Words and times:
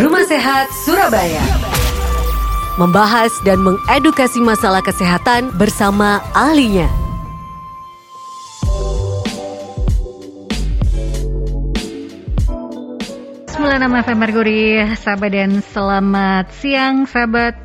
Rumah 0.00 0.24
Sehat 0.24 0.72
Surabaya. 0.72 1.44
Membahas 2.80 3.28
dan 3.44 3.60
mengedukasi 3.60 4.40
masalah 4.40 4.80
kesehatan 4.80 5.52
bersama 5.60 6.24
ahlinya. 6.32 6.88
96 13.52 13.60
FM 13.92 14.16
Merkuri, 14.16 14.80
sahabat 14.96 15.36
dan 15.36 15.60
selamat 15.60 16.48
siang 16.48 17.04
sahabat 17.04 17.60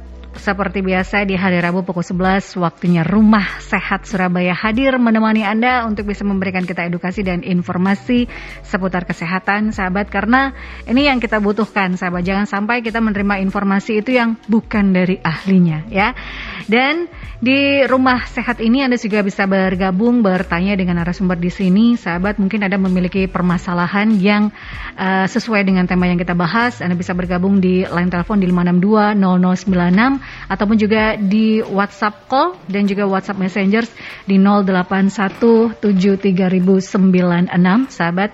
seperti 0.46 0.86
biasa 0.86 1.25
di 1.25 1.34
hari 1.34 1.57
Rabu 1.57 1.82
pukul 1.82 2.05
11 2.05 2.62
waktunya 2.62 3.02
Rumah 3.02 3.57
Sehat 3.66 4.05
Surabaya 4.05 4.54
hadir 4.54 4.94
menemani 5.02 5.41
Anda 5.41 5.89
untuk 5.89 6.05
bisa 6.05 6.21
memberikan 6.21 6.70
kita 6.70 6.86
edukasi 6.86 7.25
dan 7.25 7.41
informasi 7.41 8.30
seputar 8.62 9.09
kesehatan 9.09 9.73
sahabat. 9.73 10.13
Karena 10.13 10.54
ini 10.86 11.09
yang 11.09 11.18
kita 11.18 11.41
butuhkan 11.41 11.98
sahabat. 11.98 12.21
Jangan 12.21 12.45
sampai 12.45 12.86
kita 12.86 13.02
menerima 13.02 13.41
informasi 13.41 14.05
itu 14.05 14.13
yang 14.13 14.38
bukan 14.45 14.94
dari 14.94 15.17
ahlinya 15.17 15.89
ya. 15.89 16.13
Dan 16.70 17.09
di 17.41 17.81
Rumah 17.81 18.30
Sehat 18.30 18.62
ini 18.62 18.86
Anda 18.86 19.02
juga 19.02 19.25
bisa 19.25 19.50
bergabung 19.50 20.22
bertanya 20.22 20.77
dengan 20.77 21.02
narasumber 21.02 21.41
di 21.41 21.50
sini 21.50 21.98
sahabat. 21.98 22.38
Mungkin 22.38 22.62
Anda 22.62 22.77
memiliki 22.77 23.25
permasalahan 23.25 24.14
yang 24.22 24.53
uh, 24.94 25.25
sesuai 25.25 25.66
dengan 25.66 25.89
tema 25.89 26.05
yang 26.05 26.22
kita 26.22 26.38
bahas 26.38 26.86
Anda 26.86 26.94
bisa 26.94 27.17
bergabung 27.17 27.58
di 27.58 27.81
line 27.81 28.14
telepon 28.14 28.38
di 28.38 28.45
562 28.45 29.17
0096 29.17 30.34
ataupun 30.48 30.77
juga 30.77 31.17
di 31.17 31.62
WhatsApp 31.62 32.27
call 32.30 32.55
dan 32.70 32.85
juga 32.85 33.07
WhatsApp 33.09 33.41
Messengers 33.41 33.89
di 34.30 34.38
08173096 34.38 35.85
sahabat. 37.89 38.31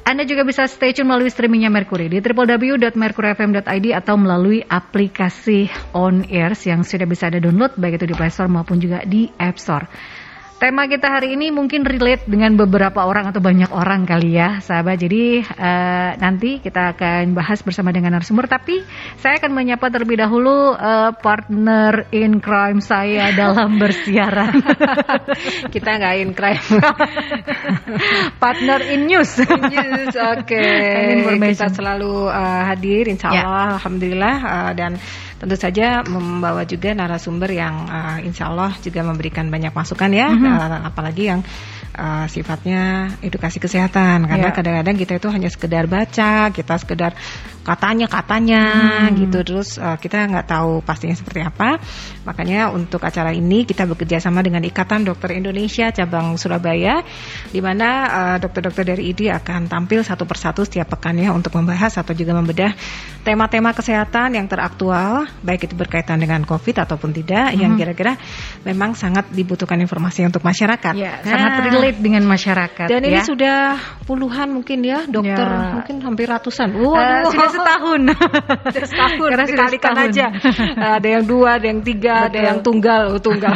Anda 0.00 0.26
juga 0.26 0.42
bisa 0.42 0.66
stay 0.66 0.90
tune 0.90 1.06
melalui 1.06 1.30
streamingnya 1.30 1.70
Mercury 1.70 2.10
di 2.10 2.18
www.mercuryfm.id 2.18 3.86
atau 3.94 4.18
melalui 4.18 4.58
aplikasi 4.64 5.70
On 5.94 6.26
Air 6.26 6.58
yang 6.66 6.82
sudah 6.82 7.06
bisa 7.06 7.30
Anda 7.30 7.38
download 7.38 7.78
baik 7.78 8.00
itu 8.00 8.10
di 8.10 8.16
Play 8.18 8.32
Store 8.32 8.50
maupun 8.50 8.82
juga 8.82 9.06
di 9.06 9.30
App 9.38 9.60
Store. 9.60 9.86
Tema 10.60 10.84
kita 10.84 11.08
hari 11.08 11.40
ini 11.40 11.48
mungkin 11.48 11.88
relate 11.88 12.28
dengan 12.28 12.52
beberapa 12.52 13.08
orang 13.08 13.32
atau 13.32 13.40
banyak 13.40 13.72
orang 13.72 14.04
kali 14.04 14.36
ya, 14.36 14.60
sahabat. 14.60 15.00
Jadi 15.00 15.40
uh, 15.40 16.12
nanti 16.20 16.60
kita 16.60 16.92
akan 16.92 17.32
bahas 17.32 17.64
bersama 17.64 17.96
dengan 17.96 18.12
narasumber. 18.12 18.44
Tapi 18.44 18.84
saya 19.16 19.40
akan 19.40 19.56
menyapa 19.56 19.88
terlebih 19.88 20.20
dahulu 20.20 20.76
uh, 20.76 21.16
partner 21.16 22.12
in 22.12 22.44
crime 22.44 22.84
saya 22.84 23.32
dalam 23.32 23.80
bersiaran. 23.80 24.60
kita 25.74 25.90
nggak 25.96 26.14
in 26.28 26.36
crime. 26.36 26.60
partner 28.44 28.84
in 28.84 29.08
news. 29.08 29.40
news, 29.40 30.12
oke. 30.12 30.44
Okay. 30.44 31.24
Kita 31.56 31.72
selalu 31.72 32.28
uh, 32.28 32.68
hadir, 32.68 33.08
insya 33.08 33.32
ya. 33.32 33.48
Allah, 33.48 33.64
ya. 33.64 33.74
alhamdulillah 33.80 34.36
uh, 34.44 34.72
dan 34.76 35.00
tentu 35.40 35.56
saja 35.56 36.04
membawa 36.04 36.68
juga 36.68 36.92
narasumber 36.92 37.48
yang 37.48 37.88
uh, 37.88 38.20
insya 38.20 38.52
Allah 38.52 38.76
juga 38.84 39.00
memberikan 39.00 39.48
banyak 39.48 39.72
masukan 39.72 40.12
ya, 40.12 40.28
mm 40.28 40.36
-hmm. 40.36 40.49
Apalagi 40.58 41.22
yang 41.30 41.40
uh, 41.96 42.26
sifatnya 42.30 43.14
edukasi 43.24 43.58
kesehatan 43.58 44.28
karena 44.28 44.48
iya. 44.50 44.56
kadang-kadang 44.56 44.94
yeah. 44.98 45.02
kita 45.06 45.12
itu 45.18 45.28
hanya 45.32 45.48
sekedar 45.48 45.84
baca, 45.90 46.50
kita 46.54 46.74
sekedar 46.78 47.12
katanya 47.60 48.08
katanya 48.08 48.62
hmm. 49.08 49.16
gitu 49.20 49.38
terus 49.44 49.76
uh, 49.76 50.00
kita 50.00 50.24
nggak 50.32 50.48
tahu 50.48 50.80
pastinya 50.80 51.12
seperti 51.12 51.44
apa 51.44 51.76
makanya 52.24 52.72
untuk 52.72 53.04
acara 53.04 53.36
ini 53.36 53.68
kita 53.68 53.84
bekerja 53.84 54.16
sama 54.16 54.40
dengan 54.40 54.64
Ikatan 54.64 55.04
Dokter 55.04 55.36
Indonesia 55.36 55.92
cabang 55.92 56.40
Surabaya 56.40 57.04
di 57.52 57.60
mana 57.60 57.88
uh, 58.08 58.36
dokter-dokter 58.40 58.96
dari 58.96 59.12
ID 59.12 59.28
akan 59.28 59.68
tampil 59.68 60.00
satu 60.00 60.24
persatu 60.24 60.64
setiap 60.64 60.96
pekannya 60.96 61.28
untuk 61.30 61.52
membahas 61.60 62.00
atau 62.00 62.16
juga 62.16 62.32
membedah 62.32 62.72
tema-tema 63.28 63.76
kesehatan 63.76 64.40
yang 64.40 64.48
teraktual 64.48 65.28
baik 65.44 65.68
itu 65.68 65.76
berkaitan 65.76 66.16
dengan 66.16 66.40
COVID 66.48 66.88
ataupun 66.88 67.12
tidak 67.12 67.52
hmm. 67.52 67.60
yang 67.60 67.72
kira-kira 67.76 68.16
memang 68.64 68.96
sangat 68.96 69.28
dibutuhkan 69.36 69.76
informasi 69.76 70.24
untuk 70.24 70.40
masyarakat 70.40 70.96
ya, 70.96 71.20
nah, 71.20 71.28
sangat 71.28 71.50
relate 71.68 71.79
dengan 71.96 72.22
masyarakat 72.28 72.86
dan 72.88 73.00
ya. 73.00 73.08
ini 73.08 73.18
sudah 73.24 73.58
puluhan 74.04 74.52
mungkin 74.52 74.84
ya 74.84 75.06
dokter 75.08 75.46
ya. 75.46 75.80
mungkin 75.80 75.96
hampir 76.04 76.26
ratusan 76.28 76.70
uh, 76.76 77.30
sudah 77.30 77.50
setahun. 77.50 78.00
sudah 78.74 78.88
setahun. 78.88 79.28
Karena 79.30 79.46
dikalikan 79.46 79.94
aja. 79.96 80.26
ada 80.98 81.08
yang 81.08 81.24
dua, 81.24 81.60
ada 81.60 81.66
yang 81.68 81.80
tiga, 81.84 82.26
Betul. 82.26 82.28
ada 82.28 82.38
yang 82.40 82.58
tunggal, 82.60 83.02
oh, 83.14 83.22
tunggal. 83.22 83.54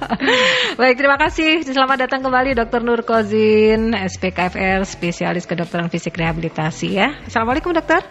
Baik, 0.80 0.94
terima 0.98 1.16
kasih. 1.20 1.62
Selamat 1.64 2.08
datang 2.08 2.20
kembali 2.24 2.58
Dr. 2.58 2.80
Nur 2.82 3.02
Kozin, 3.06 3.94
SPKFR, 3.94 4.84
spesialis 4.84 5.46
kedokteran 5.46 5.88
fisik 5.92 6.16
rehabilitasi 6.16 6.88
ya. 6.98 7.08
Assalamualaikum 7.26 7.74
dokter. 7.74 8.02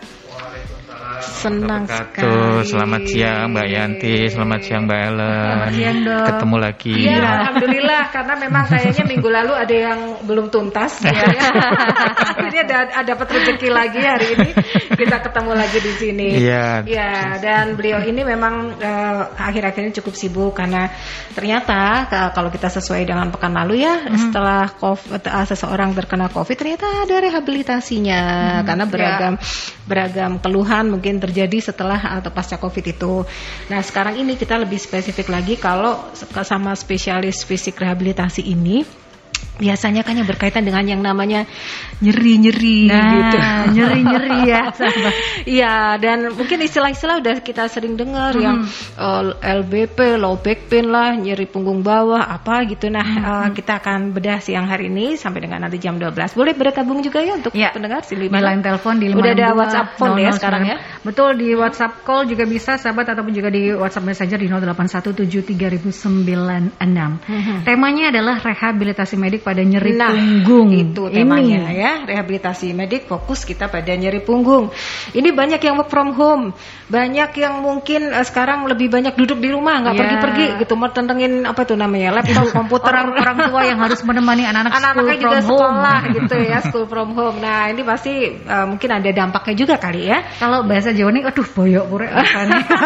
Senang 1.22 1.84
sekali. 1.90 2.64
Selamat 2.68 3.02
siang 3.10 3.54
Mbak 3.54 3.68
Yanti, 3.68 4.16
selamat 4.30 4.60
siang 4.64 4.84
Mbak 4.86 5.00
Ellen. 5.02 5.28
Selamat 5.28 5.72
siang 5.74 5.98
dok. 6.06 6.26
Ketemu 6.30 6.56
lagi. 6.62 6.96
Iya, 6.98 7.22
alhamdulillah 7.22 8.04
karena 8.14 8.34
memang 8.38 8.64
kayaknya 8.70 9.04
minggu 9.08 9.30
lalu 9.30 9.54
ada 9.58 9.76
yang 9.76 10.00
belum 10.28 10.46
tuntas. 10.54 11.02
ya. 11.02 11.14
ini 12.48 12.58
ada 12.62 12.78
ada 12.94 13.18
dapat 13.18 13.28
rezeki 13.34 13.70
lagi 13.74 14.02
hari 14.04 14.28
ini 14.38 14.50
kita 14.94 15.18
ketemu 15.26 15.52
lagi 15.58 15.80
di 15.82 15.94
sini. 15.98 16.30
Iya. 16.38 16.86
Iya, 16.86 17.42
dan 17.42 17.66
beliau 17.74 18.04
ini 18.06 18.22
memang 18.22 18.78
uh, 18.78 19.22
akhir-akhir 19.34 19.82
ini 19.90 19.94
cukup 19.98 20.14
sibuk 20.14 20.54
karena 20.54 20.92
ternyata 21.34 22.06
kalau 22.36 22.54
kita 22.54 22.70
sesuai 22.70 23.08
dengan 23.08 23.34
pekan 23.34 23.56
lalu 23.56 23.82
ya, 23.82 24.06
hmm. 24.06 24.30
setelah 24.30 24.70
COVID, 24.78 25.24
uh, 25.26 25.46
seseorang 25.48 25.96
terkena 25.98 26.30
COVID 26.30 26.56
ternyata 26.60 26.86
ada 27.08 27.16
rehabilitasinya 27.18 28.22
hmm. 28.62 28.66
karena 28.68 28.86
beragam 28.86 29.34
ya. 29.38 29.44
beragam 29.88 30.32
keluhan 30.44 30.86
mungkin 30.92 31.07
mungkin 31.08 31.24
terjadi 31.24 31.72
setelah 31.72 32.20
atau 32.20 32.36
pasca 32.36 32.60
COVID 32.60 32.84
itu. 32.84 33.24
Nah 33.72 33.80
sekarang 33.80 34.20
ini 34.20 34.36
kita 34.36 34.60
lebih 34.60 34.76
spesifik 34.76 35.32
lagi 35.32 35.56
kalau 35.56 36.12
sama 36.44 36.76
spesialis 36.76 37.48
fisik 37.48 37.80
rehabilitasi 37.80 38.44
ini 38.44 38.84
biasanya 39.58 40.06
kan 40.06 40.18
yang 40.18 40.30
berkaitan 40.30 40.64
dengan 40.64 40.86
yang 40.86 41.02
namanya 41.02 41.50
nyeri-nyeri 42.00 42.88
nah, 42.88 43.12
gitu. 43.14 43.38
Nyeri-nyeri 43.78 44.40
ya. 44.46 44.64
Iya, 45.48 45.98
dan 46.02 46.36
mungkin 46.36 46.60
istilah-istilah 46.62 47.24
udah 47.24 47.36
kita 47.42 47.70
sering 47.72 47.98
dengar 47.98 48.36
hmm. 48.36 48.44
yang 48.44 48.58
uh, 49.00 49.34
eh, 49.40 49.64
LBP, 49.64 50.20
low 50.20 50.38
back 50.38 50.70
pain 50.70 50.90
lah, 50.90 51.16
nyeri 51.16 51.48
punggung 51.48 51.82
bawah, 51.82 52.22
apa 52.22 52.68
gitu. 52.68 52.92
Nah, 52.92 53.06
hmm. 53.06 53.24
uh, 53.24 53.50
kita 53.56 53.82
akan 53.82 54.14
bedah 54.14 54.44
siang 54.44 54.68
hari 54.68 54.92
ini 54.92 55.16
sampai 55.16 55.48
dengan 55.48 55.66
nanti 55.66 55.82
jam 55.82 55.98
12. 55.98 56.38
Boleh 56.38 56.54
bergabung 56.54 57.02
juga 57.02 57.24
ya 57.24 57.40
untuk 57.40 57.56
ya. 57.56 57.74
pendengar 57.74 58.04
sini 58.04 58.28
di 58.28 58.38
line 58.38 58.62
telepon 58.62 59.00
di 59.00 59.08
Udah 59.10 59.34
ada 59.34 59.56
WhatsApp 59.56 59.98
phone 59.98 60.20
ya 60.22 60.32
sekarang 60.36 60.68
ya. 60.68 60.78
Betul 61.02 61.40
di 61.40 61.56
WhatsApp 61.56 62.04
call 62.04 62.28
juga 62.28 62.44
bisa 62.46 62.78
sahabat 62.78 63.16
ataupun 63.16 63.34
juga 63.34 63.50
di 63.50 63.72
WhatsApp 63.72 64.06
Messenger 64.06 64.38
di 64.38 64.48
08173096. 64.52 66.76
Hmm. 66.78 67.64
Temanya 67.64 68.12
adalah 68.12 68.36
rehabilitasi 68.44 69.16
medik 69.16 69.47
pada 69.48 69.64
nyeri 69.64 69.96
nah, 69.96 70.12
punggung. 70.12 70.76
Itu 70.76 71.08
temanya 71.08 71.72
Ini. 71.72 71.80
ya, 71.80 71.92
rehabilitasi 72.04 72.76
medik 72.76 73.08
fokus 73.08 73.48
kita 73.48 73.72
pada 73.72 73.96
nyeri 73.96 74.20
punggung. 74.20 74.76
Ini 75.16 75.32
banyak 75.32 75.64
yang 75.64 75.80
work 75.80 75.88
from 75.88 76.12
home, 76.12 76.52
banyak 76.92 77.32
yang 77.40 77.64
mungkin 77.64 78.12
uh, 78.12 78.28
sekarang 78.28 78.68
lebih 78.68 78.92
banyak 78.92 79.16
duduk 79.16 79.40
di 79.40 79.56
rumah, 79.56 79.80
nggak 79.80 79.96
yeah. 79.96 80.04
pergi-pergi 80.04 80.46
gitu, 80.68 80.74
mau 80.76 80.92
tentengin 80.92 81.48
apa 81.48 81.64
tuh 81.64 81.80
namanya, 81.80 82.20
laptop, 82.20 82.52
komputer. 82.52 82.92
orang, 82.92 83.16
orang 83.16 83.38
tua 83.48 83.62
yang 83.64 83.80
harus 83.80 84.04
menemani 84.04 84.44
anak-anak 84.44 84.76
anak-anaknya 84.92 85.18
juga 85.24 85.40
sekolah 85.48 86.00
gitu 86.12 86.36
ya, 86.44 86.58
school 86.68 86.86
from 86.92 87.16
home. 87.16 87.40
Nah 87.40 87.72
ini 87.72 87.82
pasti 87.88 88.36
uh, 88.44 88.66
mungkin 88.68 88.90
ada 88.92 89.10
dampaknya 89.16 89.56
juga 89.56 89.76
kali 89.80 90.12
ya. 90.12 90.28
Kalau 90.36 90.68
bahasa 90.68 90.92
Jawa 90.92 91.16
nih, 91.16 91.24
aduh 91.24 91.48
boyok 91.48 91.86
pure 91.88 92.08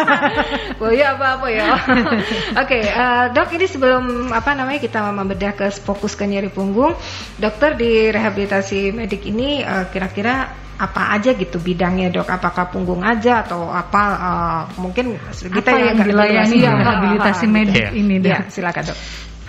boyok 0.80 1.08
apa 1.18 1.26
apa 1.40 1.46
ya. 1.50 1.66
Oke, 1.72 2.78
okay, 2.78 2.82
uh, 2.92 3.24
dok 3.34 3.50
ini 3.56 3.66
sebelum 3.66 4.30
apa 4.30 4.54
namanya 4.54 4.78
kita 4.78 5.00
membedah 5.10 5.52
ke 5.56 5.66
fokus 5.72 6.12
ke 6.14 6.28
nyeri 6.28 6.51
punggung, 6.52 6.94
dokter 7.40 7.74
di 7.74 8.12
rehabilitasi 8.12 8.92
medik 8.92 9.24
ini 9.26 9.64
eh, 9.64 9.88
kira-kira 9.88 10.52
uh, 10.52 10.62
apa 10.82 11.14
aja 11.14 11.30
gitu 11.38 11.62
bidangnya 11.62 12.10
dok? 12.10 12.26
Apakah 12.26 12.66
punggung 12.74 13.06
aja 13.06 13.46
atau 13.46 13.70
apa? 13.70 14.02
Uh, 14.18 14.62
mungkin 14.82 15.14
kita 15.30 15.70
apa 15.70 15.78
yang 15.78 15.98
dilayani 16.02 16.56
ya, 16.58 16.74
rehabilitasi 16.74 17.44
medik 17.46 17.86
ya. 17.86 17.90
ini 17.94 18.18
dok? 18.18 18.32
Ya, 18.34 18.40
silakan 18.50 18.82
dok. 18.90 18.98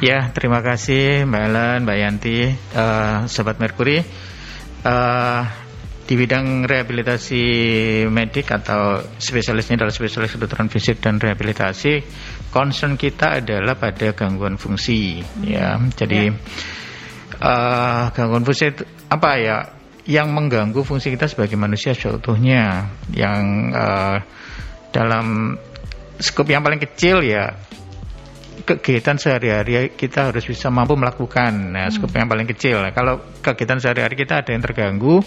Ya, 0.03 0.19
terima 0.35 0.59
kasih 0.59 1.23
Mbak 1.25 1.43
Ellen, 1.47 1.79
Mbak 1.87 1.97
Yanti, 1.97 2.37
uh, 2.75 3.25
Sobat 3.25 3.57
Merkuri. 3.57 4.03
Uh, 4.83 5.41
di 6.03 6.19
bidang 6.19 6.67
rehabilitasi 6.67 7.43
medik 8.11 8.51
atau 8.51 8.99
spesialisnya 9.15 9.79
adalah 9.79 9.95
spesialis 9.95 10.35
kedokteran 10.35 10.67
fisik 10.67 10.99
dan 10.99 11.15
rehabilitasi, 11.15 12.03
concern 12.51 12.99
kita 12.99 13.39
adalah 13.39 13.79
pada 13.79 14.11
gangguan 14.11 14.59
fungsi, 14.59 15.23
hmm. 15.23 15.47
ya. 15.47 15.79
Jadi 15.95 16.21
ya 16.27 16.35
uh, 17.43 18.09
gangguan 18.15 18.47
fungsi 18.47 18.71
itu 18.71 18.83
apa 19.11 19.29
ya 19.37 19.57
yang 20.07 20.31
mengganggu 20.31 20.83
fungsi 20.83 21.11
kita 21.11 21.27
sebagai 21.27 21.55
manusia 21.59 21.95
seutuhnya 21.95 22.91
yang 23.11 23.71
uh, 23.71 24.17
dalam 24.95 25.55
skop 26.19 26.47
yang 26.47 26.63
paling 26.63 26.79
kecil 26.79 27.23
ya 27.23 27.55
kegiatan 28.63 29.19
sehari-hari 29.19 29.91
kita 29.91 30.31
harus 30.31 30.47
bisa 30.47 30.71
mampu 30.71 30.95
melakukan. 30.95 31.51
Nah, 31.51 31.91
skop 31.91 32.15
yang 32.15 32.31
paling 32.31 32.47
kecil. 32.47 32.79
Nah, 32.79 32.95
kalau 32.95 33.19
kegiatan 33.43 33.81
sehari-hari 33.81 34.15
kita 34.15 34.39
ada 34.39 34.55
yang 34.55 34.63
terganggu, 34.63 35.19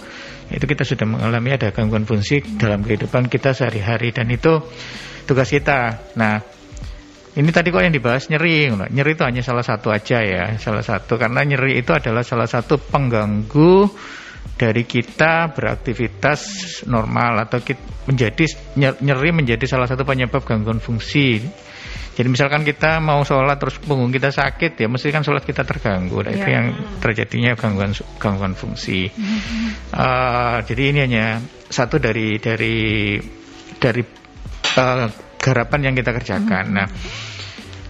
itu 0.48 0.64
kita 0.64 0.88
sudah 0.88 1.04
mengalami 1.04 1.52
ada 1.52 1.68
gangguan 1.68 2.08
fungsi 2.08 2.40
dalam 2.56 2.80
kehidupan 2.80 3.28
kita 3.28 3.52
sehari-hari 3.52 4.16
dan 4.16 4.32
itu 4.32 4.64
tugas 5.28 5.52
kita. 5.52 6.08
Nah, 6.16 6.40
ini 7.36 7.52
tadi 7.52 7.68
kok 7.68 7.84
yang 7.84 7.92
dibahas 7.92 8.32
nyeri, 8.32 8.72
nyeri 8.72 9.12
itu 9.12 9.22
hanya 9.28 9.44
salah 9.44 9.60
satu 9.60 9.92
aja 9.92 10.24
ya, 10.24 10.56
salah 10.56 10.80
satu 10.80 11.20
karena 11.20 11.44
nyeri 11.44 11.76
itu 11.76 11.92
adalah 11.92 12.24
salah 12.24 12.48
satu 12.48 12.80
pengganggu 12.80 13.92
dari 14.56 14.88
kita 14.88 15.52
beraktivitas 15.52 16.40
normal 16.88 17.44
atau 17.44 17.60
kita 17.60 18.08
menjadi 18.08 18.44
nyeri 18.80 19.30
menjadi 19.36 19.68
salah 19.68 19.84
satu 19.84 20.08
penyebab 20.08 20.40
gangguan 20.48 20.80
fungsi. 20.80 21.44
Jadi 22.16 22.32
misalkan 22.32 22.64
kita 22.64 22.96
mau 23.04 23.20
sholat 23.28 23.60
terus 23.60 23.76
punggung 23.76 24.08
kita 24.08 24.32
sakit 24.32 24.72
ya 24.80 24.88
mesti 24.88 25.12
kan 25.12 25.20
sholat 25.20 25.44
kita 25.44 25.68
terganggu. 25.68 26.24
Nah, 26.24 26.32
itu 26.32 26.48
iya. 26.48 26.56
yang 26.56 26.66
terjadinya 27.04 27.52
gangguan 27.52 27.92
gangguan 28.16 28.56
fungsi. 28.56 29.12
Uh, 29.92 30.62
jadi 30.72 30.82
ini 30.96 30.98
hanya 31.04 31.26
satu 31.68 32.00
dari 32.00 32.40
dari 32.40 33.20
dari 33.76 34.00
uh, 34.80 35.25
garapan 35.46 35.90
yang 35.90 35.94
kita 35.94 36.10
kerjakan. 36.10 36.64
Nah 36.75 36.87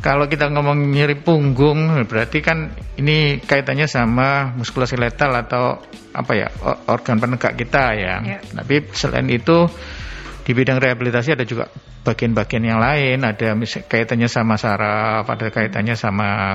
kalau 0.05 0.29
kita 0.29 0.53
ngomong 0.53 0.93
nyeri 0.93 1.17
punggung 1.17 2.05
berarti 2.05 2.45
kan 2.45 2.77
ini 3.01 3.41
kaitannya 3.41 3.89
sama 3.89 4.53
muskuloskeletal 4.55 5.33
atau 5.49 5.81
apa 6.13 6.33
ya 6.37 6.49
organ 6.93 7.17
penegak 7.17 7.57
kita 7.57 7.85
ya. 7.97 8.15
ya. 8.21 8.39
Tapi 8.45 8.93
selain 8.93 9.27
itu 9.33 9.65
di 10.47 10.53
bidang 10.55 10.79
rehabilitasi 10.79 11.35
ada 11.35 11.43
juga 11.43 11.67
bagian-bagian 12.07 12.63
yang 12.63 12.79
lain, 12.79 13.19
ada 13.27 13.59
kaitannya 13.91 14.31
sama 14.31 14.55
saraf, 14.55 15.27
ada 15.27 15.51
kaitannya 15.51 15.99
sama 15.99 16.55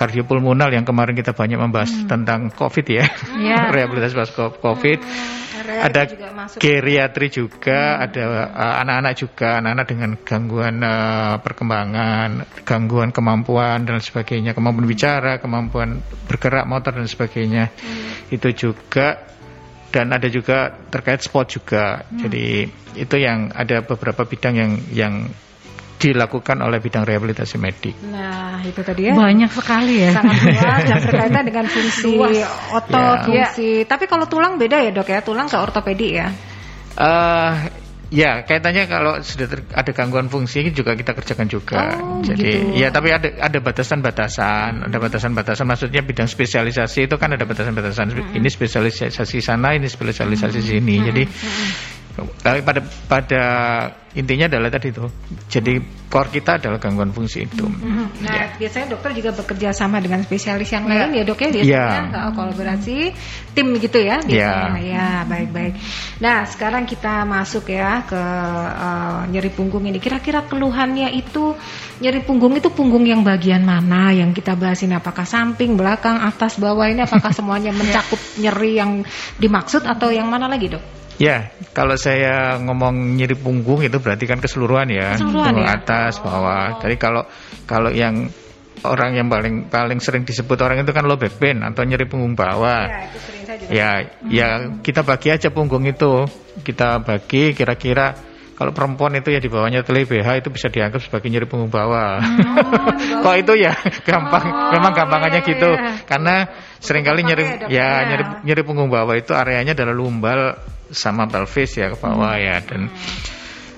kardiopulmonal 0.00 0.72
yang 0.72 0.88
kemarin 0.88 1.12
kita 1.12 1.36
banyak 1.36 1.60
membahas 1.60 1.92
hmm. 1.92 2.08
tentang 2.08 2.48
COVID 2.48 2.86
ya, 2.88 3.04
yeah. 3.36 3.68
rehabilitasi 3.76 4.16
pas 4.16 4.32
COVID. 4.32 4.98
Hmm, 5.04 5.84
ada 5.84 6.08
juga 6.08 6.26
geriatri 6.56 7.28
juga, 7.28 8.00
hmm. 8.00 8.04
ada 8.08 8.22
uh, 8.48 8.74
anak-anak 8.80 9.14
juga, 9.20 9.48
anak-anak 9.60 9.86
dengan 9.92 10.10
gangguan 10.24 10.76
uh, 10.80 11.36
perkembangan, 11.44 12.48
gangguan 12.64 13.12
kemampuan 13.12 13.84
dan 13.84 14.00
sebagainya, 14.00 14.56
kemampuan 14.56 14.88
bicara, 14.88 15.36
kemampuan 15.36 16.00
bergerak 16.24 16.64
motor 16.64 16.96
dan 16.96 17.04
sebagainya. 17.04 17.68
Hmm. 17.68 18.32
Itu 18.32 18.56
juga 18.56 19.20
dan 19.92 20.16
ada 20.16 20.32
juga 20.32 20.72
terkait 20.88 21.20
sport 21.20 21.60
juga. 21.60 22.08
Hmm. 22.08 22.24
Jadi 22.24 22.72
itu 22.96 23.16
yang 23.20 23.52
ada 23.52 23.84
beberapa 23.84 24.24
bidang 24.24 24.54
yang 24.56 24.72
yang 24.96 25.14
dilakukan 26.00 26.56
oleh 26.64 26.80
bidang 26.80 27.04
rehabilitasi 27.04 27.60
medik. 27.60 27.92
Nah, 28.08 28.64
itu 28.64 28.80
tadi 28.80 29.06
ya. 29.06 29.12
Banyak 29.12 29.52
sekali 29.52 30.00
ya. 30.00 30.16
Sangat 30.16 30.40
luas 30.48 30.80
dan 30.88 30.98
berkaitan 31.04 31.42
dengan 31.44 31.66
fungsi 31.76 32.12
otot, 32.72 33.18
ya. 33.28 33.52
fungsi. 33.52 33.70
Tapi 33.84 34.08
kalau 34.08 34.24
tulang 34.24 34.56
beda 34.56 34.80
ya, 34.80 34.90
Dok 34.96 35.12
ya. 35.12 35.20
Tulang 35.20 35.52
ke 35.52 35.60
ortopedi 35.60 36.08
ya. 36.16 36.32
Uh, 36.96 37.54
Ya, 38.10 38.42
kaitannya 38.42 38.90
kalau 38.90 39.22
sudah 39.22 39.70
ada 39.70 39.94
gangguan 39.94 40.26
fungsi 40.26 40.66
juga 40.74 40.98
kita 40.98 41.14
kerjakan 41.14 41.46
juga. 41.46 41.94
Oh, 41.94 42.18
Jadi, 42.26 42.74
gitu. 42.74 42.82
ya 42.82 42.90
tapi 42.90 43.14
ada 43.14 43.38
ada 43.38 43.58
batasan-batasan, 43.62 44.90
ada 44.90 44.98
batasan-batasan. 44.98 45.62
Maksudnya 45.62 46.02
bidang 46.02 46.26
spesialisasi 46.26 47.06
itu 47.06 47.14
kan 47.22 47.38
ada 47.38 47.46
batasan-batasan. 47.46 48.10
-hmm. 48.10 48.34
Ini 48.34 48.48
spesialisasi 48.50 49.38
sana, 49.38 49.78
ini 49.78 49.86
spesialisasi 49.86 50.58
-hmm. 50.58 50.70
sini. 50.74 50.94
Jadi 51.06 51.22
tapi 52.42 52.60
pada 52.64 52.80
pada 53.06 53.42
intinya 54.10 54.50
adalah 54.50 54.70
tadi 54.74 54.90
itu. 54.90 55.06
Jadi 55.46 55.74
core 56.10 56.30
kita 56.34 56.58
adalah 56.58 56.82
gangguan 56.82 57.14
fungsi 57.14 57.46
itu. 57.46 57.62
Mm-hmm. 57.62 58.06
Nah, 58.26 58.34
ya. 58.34 58.46
biasanya 58.58 58.86
dokter 58.90 59.10
juga 59.14 59.30
bekerja 59.30 59.70
sama 59.70 60.02
dengan 60.02 60.26
spesialis 60.26 60.66
yang 60.74 60.90
lain 60.90 61.14
ya, 61.14 61.22
ya 61.22 61.28
dok 61.30 61.38
ya 61.38 61.48
biasanya 61.54 62.10
ya. 62.10 62.30
kolaborasi 62.34 62.98
tim 63.54 63.66
gitu 63.78 63.98
ya 64.02 64.18
biasanya. 64.18 64.82
Ya, 64.82 64.90
ya 64.90 65.08
baik-baik. 65.30 65.78
Nah, 66.18 66.42
sekarang 66.50 66.90
kita 66.90 67.22
masuk 67.22 67.70
ya 67.70 68.02
ke 68.02 68.18
uh, 68.18 69.30
nyeri 69.30 69.50
punggung 69.54 69.86
ini. 69.86 70.02
Kira-kira 70.02 70.42
keluhannya 70.42 71.14
itu 71.14 71.54
nyeri 72.02 72.26
punggung 72.26 72.58
itu 72.58 72.66
punggung 72.74 73.06
yang 73.06 73.22
bagian 73.22 73.62
mana 73.62 74.10
yang 74.10 74.34
kita 74.34 74.58
bahas 74.58 74.82
ini? 74.82 74.98
Apakah 74.98 75.22
samping, 75.22 75.78
belakang, 75.78 76.18
atas, 76.18 76.58
bawah 76.58 76.90
ini? 76.90 77.06
Apakah 77.06 77.30
semuanya 77.38 77.70
mencakup 77.70 78.18
nyeri 78.42 78.74
yang 78.74 79.06
dimaksud 79.38 79.86
atau 79.86 80.10
yang 80.10 80.26
mana 80.26 80.50
lagi 80.50 80.66
dok? 80.74 80.99
Ya, 81.20 81.52
kalau 81.76 82.00
saya 82.00 82.56
ngomong 82.56 83.20
nyeri 83.20 83.36
punggung 83.36 83.84
itu 83.84 84.00
berarti 84.00 84.24
kan 84.24 84.40
keseluruhan 84.40 84.88
ya, 84.88 85.20
keseluruhan 85.20 85.52
ya? 85.60 85.76
atas, 85.76 86.16
bawah. 86.16 86.80
Jadi 86.80 86.96
kalau 86.96 87.28
kalau 87.68 87.92
yang 87.92 88.32
orang 88.88 89.20
yang 89.20 89.28
paling 89.28 89.68
paling 89.68 90.00
sering 90.00 90.24
disebut 90.24 90.56
orang 90.64 90.80
itu 90.80 90.96
kan 90.96 91.04
low 91.04 91.20
back 91.20 91.36
pain 91.36 91.60
atau 91.60 91.84
nyeri 91.84 92.08
punggung 92.08 92.32
bawah. 92.32 92.88
Ya, 92.88 93.04
itu 93.04 93.18
sering 93.20 93.42
saya 93.44 93.56
juga. 93.60 93.68
Ya, 93.68 93.90
ya 94.32 94.48
kita 94.80 95.04
bagi 95.04 95.28
aja 95.28 95.52
punggung 95.52 95.84
itu. 95.84 96.24
Kita 96.64 97.04
bagi 97.04 97.52
kira-kira 97.52 98.16
kalau 98.56 98.72
perempuan 98.72 99.12
itu 99.16 99.28
ya 99.32 99.40
di 99.44 99.48
bawahnya 99.48 99.84
tele 99.84 100.08
BH 100.08 100.44
itu 100.44 100.48
bisa 100.48 100.68
dianggap 100.72 101.04
sebagai 101.04 101.28
nyeri 101.28 101.44
punggung 101.44 101.68
bawah. 101.68 102.16
Oh, 102.16 103.20
Kok 103.28 103.36
itu 103.44 103.60
ya 103.60 103.76
gampang, 104.08 104.44
oh, 104.48 104.72
memang 104.72 104.92
gampangannya 104.96 105.44
iya, 105.44 105.50
gitu. 105.52 105.70
Iya. 105.72 106.04
Karena 106.08 106.48
sering 106.80 107.04
kali 107.04 107.28
nyeri 107.28 107.44
ya, 107.68 107.68
ya 107.68 107.88
nyeri 108.08 108.24
nyeri 108.44 108.62
punggung 108.64 108.88
bawah 108.88 109.16
itu 109.16 109.36
areanya 109.36 109.76
adalah 109.76 109.92
lumbal 109.92 110.56
sama 110.90 111.26
pelvis 111.30 111.78
ya 111.78 111.94
ke 111.94 111.96
bawah 111.98 112.34
hmm. 112.34 112.44
ya 112.44 112.56
dan 112.66 112.80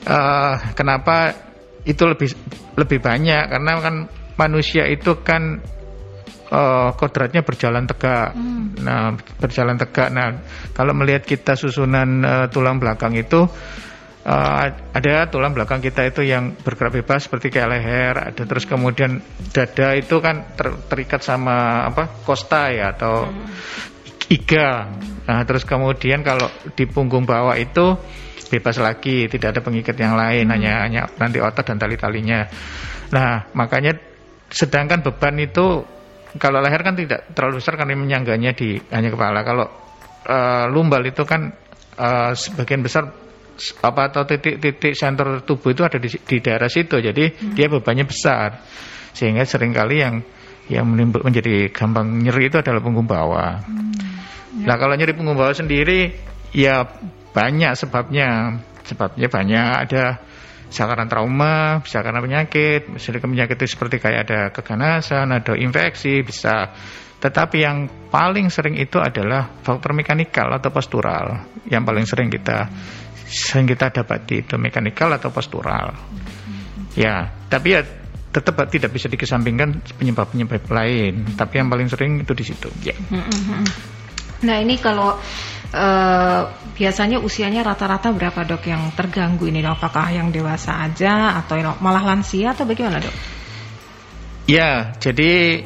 uh, 0.08 0.54
kenapa 0.72 1.36
itu 1.82 2.02
lebih 2.06 2.32
lebih 2.78 2.98
banyak 3.02 3.52
karena 3.52 3.72
kan 3.82 3.94
manusia 4.38 4.88
itu 4.88 5.20
kan 5.20 5.60
uh, 6.52 6.90
kodratnya 6.96 7.42
berjalan 7.42 7.88
tegak. 7.88 8.36
Hmm. 8.36 8.76
Nah, 8.80 9.16
berjalan 9.40 9.76
tegak. 9.80 10.08
Nah, 10.12 10.40
kalau 10.76 10.92
melihat 10.92 11.24
kita 11.24 11.56
susunan 11.56 12.08
uh, 12.22 12.46
tulang 12.48 12.76
belakang 12.80 13.16
itu 13.16 13.44
uh, 14.24 14.64
ada 14.92 15.26
tulang 15.28 15.56
belakang 15.56 15.80
kita 15.80 16.06
itu 16.06 16.22
yang 16.22 16.54
bergerak 16.60 17.02
bebas 17.02 17.26
seperti 17.26 17.48
kayak 17.48 17.68
leher, 17.72 18.14
ada 18.32 18.42
terus 18.44 18.64
kemudian 18.68 19.20
dada 19.52 19.96
itu 19.96 20.16
kan 20.20 20.54
ter, 20.54 20.70
terikat 20.86 21.20
sama 21.24 21.88
apa? 21.88 22.08
kosta 22.22 22.72
ya 22.72 22.92
atau 22.94 23.28
hmm 23.28 23.91
iga. 24.30 24.92
Nah, 25.26 25.42
terus 25.46 25.66
kemudian 25.66 26.22
kalau 26.22 26.50
di 26.76 26.84
punggung 26.86 27.26
bawah 27.26 27.56
itu 27.58 27.96
bebas 28.52 28.76
lagi, 28.76 29.26
tidak 29.32 29.56
ada 29.56 29.60
pengikat 29.64 29.96
yang 29.96 30.12
lain, 30.12 30.44
hmm. 30.46 30.52
hanya 30.52 30.72
hanya 30.84 31.02
nanti 31.16 31.40
otot 31.40 31.64
dan 31.64 31.80
tali-talinya. 31.80 32.44
Nah, 33.10 33.48
makanya 33.56 33.96
sedangkan 34.52 35.00
beban 35.00 35.40
itu 35.40 35.80
kalau 36.36 36.60
leher 36.60 36.80
kan 36.84 36.96
tidak 36.96 37.32
terlalu 37.32 37.60
besar 37.60 37.80
karena 37.80 37.96
menyangganya 37.96 38.52
di 38.52 38.76
hanya 38.92 39.08
kepala. 39.08 39.40
Kalau 39.40 39.66
uh, 40.28 40.66
lumbal 40.68 41.00
itu 41.08 41.24
kan 41.24 41.52
uh, 41.96 42.32
sebagian 42.36 42.84
besar 42.84 43.08
apa 43.84 44.02
atau 44.08 44.24
titik-titik 44.24 44.96
senter 44.96 45.44
tubuh 45.44 45.76
itu 45.76 45.84
ada 45.84 46.00
di, 46.00 46.08
di 46.08 46.36
daerah 46.40 46.68
situ, 46.68 47.00
jadi 47.00 47.24
hmm. 47.32 47.56
dia 47.56 47.68
bebannya 47.68 48.04
besar 48.04 48.64
sehingga 49.12 49.44
sering 49.44 49.76
kali 49.76 50.00
yang 50.00 50.24
yang 50.72 50.88
menimbul 50.88 51.20
menjadi 51.20 51.68
gampang 51.68 52.24
nyeri 52.24 52.48
itu 52.48 52.56
adalah 52.56 52.80
punggung 52.80 53.04
bawah. 53.04 53.60
Hmm. 53.60 53.91
Ya. 54.60 54.66
Nah 54.72 54.76
kalau 54.76 54.94
nyeri 54.96 55.16
punggung 55.16 55.38
bawah 55.38 55.56
sendiri 55.56 56.12
ya 56.52 56.84
banyak 57.32 57.72
sebabnya. 57.76 58.60
Sebabnya 58.82 59.30
banyak 59.30 59.68
ada 59.88 60.04
bisa 60.66 60.88
karena 60.88 61.06
trauma, 61.06 61.84
bisa 61.84 62.00
karena 62.00 62.18
penyakit, 62.18 62.90
misalnya 62.90 63.20
penyakit 63.22 63.56
itu 63.60 63.76
seperti 63.76 64.00
kayak 64.00 64.20
ada 64.26 64.40
keganasan, 64.50 65.30
ada 65.30 65.52
infeksi, 65.54 66.24
bisa. 66.24 66.72
Tetapi 67.22 67.56
yang 67.62 68.08
paling 68.10 68.50
sering 68.50 68.80
itu 68.80 68.98
adalah 68.98 69.46
faktor 69.62 69.94
mekanikal 69.94 70.50
atau 70.50 70.74
postural. 70.74 71.46
Yang 71.70 71.82
paling 71.86 72.06
sering 72.08 72.28
kita 72.32 72.58
sering 73.32 73.64
kita 73.64 73.88
dapati 73.88 74.44
itu 74.44 74.56
mekanikal 74.60 75.08
atau 75.12 75.32
postural. 75.32 75.92
Ya, 76.92 77.32
tapi 77.48 77.78
ya 77.78 77.84
tetap 78.32 78.56
tidak 78.72 78.92
bisa 78.96 79.12
dikesampingkan 79.12 80.00
penyebab-penyebab 80.00 80.68
lain. 80.72 81.36
Tapi 81.36 81.54
yang 81.60 81.68
paling 81.68 81.88
sering 81.88 82.20
itu 82.20 82.32
di 82.32 82.44
situ. 82.44 82.68
Ya. 82.84 82.96
Nah 84.42 84.56
ini 84.58 84.78
kalau 84.78 85.14
uh, 85.72 86.40
biasanya 86.74 87.18
usianya 87.22 87.62
rata-rata 87.62 88.10
berapa 88.10 88.42
dok 88.42 88.62
yang 88.66 88.90
terganggu 88.94 89.48
ini? 89.48 89.62
Apakah 89.62 90.10
yang 90.10 90.34
dewasa 90.34 90.82
aja 90.82 91.38
atau 91.42 91.58
malah 91.78 92.02
lansia 92.02 92.52
atau 92.52 92.66
bagaimana 92.66 93.02
dok? 93.02 93.14
Ya, 94.50 94.90
jadi 94.98 95.62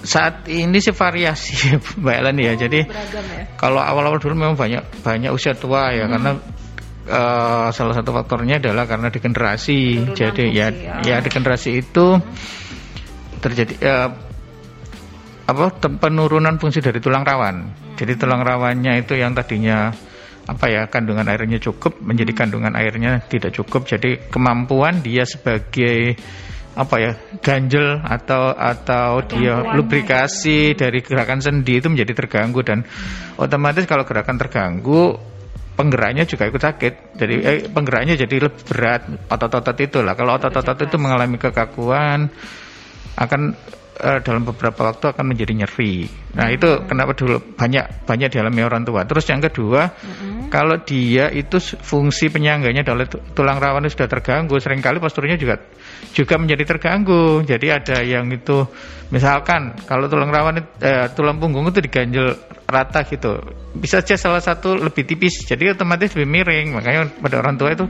saat 0.00 0.48
ini 0.48 0.78
sih 0.80 0.94
variasi 0.94 1.76
Mbak 2.00 2.14
Ellen 2.24 2.38
ya. 2.40 2.52
Oh, 2.54 2.56
jadi 2.56 2.80
ya? 2.86 3.44
kalau 3.60 3.82
awal-awal 3.82 4.22
dulu 4.22 4.34
memang 4.34 4.56
banyak 4.56 5.04
banyak 5.04 5.30
usia 5.34 5.52
tua 5.52 5.92
ya 5.92 6.06
hmm. 6.06 6.12
karena 6.16 6.30
uh, 7.10 7.68
salah 7.74 7.94
satu 7.98 8.14
faktornya 8.14 8.62
adalah 8.62 8.88
karena 8.88 9.12
degenerasi. 9.12 9.80
Turunan 10.00 10.16
jadi 10.16 10.44
ya, 10.48 10.66
ya 10.72 10.94
ya 11.04 11.16
degenerasi 11.20 11.70
itu 11.84 12.16
terjadi 13.38 13.74
uh, 13.84 14.27
apa 15.48 15.80
penurunan 15.80 16.60
fungsi 16.60 16.84
dari 16.84 17.00
tulang 17.00 17.24
rawan. 17.24 17.72
Jadi 17.96 18.20
tulang 18.20 18.44
rawannya 18.44 19.00
itu 19.00 19.16
yang 19.16 19.32
tadinya 19.32 19.88
apa 20.48 20.64
ya 20.68 20.88
kandungan 20.88 21.28
airnya 21.28 21.56
cukup 21.60 22.00
menjadi 22.04 22.32
kandungan 22.36 22.76
airnya 22.76 23.24
tidak 23.24 23.56
cukup. 23.56 23.88
Jadi 23.88 24.28
kemampuan 24.28 25.00
dia 25.00 25.24
sebagai 25.24 26.20
apa 26.78 26.94
ya 27.00 27.12
ganjel 27.40 27.98
atau 28.04 28.54
atau 28.54 29.24
dia 29.24 29.72
lubrikasi 29.72 30.76
dari 30.76 31.00
gerakan 31.02 31.40
sendi 31.40 31.80
itu 31.80 31.90
menjadi 31.90 32.12
terganggu 32.14 32.60
dan 32.62 32.84
otomatis 33.40 33.82
kalau 33.88 34.06
gerakan 34.06 34.38
terganggu 34.38 35.16
penggeraknya 35.74 36.28
juga 36.28 36.44
ikut 36.44 36.60
sakit. 36.60 37.16
Jadi 37.16 37.34
eh, 37.40 37.58
penggeraknya 37.72 38.20
jadi 38.20 38.52
lebih 38.52 38.62
berat 38.68 39.08
otot-otot 39.32 39.78
itu 39.80 40.04
lah. 40.04 40.12
Kalau 40.12 40.36
otot-otot 40.36 40.76
itu 40.76 40.96
mengalami 41.00 41.40
kekakuan 41.40 42.28
akan 43.18 43.40
uh, 43.98 44.18
dalam 44.22 44.46
beberapa 44.46 44.88
waktu 44.88 45.10
akan 45.10 45.24
menjadi 45.34 45.52
nyeri. 45.64 46.06
Nah, 46.38 46.48
itu 46.54 46.86
kenapa 46.86 47.12
dulu 47.18 47.42
banyak 47.58 48.06
banyak 48.06 48.28
dialami 48.30 48.60
orang 48.62 48.82
tua. 48.86 49.02
Terus 49.04 49.26
yang 49.26 49.42
kedua, 49.42 49.90
hmm. 49.90 50.48
kalau 50.48 50.78
dia 50.82 51.28
itu 51.34 51.58
fungsi 51.60 52.30
penyangganya 52.30 52.86
dari 52.86 53.06
tulang 53.34 53.58
rawan 53.58 53.84
itu 53.86 53.98
sudah 53.98 54.08
terganggu, 54.08 54.56
sering 54.62 54.78
kali 54.78 55.02
posturnya 55.02 55.34
juga 55.34 55.58
juga 56.12 56.34
menjadi 56.40 56.64
terganggu. 56.74 57.42
Jadi 57.46 57.66
ada 57.70 58.02
yang 58.02 58.30
itu 58.34 58.66
misalkan 59.08 59.76
kalau 59.88 60.10
tulang 60.10 60.28
rawan 60.28 60.60
eh, 60.80 61.06
tulang 61.14 61.38
punggung 61.38 61.68
itu 61.70 61.80
diganjel 61.84 62.34
rata 62.68 63.06
gitu. 63.08 63.40
Bisa 63.72 64.04
saja 64.04 64.18
salah 64.18 64.42
satu 64.42 64.76
lebih 64.76 65.08
tipis, 65.08 65.46
jadi 65.46 65.72
otomatis 65.72 66.12
lebih 66.12 66.28
miring. 66.28 66.68
Makanya 66.76 67.00
pada 67.22 67.36
orang 67.40 67.56
tua 67.56 67.72
itu 67.72 67.86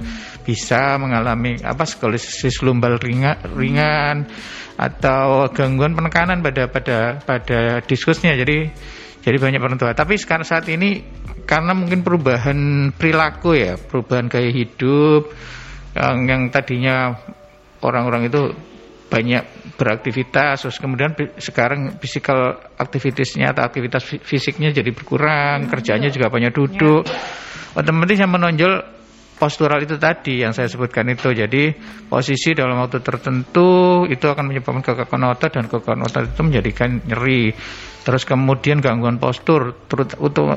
bisa 0.47 1.01
mengalami 1.01 1.59
apa 1.65 1.83
skolisis 1.89 2.63
lumbal 2.63 3.01
ringan, 3.01 3.39
ringan 3.57 4.29
atau 4.79 5.51
gangguan 5.51 5.99
penekanan 5.99 6.39
pada 6.45 6.71
pada 6.71 7.19
pada 7.25 7.83
diskusnya. 7.83 8.39
Jadi 8.39 8.71
jadi 9.23 9.37
banyak 9.37 9.61
orang 9.61 9.77
tua. 9.77 9.93
Tapi 9.93 10.15
sekarang 10.15 10.47
saat 10.47 10.71
ini 10.71 11.03
karena 11.49 11.73
mungkin 11.75 12.05
perubahan 12.07 12.91
perilaku 12.95 13.59
ya, 13.59 13.75
perubahan 13.81 14.31
gaya 14.31 14.53
hidup 14.53 15.33
yang, 15.97 16.17
yang 16.29 16.43
tadinya 16.53 17.19
orang-orang 17.83 18.29
itu 18.29 18.53
banyak 19.09 19.75
beraktivitas, 19.81 20.69
terus 20.69 20.77
kemudian 20.77 21.17
sekarang 21.41 21.97
physical 21.97 22.61
aktivitasnya 22.77 23.57
atau 23.57 23.65
aktivitas 23.65 24.05
fisiknya 24.05 24.69
jadi 24.69 24.93
berkurang, 24.93 25.65
hmm, 25.65 25.71
kerjanya 25.73 26.09
juga 26.13 26.29
banyak 26.29 26.53
duduk. 26.53 27.09
Ya. 27.09 27.17
Otomatis 27.81 28.21
yang 28.21 28.29
menonjol 28.29 28.85
postural 29.39 29.81
itu 29.81 29.97
tadi 29.97 30.43
yang 30.43 30.53
saya 30.53 30.67
sebutkan 30.67 31.07
itu. 31.09 31.31
Jadi 31.31 31.73
posisi 32.11 32.53
dalam 32.53 32.77
waktu 32.83 33.01
tertentu 33.01 34.05
itu 34.11 34.27
akan 34.27 34.51
menyebabkan 34.51 34.83
kekakuan 34.83 35.31
otot 35.31 35.51
dan 35.55 35.71
kekakuan 35.71 36.03
otot 36.05 36.27
itu 36.29 36.43
menjadikan 36.43 36.99
nyeri. 37.07 37.55
Terus 38.09 38.25
kemudian 38.25 38.81
gangguan 38.81 39.21
postur, 39.21 39.77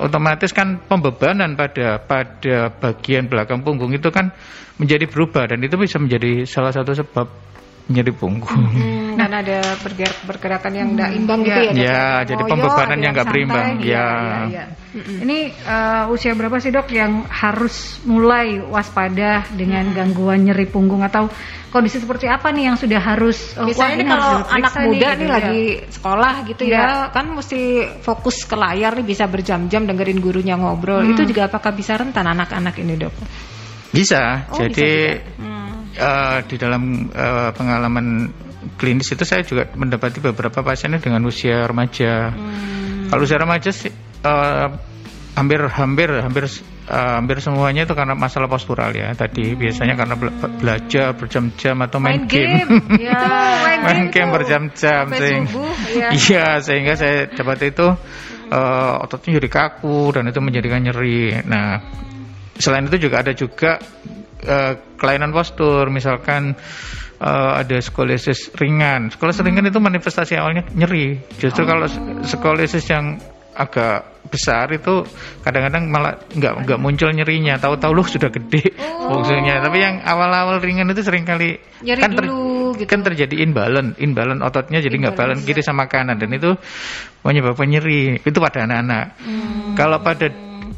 otomatis 0.08 0.56
kan 0.56 0.80
pembebanan 0.88 1.60
pada 1.60 2.00
pada 2.00 2.72
bagian 2.72 3.28
belakang 3.28 3.60
punggung 3.68 3.92
itu 3.92 4.08
kan 4.08 4.32
menjadi 4.80 5.04
berubah 5.12 5.52
dan 5.52 5.60
itu 5.60 5.76
bisa 5.76 6.00
menjadi 6.00 6.48
salah 6.48 6.72
satu 6.72 6.96
sebab 6.96 7.51
nyeri 7.92 8.14
punggung. 8.16 8.50
Hmm, 8.72 9.20
nah, 9.20 9.28
ada 9.28 9.76
bergerak, 9.84 10.18
pergerakan 10.24 10.72
yang 10.72 10.88
tidak 10.96 11.12
imbang 11.14 11.40
gitu 11.44 11.60
ya? 11.60 11.72
Ya, 11.76 12.06
jadi 12.24 12.44
pembebanan 12.48 13.00
yang 13.04 13.12
nggak 13.12 13.28
berimbang. 13.28 13.68
Ya. 13.84 13.86
ya. 13.86 14.08
ya, 14.08 14.40
ya. 14.48 14.66
Ini 14.92 15.38
uh, 15.64 16.12
usia 16.12 16.36
berapa 16.36 16.60
sih 16.60 16.72
dok 16.72 16.92
yang 16.92 17.24
harus 17.32 18.04
mulai 18.04 18.60
waspada 18.60 19.48
dengan 19.56 19.88
gangguan 19.96 20.44
nyeri 20.44 20.68
punggung 20.68 21.00
atau 21.00 21.32
kondisi 21.72 22.04
seperti 22.04 22.28
apa 22.28 22.52
nih 22.52 22.72
yang 22.72 22.78
sudah 22.80 23.00
harus? 23.00 23.56
Oh, 23.56 23.68
Misalnya 23.68 23.96
ini 23.96 24.06
kalau 24.12 24.32
anak 24.52 24.74
muda 24.84 25.08
nih, 25.08 25.16
nih 25.16 25.16
gitu, 25.16 25.32
lagi 25.32 25.62
ya. 25.64 25.92
sekolah 25.96 26.34
gitu 26.44 26.64
ya. 26.68 26.76
ya, 26.76 26.88
kan 27.16 27.26
mesti 27.32 27.62
fokus 28.04 28.44
ke 28.44 28.56
layar 28.60 28.92
nih 29.00 29.08
bisa 29.08 29.24
berjam-jam 29.32 29.88
dengerin 29.88 30.20
gurunya 30.20 30.60
ngobrol. 30.60 31.00
Hmm. 31.00 31.16
Itu 31.16 31.24
juga 31.24 31.48
apakah 31.48 31.72
bisa 31.72 31.96
rentan 31.96 32.28
anak-anak 32.28 32.76
ini 32.84 33.00
dok? 33.00 33.16
Bisa. 33.92 34.48
Oh, 34.52 34.60
jadi 34.60 35.20
bisa 35.20 35.51
uh, 35.98 36.40
di 36.46 36.56
dalam 36.56 37.10
uh, 37.12 37.52
pengalaman 37.56 38.32
klinis 38.78 39.10
itu 39.12 39.24
saya 39.26 39.42
juga 39.42 39.68
mendapati 39.74 40.22
beberapa 40.22 40.62
pasiennya 40.62 41.02
dengan 41.02 41.26
usia 41.26 41.66
remaja. 41.66 42.30
Hmm. 42.32 43.10
Kalau 43.10 43.22
usia 43.26 43.40
remaja 43.42 43.70
sih 43.74 43.92
uh, 44.24 44.68
hampir 45.34 45.60
hampir 45.66 46.10
hampir 46.22 46.44
uh, 46.92 47.18
hampir 47.18 47.38
semuanya 47.42 47.88
itu 47.90 47.94
karena 47.98 48.14
masalah 48.14 48.48
postural 48.48 48.94
ya. 48.94 49.12
Tadi 49.18 49.54
hmm. 49.54 49.58
biasanya 49.58 49.96
karena 49.98 50.16
bela 50.16 50.34
belajar 50.62 51.18
berjam-jam 51.18 51.76
atau 51.82 51.98
main, 51.98 52.24
main 52.24 52.30
game. 52.30 52.68
game. 52.70 53.02
ya, 53.10 53.22
main, 53.66 53.80
main 53.82 54.02
game, 54.08 54.14
game 54.14 54.30
berjam-jam 54.30 55.04
sehingga 55.10 55.62
ya. 56.00 56.08
iya 56.14 56.46
sehingga 56.62 56.94
saya 56.94 57.28
dapat 57.34 57.74
itu 57.74 57.88
uh, 58.52 59.04
ototnya 59.04 59.42
jadi 59.42 59.50
kaku 59.50 60.14
dan 60.14 60.30
itu 60.30 60.40
menjadikan 60.44 60.84
nyeri. 60.84 61.42
Nah, 61.48 61.82
selain 62.60 62.86
itu 62.86 63.10
juga 63.10 63.26
ada 63.26 63.34
juga 63.34 63.82
uh, 64.46 64.74
kelainan 64.98 65.34
postur, 65.34 65.90
misalkan 65.90 66.58
uh, 67.22 67.62
ada 67.62 67.78
skoliosis 67.82 68.54
ringan. 68.58 69.14
Skoliosis 69.14 69.42
hmm. 69.42 69.50
ringan 69.50 69.66
itu 69.70 69.80
manifestasi 69.80 70.38
awalnya 70.38 70.66
nyeri. 70.74 71.22
Justru 71.38 71.64
oh. 71.64 71.68
kalau 71.70 71.86
skoliosis 72.26 72.86
yang 72.90 73.22
agak 73.52 74.12
besar 74.32 74.72
itu 74.72 75.04
kadang-kadang 75.44 75.92
malah 75.92 76.16
nggak 76.32 76.64
nggak 76.64 76.80
muncul 76.80 77.12
nyerinya 77.12 77.60
tahu-tahu 77.60 77.92
lu 77.92 78.04
sudah 78.08 78.32
gede 78.32 78.72
oh. 78.80 79.20
fungsinya 79.20 79.60
tapi 79.60 79.84
yang 79.84 80.00
awal-awal 80.08 80.64
ringan 80.64 80.88
itu 80.96 81.04
sering 81.04 81.28
kali 81.28 81.60
kan 81.84 82.16
ter, 82.16 82.32
gitu. 82.32 82.88
kan 82.88 83.04
terjadi 83.04 83.44
imbalance 83.44 84.00
imbalance 84.00 84.40
ototnya 84.40 84.80
jadi 84.80 84.96
nggak 84.96 85.16
balance 85.20 85.44
kiri 85.44 85.60
sama 85.60 85.92
kanan 85.92 86.16
dan 86.16 86.32
itu 86.32 86.56
menyebabkan 87.28 87.68
nyeri 87.68 88.24
itu 88.24 88.38
pada 88.40 88.64
anak-anak 88.64 89.20
hmm. 89.20 89.76
kalau 89.76 90.00
pada 90.00 90.32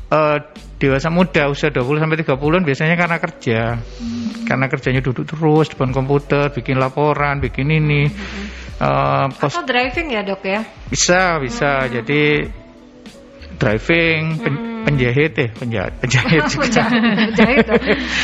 uh, 0.09 0.37
dewasa 0.83 1.07
muda 1.07 1.47
usia 1.47 1.71
20 1.71 2.03
sampai 2.03 2.19
30 2.19 2.67
biasanya 2.67 2.95
karena 2.99 3.17
kerja. 3.23 3.59
Hmm. 3.79 4.43
Karena 4.43 4.67
kerjanya 4.67 4.99
duduk 4.99 5.23
terus 5.23 5.71
depan 5.71 5.95
komputer, 5.95 6.51
bikin 6.51 6.75
laporan, 6.75 7.39
bikin 7.39 7.71
ini. 7.71 8.11
Hmm. 8.11 8.45
Uh, 8.83 9.25
pos 9.31 9.55
Atau 9.55 9.63
driving 9.63 10.11
ya, 10.11 10.27
Dok 10.27 10.43
ya? 10.43 10.67
Bisa, 10.91 11.39
bisa. 11.39 11.87
Hmm. 11.87 11.91
Jadi 11.95 12.21
driving, 13.55 14.43
pen, 14.43 14.53
hmm. 14.59 14.83
penjahit 14.83 15.33
ya, 15.39 15.47
penjahit, 15.55 15.93
penjahit 16.03 16.41
juga. 16.51 16.83
penjahit, 17.31 17.65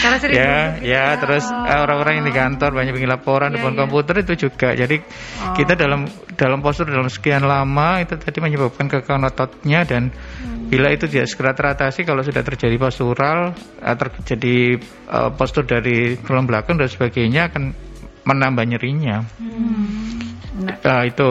karena 0.03 0.17
sering 0.19 0.35
ya, 0.35 0.57
ya, 0.83 1.05
terus 1.15 1.47
oh. 1.47 1.63
orang-orang 1.63 2.19
yang 2.19 2.25
di 2.27 2.35
kantor 2.35 2.75
banyak 2.75 2.91
bikin 2.97 3.07
laporan 3.07 3.53
yeah, 3.53 3.61
depan 3.61 3.71
yeah. 3.71 3.79
komputer 3.87 4.15
itu 4.19 4.33
juga. 4.49 4.75
Jadi 4.75 4.99
oh. 4.99 5.55
kita 5.55 5.79
dalam 5.79 6.11
dalam 6.35 6.59
postur 6.59 6.91
dalam 6.91 7.07
sekian 7.07 7.47
lama 7.47 8.03
itu 8.03 8.19
tadi 8.19 8.43
menyebabkan 8.43 8.91
kekakuan 8.91 9.23
ototnya 9.31 9.87
dan 9.87 10.11
hmm 10.11 10.58
Bila 10.69 10.93
itu 10.93 11.09
tidak 11.09 11.25
segera 11.25 11.57
teratasi, 11.57 12.05
kalau 12.05 12.21
sudah 12.21 12.45
terjadi 12.45 12.77
postural, 12.77 13.57
eh, 13.81 13.95
terjadi 13.97 14.77
uh, 15.09 15.29
postur 15.33 15.65
dari 15.65 16.13
tulang 16.21 16.45
belakang 16.45 16.77
dan 16.77 16.85
sebagainya 16.85 17.49
akan 17.49 17.73
menambah 18.21 18.65
nyerinya. 18.69 19.25
Hmm. 19.41 20.37
Nah. 20.59 20.75
Uh, 20.83 21.03
itu 21.07 21.29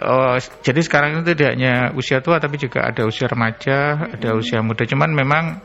uh, 0.00 0.36
jadi 0.64 0.80
sekarang 0.80 1.20
itu 1.20 1.34
tidak 1.34 1.58
hanya 1.58 1.90
usia 1.98 2.22
tua 2.22 2.38
tapi 2.38 2.56
juga 2.56 2.88
ada 2.88 3.04
usia 3.04 3.28
remaja, 3.28 3.78
hmm. 3.98 4.14
ada 4.16 4.28
usia 4.38 4.64
muda. 4.64 4.88
Cuman 4.88 5.12
memang 5.12 5.60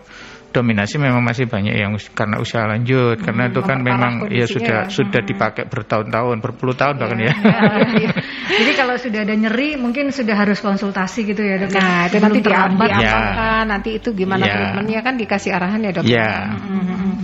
dominasi 0.54 1.02
memang 1.02 1.26
masih 1.26 1.50
banyak 1.50 1.74
yang 1.74 1.98
karena 2.14 2.38
usaha 2.38 2.70
lanjut 2.70 3.18
hmm, 3.18 3.26
karena 3.26 3.44
itu 3.50 3.62
kan 3.66 3.78
memang 3.82 4.30
ya 4.30 4.46
sudah 4.46 4.88
ya. 4.88 4.94
sudah 4.94 5.22
dipakai 5.26 5.66
bertahun-tahun 5.66 6.38
berpuluh 6.40 6.78
tahun 6.78 7.02
bahkan 7.02 7.20
ya. 7.20 7.34
ya. 7.34 7.34
ya, 7.34 7.90
ya. 7.98 8.12
Jadi 8.54 8.72
kalau 8.78 8.96
sudah 9.02 9.26
ada 9.26 9.34
nyeri 9.34 9.76
mungkin 9.82 10.14
sudah 10.14 10.38
harus 10.38 10.62
konsultasi 10.62 11.26
gitu 11.26 11.42
ya 11.42 11.58
dok. 11.58 11.74
Nah 11.74 12.06
itu 12.06 12.18
nanti 12.22 12.40
diambil 12.46 12.92
ya. 13.02 13.66
nanti 13.66 13.90
itu 13.98 14.14
gimana 14.14 14.46
ya. 14.46 14.54
treatmentnya 14.54 15.02
kan 15.02 15.14
dikasih 15.18 15.52
arahan 15.52 15.82
ya 15.82 15.92
dok. 15.92 16.04
Ya. 16.06 16.32
Hmm. 16.54 16.82
hmm, 16.86 16.98
hmm. 17.02 17.16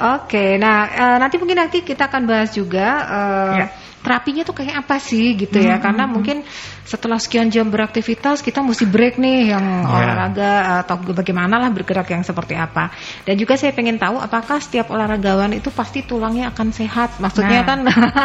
Oke, 0.00 0.56
nah 0.56 0.88
uh, 0.88 1.16
nanti 1.20 1.36
mungkin 1.36 1.60
nanti 1.60 1.84
kita 1.84 2.08
akan 2.08 2.24
bahas 2.24 2.56
juga. 2.56 2.88
Uh, 3.04 3.52
ya 3.60 3.66
terapinya 4.00 4.42
tuh 4.42 4.56
kayak 4.56 4.84
apa 4.84 4.96
sih 4.98 5.36
gitu 5.36 5.60
ya? 5.60 5.76
Hmm. 5.78 5.84
Karena 5.84 6.04
mungkin 6.08 6.42
setelah 6.90 7.22
sekian 7.22 7.54
jam 7.54 7.70
beraktivitas 7.70 8.42
kita 8.42 8.66
mesti 8.66 8.82
break 8.82 9.14
nih 9.22 9.54
yang 9.54 9.62
yeah. 9.62 9.94
olahraga 9.94 10.52
atau 10.82 10.98
bagaimana 11.14 11.62
lah 11.62 11.70
bergerak 11.70 12.10
yang 12.10 12.26
seperti 12.26 12.58
apa. 12.58 12.90
Dan 13.22 13.38
juga 13.38 13.54
saya 13.54 13.70
pengen 13.70 14.00
tahu 14.00 14.18
apakah 14.18 14.58
setiap 14.58 14.90
olahragawan 14.90 15.54
itu 15.54 15.70
pasti 15.70 16.02
tulangnya 16.02 16.50
akan 16.50 16.74
sehat. 16.74 17.22
Maksudnya 17.22 17.62
nah. 17.62 17.66
kan 17.68 17.78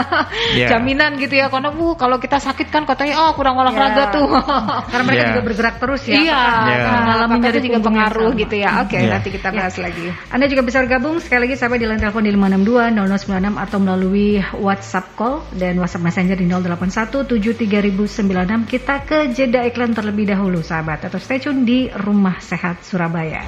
yeah. 0.59 0.73
jaminan 0.73 1.21
gitu 1.21 1.37
ya. 1.37 1.53
Karena 1.53 1.69
bu 1.69 1.93
kalau 1.93 2.17
kita 2.17 2.41
sakit 2.41 2.73
kan 2.73 2.89
katanya 2.89 3.29
oh 3.29 3.31
kurang 3.37 3.61
olahraga 3.61 4.09
yeah. 4.09 4.15
tuh. 4.15 4.27
Karena 4.89 5.03
mereka 5.05 5.21
yeah. 5.21 5.29
juga 5.35 5.41
bergerak 5.45 5.75
terus 5.77 6.01
ya. 6.09 6.17
Iya. 6.17 6.43
Yeah. 6.65 7.27
Nah, 7.29 7.37
jadi 7.37 7.59
juga 7.61 7.79
pengaruh 7.85 8.31
gitu 8.33 8.55
ya. 8.57 8.81
Oke, 8.81 8.97
okay, 8.97 8.97
iya. 8.97 9.05
yeah. 9.05 9.13
nanti 9.13 9.29
kita 9.29 9.47
bahas 9.53 9.75
yeah. 9.77 9.85
lagi. 9.85 10.07
Anda 10.33 10.45
juga 10.49 10.61
bisa 10.65 10.81
bergabung 10.81 11.21
sekali 11.21 11.45
lagi 11.45 11.55
sampai 11.59 11.77
di 11.77 11.85
line 11.85 12.01
telepon 12.01 12.25
di 12.25 12.33
562 12.33 12.97
0096 13.29 13.65
atau 13.65 13.77
melalui 13.77 14.29
WhatsApp 14.57 15.07
call 15.13 15.45
dan 15.65 15.81
WhatsApp 15.81 16.05
Messenger 16.05 16.37
di 16.37 16.45
08173096 16.45 18.69
kita 18.69 19.01
ke 19.01 19.33
jeda 19.33 19.65
iklan 19.65 19.97
terlebih 19.97 20.29
dahulu 20.29 20.61
sahabat 20.61 21.09
atau 21.09 21.17
stay 21.17 21.41
tune 21.41 21.65
di 21.65 21.89
Rumah 21.89 22.37
Sehat 22.37 22.85
Surabaya. 22.85 23.41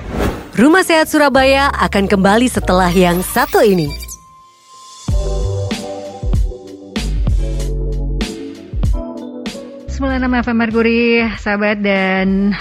Rumah 0.58 0.82
Sehat 0.82 1.06
Surabaya 1.06 1.70
akan 1.70 2.10
kembali 2.10 2.50
setelah 2.50 2.90
yang 2.90 3.22
satu 3.22 3.62
ini. 3.62 3.86
Sembilan 9.94 10.42
FM 10.46 10.58
Merkuri, 10.58 11.26
sahabat 11.42 11.82
dan 11.82 12.54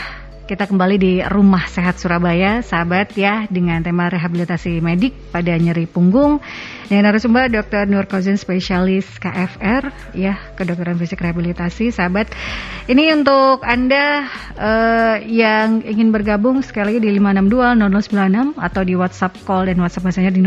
kita 0.46 0.70
kembali 0.70 0.96
di 0.96 1.12
Rumah 1.26 1.66
Sehat 1.66 1.98
Surabaya, 1.98 2.62
sahabat 2.62 3.18
ya, 3.18 3.50
dengan 3.50 3.82
tema 3.82 4.06
rehabilitasi 4.06 4.78
medik 4.78 5.34
pada 5.34 5.50
nyeri 5.58 5.90
punggung. 5.90 6.38
Dengan 6.86 7.10
narasumber 7.10 7.50
Dr. 7.50 7.90
Nur 7.90 8.06
Kozin, 8.06 8.38
spesialis 8.38 9.10
KFR, 9.18 10.14
ya, 10.14 10.38
kedokteran 10.54 10.94
fisik 11.02 11.18
rehabilitasi, 11.18 11.90
sahabat. 11.90 12.30
Ini 12.86 13.18
untuk 13.18 13.66
Anda 13.66 14.30
uh, 14.54 15.18
yang 15.26 15.82
ingin 15.82 16.14
bergabung 16.14 16.62
sekali 16.62 16.94
lagi 16.94 17.10
di 17.10 17.18
562 17.18 18.54
0096 18.54 18.54
atau 18.54 18.82
di 18.86 18.94
WhatsApp 18.94 19.34
call 19.42 19.66
dan 19.66 19.82
WhatsApp 19.82 20.06
messenger 20.06 20.30
di 20.30 20.42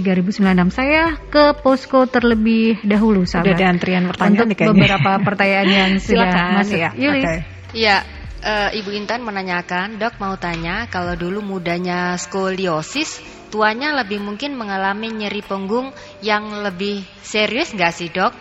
08173096. 0.00 0.72
Saya 0.72 1.12
ke 1.28 1.52
posko 1.60 2.08
terlebih 2.08 2.80
dahulu, 2.80 3.28
sahabat. 3.28 3.52
Sudah 3.52 3.56
ada 3.60 3.66
antrian 3.68 4.08
pertanyaan 4.08 4.48
untuk 4.48 4.72
beberapa 4.72 5.10
pertanyaan 5.20 5.68
yang 5.68 5.90
sudah 6.08 6.56
masuk. 6.56 6.80
Ya. 6.80 6.90
Yulis. 6.96 7.20
Okay. 7.28 7.40
Ya, 7.74 8.06
uh, 8.44 8.70
Ibu 8.70 8.92
Intan 8.92 9.24
menanyakan, 9.24 9.96
dok 9.96 10.20
mau 10.20 10.36
tanya 10.36 10.86
kalau 10.92 11.16
dulu 11.16 11.40
mudanya 11.40 12.14
skoliosis, 12.20 13.18
tuanya 13.48 13.96
lebih 13.96 14.20
mungkin 14.20 14.54
mengalami 14.54 15.08
nyeri 15.10 15.40
punggung 15.40 15.90
yang 16.20 16.60
lebih 16.60 17.02
serius 17.24 17.72
nggak 17.72 17.94
sih 17.96 18.12
dok? 18.12 18.36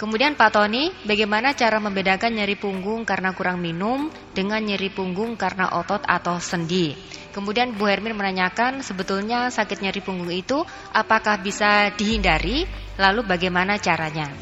Kemudian 0.00 0.32
Pak 0.32 0.56
Tony, 0.56 0.88
bagaimana 1.04 1.52
cara 1.52 1.76
membedakan 1.76 2.32
nyeri 2.32 2.56
punggung 2.56 3.04
karena 3.04 3.36
kurang 3.36 3.60
minum 3.60 4.08
dengan 4.32 4.64
nyeri 4.64 4.88
punggung 4.88 5.36
karena 5.36 5.76
otot 5.76 6.00
atau 6.08 6.40
sendi? 6.40 6.96
Kemudian 7.36 7.76
Bu 7.76 7.84
Hermin 7.84 8.16
menanyakan 8.16 8.80
sebetulnya 8.80 9.52
sakit 9.52 9.84
nyeri 9.84 10.00
punggung 10.00 10.32
itu 10.32 10.64
apakah 10.96 11.36
bisa 11.44 11.92
dihindari? 11.92 12.64
Lalu 12.96 13.28
bagaimana 13.28 13.76
caranya? 13.76 14.32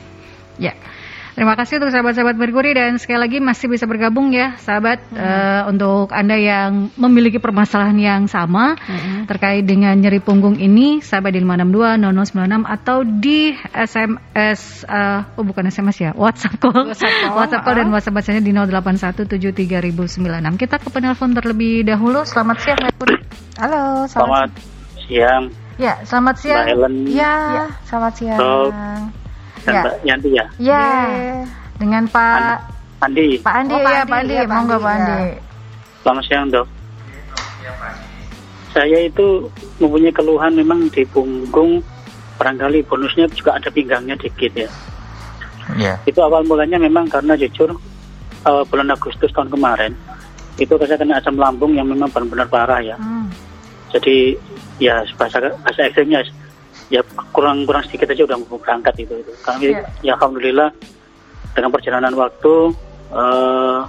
Ya. 0.63 0.79
Terima 1.39 1.55
kasih 1.55 1.79
untuk 1.79 1.95
sahabat-sahabat 1.95 2.35
Merkuri 2.35 2.75
dan 2.75 2.99
sekali 2.99 3.23
lagi 3.23 3.39
masih 3.39 3.71
bisa 3.71 3.87
bergabung 3.87 4.35
ya 4.35 4.59
sahabat 4.59 4.99
hmm. 5.07 5.23
uh, 5.23 5.63
untuk 5.71 6.11
Anda 6.11 6.35
yang 6.35 6.91
memiliki 6.99 7.39
permasalahan 7.39 7.95
yang 7.95 8.23
sama 8.27 8.75
hmm. 8.75 9.31
terkait 9.31 9.63
dengan 9.63 9.95
nyeri 9.95 10.19
punggung 10.19 10.59
ini 10.59 10.99
sahabat 10.99 11.39
di 11.39 11.47
562 11.47 12.35
0096 12.35 12.67
atau 12.67 13.07
di 13.07 13.55
SMS 13.71 14.83
uh, 14.91 15.23
eh, 15.23 15.39
oh 15.39 15.47
bukan 15.47 15.71
SMS 15.71 15.97
ya 16.03 16.11
WhatsApp 16.19 16.59
call 16.59 16.75
WhatsApp 16.91 17.15
call, 17.23 17.39
WhatsApp 17.39 17.63
call 17.63 17.77
dan 17.79 17.87
ah. 17.87 17.93
WhatsApp 17.95 18.19
bacanya 18.19 18.43
di 18.43 18.51
08173096 19.39 20.59
kita 20.59 20.77
ke 20.83 20.89
penelpon 20.91 21.39
terlebih 21.39 21.87
dahulu 21.87 22.27
selamat 22.27 22.57
siang 22.67 22.83
Merkuri 22.83 23.15
Halo 23.63 24.11
selamat, 24.11 24.51
selamat 24.51 24.51
siang 25.07 25.45
Ya, 25.79 26.03
selamat 26.03 26.43
siang. 26.43 26.67
Mbak 26.67 26.75
Ellen. 26.75 26.95
Ya, 27.07 27.35
ya. 27.55 27.67
selamat 27.87 28.13
siang. 28.19 28.39
So, 28.43 28.75
dan 29.65 29.73
ya. 29.75 29.83
Mbak 29.83 29.95
Yanti 30.05 30.31
ya. 30.31 30.45
Ya. 30.59 30.87
Dengan 31.79 32.05
Pak 32.11 32.59
Andi. 33.03 33.39
Pak 33.39 33.55
Andi 33.55 33.75
oh, 33.75 33.81
ya, 33.83 34.03
Pak 34.03 34.19
Andi. 34.19 34.35
Ya, 34.35 34.45
Pak 34.45 34.59
Andi. 34.59 34.75
Pak 34.75 34.93
Andi. 34.95 35.15
Ya. 35.15 35.39
Selamat 36.03 36.25
siang, 36.27 36.47
Dok. 36.51 36.67
Saya 38.75 38.99
itu 39.03 39.27
mempunyai 39.83 40.13
keluhan 40.15 40.53
memang 40.55 40.87
di 40.93 41.03
punggung 41.09 41.83
barangkali 42.39 42.87
bonusnya 42.87 43.27
juga 43.35 43.59
ada 43.59 43.69
pinggangnya 43.69 44.15
dikit 44.15 44.53
ya. 44.55 44.71
Yeah. 45.77 45.97
Itu 46.07 46.23
awal 46.23 46.47
mulanya 46.47 46.79
memang 46.79 47.11
karena 47.11 47.35
jujur 47.35 47.75
uh, 48.47 48.63
bulan 48.71 48.95
Agustus 48.95 49.35
tahun 49.35 49.51
kemarin 49.51 49.93
itu 50.59 50.75
saya 50.75 50.99
kena 50.99 51.19
asam 51.23 51.39
lambung 51.39 51.75
yang 51.75 51.87
memang 51.87 52.11
benar-benar 52.11 52.49
parah 52.51 52.81
ya. 52.83 52.97
Hmm. 52.99 53.31
Jadi 53.95 54.35
ya 54.79 55.03
bahasa 55.19 55.39
bahasa 55.63 55.87
ekstrimnya 55.87 56.23
ya 56.89 57.05
kurang 57.37 57.69
kurang 57.69 57.85
sedikit 57.85 58.09
aja 58.13 58.25
udah 58.25 58.37
mau 58.41 58.57
berangkat 58.57 59.05
itu 59.05 59.15
itu 59.21 59.33
kami 59.45 59.77
yeah. 59.77 59.85
ya 60.01 60.13
alhamdulillah 60.17 60.73
dengan 61.53 61.71
perjalanan 61.73 62.15
waktu 62.17 62.73
uh, 63.13 63.85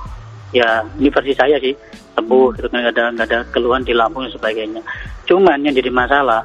ya 0.52 0.84
ini 1.00 1.08
versi 1.08 1.34
saya 1.36 1.56
sih 1.64 1.72
sembuh 2.18 2.46
hmm. 2.52 2.56
gitu 2.60 2.68
kan 2.68 2.78
nggak 2.84 2.96
ada 3.00 3.06
nggak 3.16 3.28
ada 3.32 3.40
keluhan 3.56 3.82
di 3.88 3.94
lambung 3.96 4.28
dan 4.28 4.34
sebagainya 4.36 4.82
cuman 5.24 5.64
yang 5.64 5.76
jadi 5.76 5.92
masalah 5.94 6.44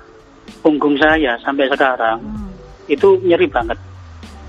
punggung 0.63 0.95
saya 1.01 1.35
sampai 1.43 1.67
sekarang 1.67 2.23
hmm. 2.23 2.93
itu 2.93 3.19
nyeri 3.25 3.51
banget 3.51 3.79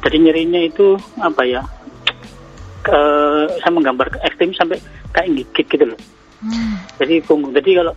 jadi 0.05 0.17
nyerinya 0.21 0.61
itu 0.61 0.93
apa 1.17 1.41
ya 1.41 1.61
ke, 2.85 2.99
saya 3.65 3.71
menggambar 3.73 4.21
ekstrim 4.21 4.53
sampai 4.53 4.77
kayak 5.09 5.33
gigit 5.33 5.65
gitu 5.73 5.85
loh 5.89 5.99
hmm. 6.45 6.75
jadi 7.01 7.23
punggung 7.25 7.55
jadi 7.55 7.81
kalau 7.81 7.93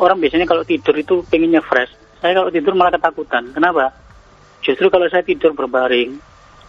orang 0.00 0.16
biasanya 0.16 0.48
kalau 0.48 0.64
tidur 0.64 0.96
itu 0.96 1.20
pengennya 1.28 1.60
fresh 1.60 1.92
saya 2.18 2.32
kalau 2.34 2.50
tidur 2.50 2.74
malah 2.74 2.92
ketakutan. 2.94 3.44
Kenapa? 3.54 3.94
Justru 4.62 4.90
kalau 4.90 5.06
saya 5.06 5.22
tidur 5.22 5.54
berbaring, 5.54 6.18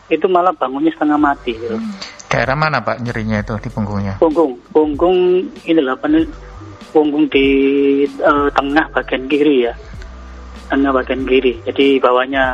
itu 0.09 0.25
malah 0.29 0.53
bangunnya 0.53 0.93
setengah 0.93 1.17
mati. 1.17 1.57
Gitu. 1.57 1.77
Hmm. 1.77 1.93
Daerah 2.29 2.53
mana 2.53 2.77
Pak 2.77 3.01
nyerinya 3.01 3.41
itu 3.41 3.57
di 3.57 3.69
punggungnya? 3.73 4.21
Punggung, 4.21 4.53
punggung 4.69 5.41
ini 5.65 5.81
lah, 5.81 5.97
punggung 6.93 7.25
di 7.29 7.47
uh, 8.21 8.49
tengah 8.53 8.85
bagian 8.93 9.25
kiri 9.25 9.65
ya, 9.65 9.73
tengah 10.69 10.93
bagian 10.93 11.25
kiri. 11.25 11.57
Jadi 11.65 11.97
bawahnya 11.97 12.53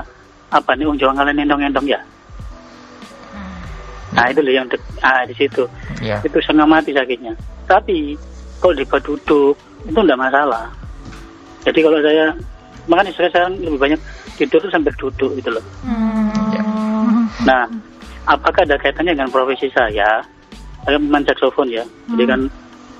apa 0.55 0.71
nih 0.79 0.87
unjuk 0.87 1.11
kalian 1.11 1.43
endong-endong 1.43 1.91
ya. 1.91 1.99
Hmm. 3.35 3.59
Nah 4.15 4.31
itu 4.31 4.39
loh 4.39 4.53
yang 4.55 4.67
de- 4.71 4.95
ah, 5.03 5.27
di 5.27 5.35
situ, 5.35 5.67
yeah. 5.99 6.23
itu 6.23 6.39
setengah 6.39 6.67
mati 6.67 6.95
sakitnya. 6.95 7.35
Tapi 7.67 8.15
kalau 8.63 8.79
di 8.79 8.87
duduk 8.87 9.59
itu 9.83 9.99
tidak 9.99 10.21
masalah. 10.23 10.71
Jadi 11.67 11.79
kalau 11.83 11.99
saya 11.99 12.31
makanya 12.85 13.11
saya 13.13 13.27
sekarang 13.31 13.57
lebih 13.61 13.79
banyak 13.79 13.99
tidur 14.37 14.59
tuh 14.61 14.71
sambil 14.71 14.93
duduk 14.97 15.31
gitu 15.39 15.49
loh. 15.51 15.63
Hmm. 15.85 16.29
Ya. 16.53 16.63
Nah, 17.45 17.63
apakah 18.29 18.65
ada 18.65 18.77
kaitannya 18.77 19.17
dengan 19.17 19.31
profesi 19.31 19.69
saya? 19.73 20.21
Saya 20.85 21.01
main 21.01 21.25
saksofon 21.25 21.73
ya, 21.73 21.81
hmm. 21.81 22.13
jadi 22.13 22.23
kan 22.29 22.41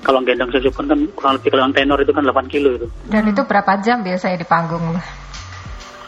kalau 0.02 0.18
gendong 0.26 0.50
saksofon 0.50 0.90
kan 0.90 0.98
kurang 1.14 1.38
lebih 1.38 1.54
kalau 1.54 1.70
tenor 1.70 1.98
itu 2.02 2.12
kan 2.14 2.22
8 2.26 2.50
kilo 2.50 2.70
itu. 2.74 2.86
Dan 3.06 3.30
itu 3.30 3.42
berapa 3.46 3.78
jam 3.78 4.02
biasanya 4.02 4.42
di 4.42 4.46
panggung? 4.46 4.82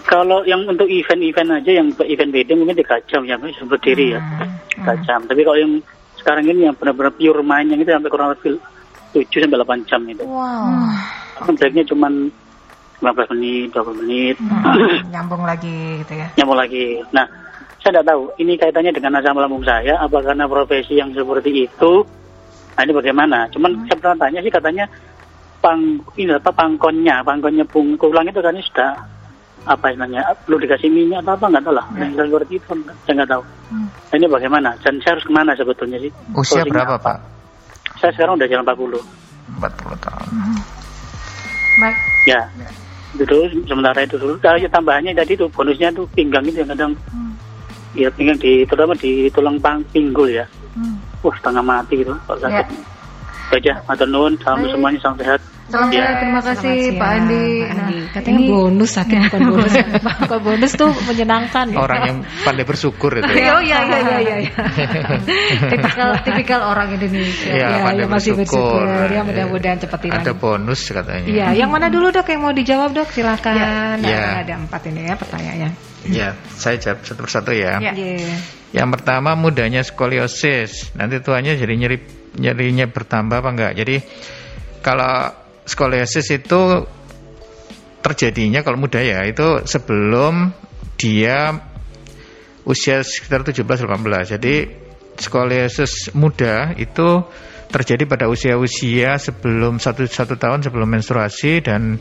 Kalau 0.09 0.43
yang 0.43 0.67
untuk 0.67 0.91
event-event 0.91 1.63
aja, 1.63 1.71
yang 1.71 1.95
event 1.95 2.33
wedding 2.35 2.59
mungkin 2.59 2.83
3 2.83 2.99
jam 3.07 3.23
ya, 3.23 3.39
berdiri 3.39 4.19
ya, 4.19 4.21
hmm. 4.23 4.83
3 4.83 5.07
jam. 5.07 5.21
Tapi 5.23 5.47
kalau 5.47 5.59
yang 5.59 5.73
sekarang 6.19 6.45
ini 6.51 6.67
yang 6.67 6.75
benar-benar 6.75 7.15
pure 7.15 7.43
main 7.47 7.71
yang 7.71 7.79
itu 7.79 7.95
sampai 7.95 8.11
kurang 8.11 8.35
lebih 8.35 8.59
7 9.15 9.47
sampai 9.47 9.59
8 9.63 9.89
jam 9.89 10.01
itu. 10.11 10.25
Wow. 10.27 10.67
Kan 11.39 11.55
breaknya 11.55 11.87
cuman 11.87 12.35
15 12.99 13.33
menit, 13.39 13.69
20 13.71 14.01
menit. 14.03 14.37
Hmm, 14.43 15.07
nyambung 15.15 15.47
lagi 15.47 16.03
gitu 16.03 16.13
ya. 16.19 16.29
Nyambung 16.35 16.59
lagi. 16.59 16.99
Nah, 17.15 17.27
saya 17.79 17.99
tidak 17.99 18.07
tahu 18.11 18.23
ini 18.43 18.59
kaitannya 18.59 18.91
dengan 18.91 19.23
asam 19.23 19.39
lambung 19.39 19.63
saya 19.63 20.03
apa 20.03 20.19
karena 20.19 20.51
profesi 20.51 20.99
yang 20.99 21.15
seperti 21.15 21.71
itu. 21.71 21.93
Nah, 22.75 22.83
ini 22.83 22.93
bagaimana? 22.95 23.47
Cuman 23.55 23.71
hmm. 23.75 23.87
saya 23.87 23.97
pernah 24.03 24.19
tanya 24.27 24.41
sih 24.43 24.51
katanya 24.51 24.85
pang 25.63 26.03
ini 26.19 26.35
apa 26.35 26.51
pangkonnya, 26.51 27.23
pangkonnya 27.23 27.67
pungkulang 27.71 28.27
itu 28.27 28.43
kan 28.43 28.55
sudah 28.55 28.93
apa 29.69 29.93
namanya 29.93 30.33
perlu 30.47 30.57
dikasih 30.65 30.89
minyak 30.89 31.21
atau 31.27 31.37
apa 31.37 31.47
nggak 31.51 31.65
tahu 31.67 31.75
lah 31.77 31.87
ya. 31.93 32.09
yang 32.09 32.13
seperti 32.17 32.57
itu 32.57 32.73
saya 33.05 33.15
nggak 33.21 33.31
tahu 33.37 33.43
hmm. 33.45 33.89
nah, 33.91 34.17
ini 34.17 34.27
bagaimana 34.31 34.71
dan 34.81 34.95
saya 35.05 35.13
harus 35.19 35.27
ke 35.29 35.33
mana 35.35 35.53
sebetulnya 35.53 35.99
sih 36.01 36.11
usia 36.33 36.65
berapa 36.65 36.97
apa? 36.97 37.05
pak 37.05 37.19
saya 38.01 38.11
sekarang 38.17 38.41
udah 38.41 38.49
jalan 38.49 38.65
40 38.65 38.97
40 39.61 40.05
tahun 40.09 40.27
hmm. 40.31 40.59
baik 41.85 41.99
ya, 42.25 42.41
ya 42.57 42.69
dulu 43.17 43.49
sementara 43.65 44.05
itu 44.05 44.21
dulu 44.21 44.37
kalau 44.37 44.61
ya 44.61 44.69
tambahannya 44.69 45.17
tadi 45.17 45.33
itu 45.33 45.49
bonusnya 45.49 45.89
tuh 45.97 46.05
pinggang 46.13 46.45
itu 46.45 46.61
yang 46.61 46.71
kadang 46.77 46.93
hmm. 47.09 47.33
ya 47.97 48.09
pinggang 48.13 48.37
di 48.37 48.69
terutama 48.69 48.93
di 48.93 49.33
tulang 49.33 49.57
pang 49.57 49.81
pinggul 49.89 50.29
ya 50.29 50.45
hmm. 50.77 51.25
wah 51.25 51.35
setengah 51.41 51.65
mati 51.65 52.05
gitu 52.05 52.13
kalau 52.29 52.39
sakit 52.45 52.67
ya. 52.69 53.57
aja 53.57 53.73
matur 53.89 54.09
nuwun 54.13 54.37
salam 54.45 54.69
semuanya 54.69 54.99
salam 55.01 55.17
sehat 55.17 55.41
Salam 55.69 55.93
ya. 55.93 56.17
terima 56.17 56.41
kasih 56.41 56.97
Pak 56.97 57.11
Andi. 57.13 57.45
Pak 57.61 57.73
Andi. 57.77 57.77
Nah, 57.77 57.89
Katanya 58.09 58.41
ini, 58.41 58.49
bonus 58.49 58.91
sakit 58.97 59.19
bukan 59.29 59.41
bonus. 59.53 59.73
Kalau 60.25 60.41
bonus 60.41 60.73
tuh 60.73 60.91
menyenangkan. 61.05 61.67
Ya. 61.69 61.77
Orang 61.77 62.01
yang 62.09 62.19
pandai 62.41 62.65
bersyukur 62.65 63.13
itu. 63.21 63.33
Ya. 63.37 63.53
oh 63.57 63.61
iya 63.61 63.79
iya 63.85 63.99
iya 64.01 64.19
iya. 64.19 64.37
Ya. 64.49 64.53
tipikal 65.77 66.09
tipikal 66.25 66.61
orang 66.65 66.97
Indonesia. 66.97 67.53
Ya, 67.53 67.69
ya, 67.85 68.01
ya 68.01 68.07
masih 68.09 68.33
bersyukur. 68.33 68.81
bersyukur. 68.81 69.13
Ya 69.13 69.21
mudah-mudahan 69.29 69.79
cepat 69.85 70.01
hilang. 70.09 70.25
Ada 70.25 70.33
bonus 70.33 70.81
katanya. 70.89 71.29
Iya, 71.29 71.47
yang 71.53 71.69
mana 71.69 71.93
dulu 71.93 72.09
dok 72.17 72.29
yang 72.33 72.41
mau 72.41 72.53
dijawab 72.57 72.97
dok? 72.97 73.09
Silakan. 73.13 74.01
Ya. 74.01 74.01
Nah, 74.01 74.41
ada 74.41 74.55
empat 74.57 74.83
ini 74.89 75.05
ya 75.05 75.15
pertanyaannya. 75.21 75.71
Ya, 76.09 76.33
saya 76.57 76.81
jawab 76.81 77.05
satu 77.05 77.21
persatu 77.29 77.53
ya. 77.53 77.77
ya. 77.85 77.93
Yeah. 77.93 78.41
Yang 78.73 78.89
pertama 78.97 79.37
mudahnya 79.37 79.85
skoliosis. 79.85 80.97
Nanti 80.97 81.21
tuanya 81.21 81.53
jadi 81.53 81.77
nyeri 81.77 81.99
nyerinya 82.41 82.89
bertambah 82.89 83.45
apa 83.45 83.51
enggak? 83.53 83.73
Jadi 83.77 83.97
kalau 84.81 85.38
skoliosis 85.69 86.33
itu 86.33 86.89
terjadinya 88.01 88.65
kalau 88.65 88.81
muda 88.81 89.05
ya 89.05 89.21
itu 89.29 89.69
sebelum 89.69 90.57
dia 90.97 91.61
usia 92.65 93.05
sekitar 93.05 93.45
17-18 93.45 94.35
jadi 94.41 94.55
skoliosis 95.19 96.15
muda 96.17 96.73
itu 96.81 97.27
terjadi 97.69 98.09
pada 98.09 98.27
usia-usia 98.33 99.21
sebelum 99.21 99.77
satu 99.77 100.09
satu 100.09 100.41
tahun 100.41 100.65
sebelum 100.65 100.89
menstruasi 100.89 101.61
dan 101.61 102.01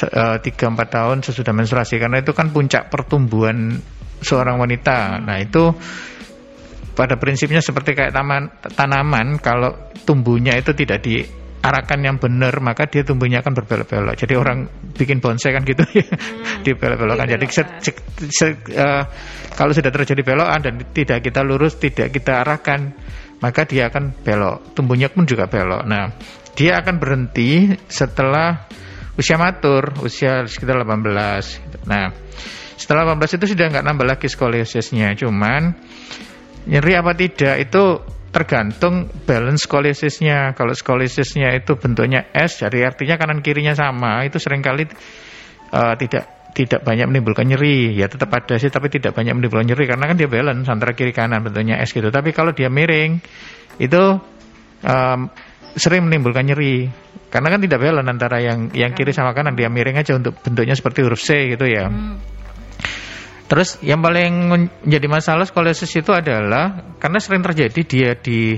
eh, 0.00 0.36
tiga 0.40 0.72
empat 0.72 0.88
tahun 0.88 1.20
sesudah 1.20 1.52
menstruasi 1.52 2.00
karena 2.00 2.24
itu 2.24 2.32
kan 2.32 2.48
puncak 2.48 2.88
pertumbuhan 2.88 3.76
seorang 4.24 4.56
wanita. 4.56 5.20
Nah 5.20 5.36
itu 5.40 5.72
pada 6.96 7.16
prinsipnya 7.20 7.60
seperti 7.60 7.92
kayak 7.92 8.12
taman 8.12 8.48
tanaman 8.72 9.36
kalau 9.40 9.92
tumbuhnya 10.04 10.56
itu 10.56 10.72
tidak 10.72 11.04
di 11.04 11.39
arahkan 11.60 12.00
yang 12.00 12.16
benar 12.16 12.56
maka 12.64 12.88
dia 12.88 13.04
tumbuhnya 13.04 13.44
akan 13.44 13.52
berbelok-belok. 13.52 14.16
Jadi 14.16 14.32
hmm. 14.32 14.42
orang 14.42 14.58
bikin 14.96 15.20
bonsai 15.20 15.52
kan 15.52 15.62
gitu 15.68 15.84
ya, 15.92 16.08
hmm. 16.08 16.64
dibelok-belokkan. 16.64 17.28
Jadi 17.28 17.44
se, 17.52 17.62
se, 17.84 17.92
se, 18.32 18.46
uh, 18.76 19.04
kalau 19.52 19.72
sudah 19.76 19.92
terjadi 19.92 20.24
belokan 20.24 20.60
dan 20.64 20.74
tidak 20.96 21.20
kita 21.20 21.44
lurus, 21.44 21.76
tidak 21.76 22.16
kita 22.16 22.40
arahkan, 22.40 22.96
maka 23.44 23.68
dia 23.68 23.92
akan 23.92 24.24
belok. 24.24 24.72
Tumbuhnya 24.72 25.12
pun 25.12 25.28
juga 25.28 25.48
belok. 25.48 25.84
Nah, 25.84 26.16
dia 26.56 26.80
akan 26.80 26.96
berhenti 26.96 27.76
setelah 27.88 28.68
usia 29.20 29.36
matur, 29.36 30.00
usia 30.00 30.48
sekitar 30.48 30.80
18. 30.80 31.84
Nah, 31.84 32.08
setelah 32.80 33.12
18 33.12 33.36
itu 33.36 33.52
sudah 33.52 33.68
nggak 33.68 33.84
nambah 33.84 34.06
lagi 34.08 34.32
skoliosisnya, 34.32 35.12
cuman 35.20 35.76
nyeri 36.64 36.92
apa 36.96 37.12
tidak 37.16 37.56
itu 37.68 37.84
tergantung 38.30 39.10
balance 39.26 39.66
skolisisnya. 39.66 40.54
Kalau 40.54 40.74
skolisisnya 40.74 41.54
itu 41.54 41.74
bentuknya 41.76 42.30
S, 42.30 42.62
jadi 42.62 42.90
artinya 42.90 43.18
kanan 43.18 43.42
kirinya 43.42 43.74
sama, 43.74 44.22
itu 44.26 44.38
sering 44.38 44.62
kali 44.62 44.86
uh, 45.74 45.94
tidak 45.98 46.54
tidak 46.54 46.82
banyak 46.82 47.06
menimbulkan 47.06 47.46
nyeri. 47.46 47.94
Ya 47.94 48.06
tetap 48.06 48.30
ada 48.34 48.58
sih, 48.58 48.70
tapi 48.70 48.90
tidak 48.90 49.14
banyak 49.14 49.34
menimbulkan 49.34 49.66
nyeri 49.70 49.84
karena 49.86 50.04
kan 50.10 50.16
dia 50.18 50.30
balance 50.30 50.66
antara 50.70 50.94
kiri 50.94 51.14
kanan 51.14 51.42
bentuknya 51.42 51.78
S 51.82 51.94
gitu. 51.94 52.10
Tapi 52.10 52.30
kalau 52.30 52.54
dia 52.54 52.70
miring, 52.70 53.18
itu 53.78 54.02
um, 54.86 55.20
sering 55.74 56.06
menimbulkan 56.06 56.46
nyeri 56.46 56.90
karena 57.30 57.46
kan 57.46 57.60
tidak 57.62 57.78
balance 57.78 58.10
antara 58.10 58.42
yang 58.42 58.74
yang 58.74 58.90
kiri 58.90 59.14
sama 59.14 59.30
kanan 59.30 59.54
dia 59.54 59.70
miring 59.70 59.94
aja 59.98 60.18
untuk 60.18 60.34
bentuknya 60.42 60.74
seperti 60.74 61.06
huruf 61.06 61.22
C 61.22 61.54
gitu 61.54 61.66
ya. 61.66 61.86
Hmm. 61.86 62.18
Terus 63.50 63.82
yang 63.82 63.98
paling 63.98 64.32
menjadi 64.46 65.10
masalah 65.10 65.42
skoliosis 65.42 65.90
itu 65.98 66.14
adalah 66.14 66.94
karena 67.02 67.18
sering 67.18 67.42
terjadi 67.42 67.80
dia 67.82 68.10
di 68.14 68.54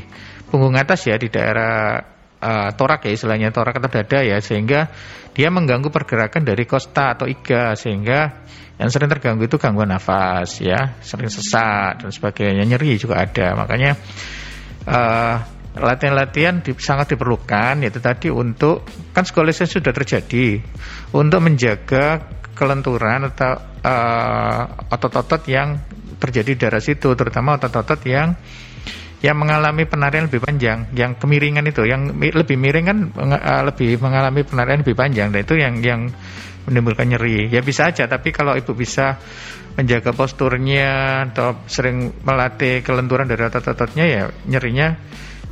punggung 0.52 0.76
atas 0.76 1.08
ya 1.08 1.16
di 1.16 1.32
daerah 1.32 1.96
uh, 2.36 2.68
torak 2.76 3.08
ya 3.08 3.16
istilahnya 3.16 3.48
torak 3.56 3.80
atau 3.80 3.88
dada 3.88 4.20
ya 4.20 4.36
sehingga 4.44 4.92
dia 5.32 5.48
mengganggu 5.48 5.88
pergerakan 5.88 6.44
dari 6.44 6.68
kosta 6.68 7.16
atau 7.16 7.24
iga 7.24 7.72
sehingga 7.72 8.44
yang 8.76 8.92
sering 8.92 9.08
terganggu 9.08 9.48
itu 9.48 9.56
gangguan 9.56 9.88
nafas 9.88 10.60
ya 10.60 11.00
sering 11.00 11.32
sesak 11.32 12.04
dan 12.04 12.12
sebagainya 12.12 12.68
nyeri 12.68 13.00
juga 13.00 13.24
ada. 13.24 13.56
Makanya 13.56 13.96
uh, 14.92 15.36
latihan-latihan 15.72 16.60
di, 16.60 16.76
sangat 16.76 17.16
diperlukan 17.16 17.80
yaitu 17.80 17.96
tadi 18.04 18.28
untuk 18.28 18.84
kan 19.16 19.24
skoliosis 19.24 19.72
sudah 19.72 19.96
terjadi 19.96 20.60
untuk 21.16 21.40
menjaga 21.40 22.28
kelenturan 22.52 23.32
atau 23.32 23.71
uh, 23.82 24.62
otot-otot 24.90 25.42
yang 25.50 25.78
terjadi 26.18 26.54
di 26.54 26.58
daerah 26.58 26.82
situ, 26.82 27.12
terutama 27.18 27.58
otot-otot 27.58 28.00
yang 28.06 28.34
yang 29.22 29.38
mengalami 29.38 29.86
penarian 29.86 30.26
lebih 30.26 30.42
panjang, 30.42 30.90
yang 30.98 31.14
kemiringan 31.14 31.62
itu, 31.70 31.86
yang 31.86 32.10
lebih 32.18 32.58
miring 32.58 32.86
kan 32.86 32.98
uh, 33.14 33.62
lebih 33.70 33.98
mengalami 34.02 34.42
penarian 34.42 34.82
lebih 34.82 34.98
panjang, 34.98 35.30
dan 35.30 35.40
itu 35.46 35.54
yang 35.54 35.74
yang 35.82 36.00
menimbulkan 36.66 37.10
nyeri. 37.10 37.50
Ya 37.50 37.62
bisa 37.62 37.90
aja, 37.90 38.06
tapi 38.06 38.30
kalau 38.34 38.54
ibu 38.54 38.74
bisa 38.74 39.18
menjaga 39.72 40.12
posturnya 40.12 41.24
atau 41.32 41.64
sering 41.64 42.12
melatih 42.22 42.84
kelenturan 42.84 43.26
dari 43.30 43.42
otot-ototnya, 43.46 44.04
ya 44.04 44.22
nyerinya 44.46 44.94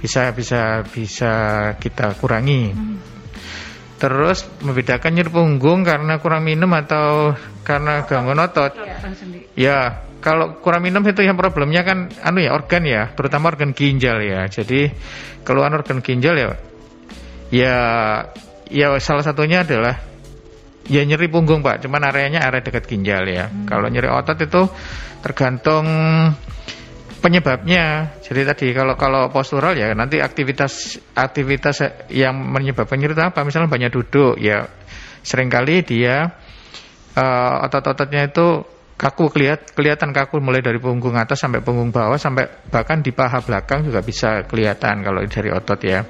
bisa 0.01 0.33
bisa 0.33 0.83
bisa 0.87 1.33
kita 1.77 2.17
kurangi. 2.19 2.63
Hmm. 2.73 2.97
Terus 4.01 4.49
membedakan 4.65 5.13
nyeri 5.13 5.29
punggung 5.29 5.85
karena 5.85 6.17
kurang 6.17 6.49
minum 6.49 6.73
atau 6.73 7.37
karena 7.61 8.09
gangguan 8.09 8.41
otot. 8.41 8.73
Ya, 9.53 10.09
kalau 10.25 10.57
kurang 10.65 10.89
minum 10.89 11.05
itu 11.05 11.21
yang 11.21 11.37
problemnya 11.37 11.85
kan 11.85 12.09
anu 12.25 12.41
ya 12.41 12.57
organ 12.57 12.89
ya, 12.89 13.13
terutama 13.13 13.53
organ 13.53 13.77
ginjal 13.77 14.25
ya. 14.25 14.49
Jadi 14.49 14.89
keluhan 15.45 15.77
organ 15.77 16.01
ginjal 16.01 16.33
ya 16.33 16.57
ya 17.53 17.77
ya 18.71 18.87
salah 19.03 19.27
satunya 19.27 19.67
adalah 19.67 20.01
ya 20.89 21.05
nyeri 21.05 21.29
punggung, 21.29 21.61
Pak. 21.61 21.85
Cuman 21.85 22.01
areanya 22.09 22.41
area 22.41 22.65
dekat 22.65 22.89
ginjal 22.89 23.29
ya. 23.29 23.53
Hmm. 23.53 23.69
Kalau 23.69 23.87
nyeri 23.93 24.09
otot 24.09 24.39
itu 24.41 24.63
tergantung 25.21 25.85
penyebabnya. 27.21 28.17
Jadi 28.25 28.41
tadi 28.49 28.67
kalau 28.73 28.97
kalau 28.97 29.29
postural 29.29 29.77
ya 29.77 29.93
nanti 29.93 30.19
aktivitas 30.19 30.99
aktivitas 31.15 32.09
yang 32.11 32.35
menyebabkan 32.35 32.97
nyeri 32.97 33.15
itu 33.15 33.23
apa? 33.23 33.45
Misalnya 33.45 33.69
banyak 33.69 33.93
duduk 33.93 34.41
ya 34.41 34.67
sering 35.21 35.53
kali 35.53 35.85
dia 35.85 36.33
uh, 37.15 37.65
otot-ototnya 37.69 38.33
itu 38.33 38.65
kaku 38.97 39.33
kelihat 39.33 39.73
kelihatan 39.73 40.13
kaku 40.13 40.41
mulai 40.45 40.61
dari 40.61 40.77
punggung 40.77 41.17
atas 41.17 41.41
sampai 41.41 41.65
punggung 41.65 41.89
bawah 41.89 42.21
sampai 42.21 42.69
bahkan 42.69 43.01
di 43.01 43.13
paha 43.13 43.41
belakang 43.41 43.85
juga 43.85 44.05
bisa 44.05 44.45
kelihatan 44.45 45.05
kalau 45.05 45.21
dari 45.25 45.49
otot 45.53 45.81
ya. 45.81 46.05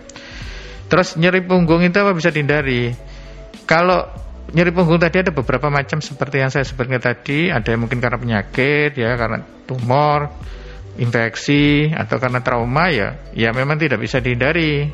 Terus 0.90 1.14
nyeri 1.14 1.46
punggung 1.46 1.86
itu 1.86 1.94
apa 2.02 2.10
bisa 2.10 2.34
dihindari? 2.34 2.90
Kalau 3.62 4.10
nyeri 4.50 4.74
punggung 4.74 4.98
tadi 4.98 5.22
ada 5.22 5.30
beberapa 5.30 5.70
macam 5.70 6.02
seperti 6.02 6.42
yang 6.42 6.50
saya 6.50 6.66
sebutkan 6.66 6.98
tadi, 6.98 7.46
ada 7.54 7.70
yang 7.70 7.86
mungkin 7.86 8.02
karena 8.02 8.18
penyakit 8.18 8.98
ya, 8.98 9.14
karena 9.14 9.38
tumor, 9.70 10.34
infeksi 11.00 11.88
atau 11.88 12.20
karena 12.20 12.44
trauma 12.44 12.92
ya 12.92 13.32
ya 13.32 13.50
memang 13.56 13.80
tidak 13.80 13.98
bisa 14.04 14.20
dihindari. 14.20 14.86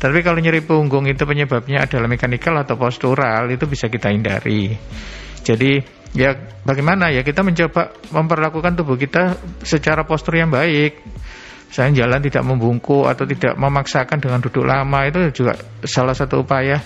Tapi 0.00 0.24
kalau 0.24 0.40
nyeri 0.40 0.64
punggung 0.64 1.04
itu 1.04 1.28
penyebabnya 1.28 1.84
adalah 1.84 2.08
mekanikal 2.08 2.56
atau 2.56 2.80
postural 2.80 3.52
itu 3.52 3.68
bisa 3.68 3.92
kita 3.92 4.08
hindari. 4.08 4.72
Jadi 5.44 5.76
ya 6.16 6.32
bagaimana 6.64 7.12
ya 7.12 7.20
kita 7.20 7.44
mencoba 7.44 7.92
memperlakukan 8.08 8.80
tubuh 8.80 8.96
kita 8.96 9.36
secara 9.60 10.08
postur 10.08 10.40
yang 10.40 10.48
baik. 10.48 11.04
Misalnya 11.68 12.02
jalan 12.02 12.20
tidak 12.24 12.42
membungkuk 12.48 13.06
atau 13.06 13.28
tidak 13.28 13.54
memaksakan 13.54 14.18
dengan 14.18 14.42
duduk 14.42 14.64
lama 14.66 15.06
itu 15.06 15.44
juga 15.44 15.54
salah 15.86 16.16
satu 16.16 16.42
upaya 16.42 16.82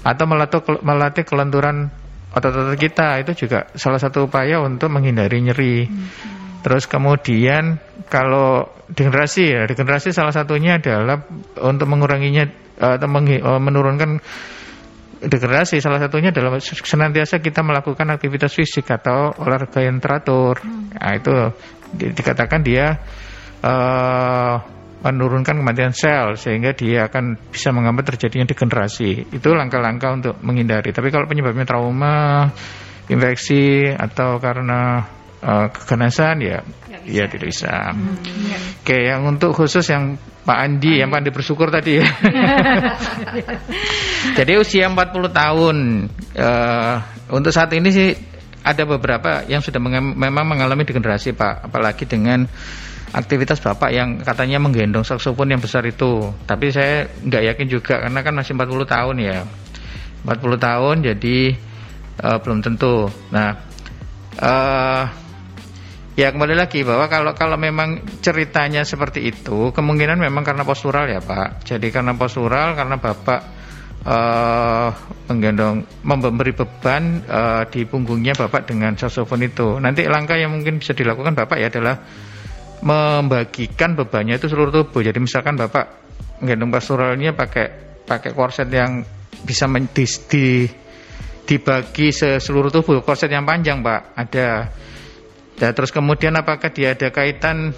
atau 0.00 0.24
melatih 0.24 0.60
melatih 0.80 1.24
kelenturan 1.28 1.92
otot-otot 2.32 2.76
kita 2.76 3.20
itu 3.20 3.46
juga 3.46 3.68
salah 3.74 3.98
satu 3.98 4.30
upaya 4.30 4.62
untuk 4.62 4.94
menghindari 4.94 5.42
nyeri. 5.42 5.90
Hmm. 5.90 6.43
Terus 6.64 6.88
kemudian 6.88 7.76
kalau 8.08 8.72
degenerasi 8.88 9.42
ya, 9.52 9.62
degenerasi 9.68 10.16
salah 10.16 10.32
satunya 10.32 10.80
adalah 10.80 11.20
untuk 11.60 11.84
menguranginya 11.84 12.48
atau 12.80 13.06
eh, 13.06 13.60
menurunkan 13.60 14.18
degenerasi 15.24 15.80
salah 15.84 16.00
satunya 16.00 16.32
adalah 16.32 16.56
senantiasa 16.60 17.40
kita 17.44 17.60
melakukan 17.60 18.16
aktivitas 18.16 18.56
fisik 18.56 18.88
atau 18.88 19.36
olahraga 19.44 19.84
yang 19.84 20.00
teratur. 20.00 20.60
Hmm. 20.60 20.88
Nah, 20.96 21.12
itu 21.16 21.34
di, 21.92 22.06
dikatakan 22.16 22.60
dia 22.64 22.96
uh, 23.64 24.56
menurunkan 25.04 25.60
kematian 25.60 25.92
sel 25.92 26.36
sehingga 26.40 26.72
dia 26.72 27.12
akan 27.12 27.52
bisa 27.52 27.72
menghambat 27.76 28.16
terjadinya 28.16 28.48
degenerasi. 28.48 29.32
Itu 29.32 29.52
langkah-langkah 29.52 30.10
untuk 30.16 30.34
menghindari. 30.40 30.96
Tapi 30.96 31.12
kalau 31.12 31.28
penyebabnya 31.28 31.68
trauma, 31.68 32.48
infeksi 33.08 33.84
atau 33.92 34.40
karena 34.40 35.04
uh, 35.44 35.68
keganasan 35.68 36.40
ya 36.40 36.64
ya 37.04 37.28
tidak 37.28 37.52
bisa. 37.52 37.92
Hmm, 37.92 38.16
ya. 38.48 38.58
Oke, 38.80 38.96
yang 38.96 39.28
untuk 39.28 39.52
khusus 39.52 39.84
yang 39.92 40.16
Pak 40.44 40.58
Andi, 40.58 40.96
Andi. 40.96 41.00
yang 41.00 41.08
Pak 41.12 41.18
Andi 41.24 41.30
bersyukur 41.32 41.68
tadi 41.68 42.00
ya. 42.00 42.04
Jadi 44.40 44.52
usia 44.56 44.88
40 44.88 45.04
tahun 45.30 45.76
uh, 46.36 46.94
untuk 47.32 47.52
saat 47.52 47.72
ini 47.76 47.88
sih 47.92 48.08
ada 48.64 48.88
beberapa 48.88 49.44
yang 49.44 49.60
sudah 49.60 49.80
meng 49.80 50.16
memang 50.16 50.44
mengalami 50.48 50.88
degenerasi 50.88 51.36
Pak, 51.36 51.68
apalagi 51.68 52.08
dengan 52.08 52.48
aktivitas 53.14 53.60
Bapak 53.60 53.92
yang 53.92 54.24
katanya 54.24 54.58
menggendong 54.58 55.04
saksofon 55.04 55.52
yang 55.52 55.60
besar 55.60 55.84
itu. 55.84 56.32
Tapi 56.48 56.72
saya 56.72 57.08
nggak 57.20 57.42
yakin 57.54 57.66
juga 57.68 58.00
karena 58.00 58.20
kan 58.24 58.32
masih 58.32 58.56
40 58.56 58.88
tahun 58.88 59.16
ya. 59.20 59.38
40 60.24 60.40
tahun 60.56 60.96
jadi 61.04 61.38
uh, 62.24 62.38
belum 62.40 62.64
tentu. 62.64 63.12
Nah, 63.28 63.60
uh, 64.40 65.04
Ya 66.14 66.30
kembali 66.30 66.54
lagi 66.54 66.86
bahwa 66.86 67.10
kalau 67.10 67.34
kalau 67.34 67.58
memang 67.58 67.98
ceritanya 68.22 68.86
seperti 68.86 69.34
itu 69.34 69.74
kemungkinan 69.74 70.22
memang 70.22 70.46
karena 70.46 70.62
postural 70.62 71.10
ya 71.10 71.18
Pak. 71.18 71.66
Jadi 71.66 71.90
karena 71.90 72.14
postural 72.14 72.78
karena 72.78 73.02
Bapak 73.02 73.40
uh, 74.06 74.94
menggendong 75.26 75.82
memberi 76.06 76.54
beban 76.54 77.18
uh, 77.26 77.66
di 77.66 77.82
punggungnya 77.82 78.38
Bapak 78.38 78.70
dengan 78.70 78.94
saksofon 78.94 79.42
itu. 79.42 79.82
Nanti 79.82 80.06
langkah 80.06 80.38
yang 80.38 80.54
mungkin 80.54 80.78
bisa 80.78 80.94
dilakukan 80.94 81.34
Bapak 81.34 81.58
ya 81.58 81.66
adalah 81.66 81.98
membagikan 82.86 83.98
bebannya 83.98 84.38
itu 84.38 84.46
seluruh 84.46 84.70
tubuh. 84.70 85.02
Jadi 85.02 85.18
misalkan 85.18 85.58
Bapak 85.58 85.98
menggendong 86.38 86.70
posturalnya 86.70 87.34
pakai 87.34 87.66
pakai 88.06 88.30
korset 88.38 88.70
yang 88.70 89.02
bisa 89.42 89.66
men, 89.66 89.90
di, 89.90 90.06
di, 90.30 90.46
dibagi 91.42 92.14
seluruh 92.14 92.70
tubuh 92.70 93.02
korset 93.02 93.34
yang 93.34 93.42
panjang 93.42 93.82
Pak 93.82 94.14
ada 94.14 94.70
Ya, 95.54 95.70
terus 95.70 95.94
kemudian 95.94 96.34
apakah 96.34 96.74
dia 96.74 96.98
ada 96.98 97.14
kaitan 97.14 97.70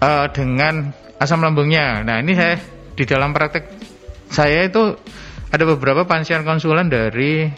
uh, 0.00 0.26
dengan 0.28 0.92
asam 1.16 1.40
lambungnya? 1.40 2.04
Nah, 2.04 2.20
ini 2.20 2.36
saya 2.36 2.60
di 2.92 3.04
dalam 3.08 3.32
praktek 3.32 3.64
saya 4.28 4.68
itu 4.68 4.92
ada 5.48 5.64
beberapa 5.64 6.04
pasien 6.04 6.44
konsulen 6.44 6.92
dari 6.92 7.48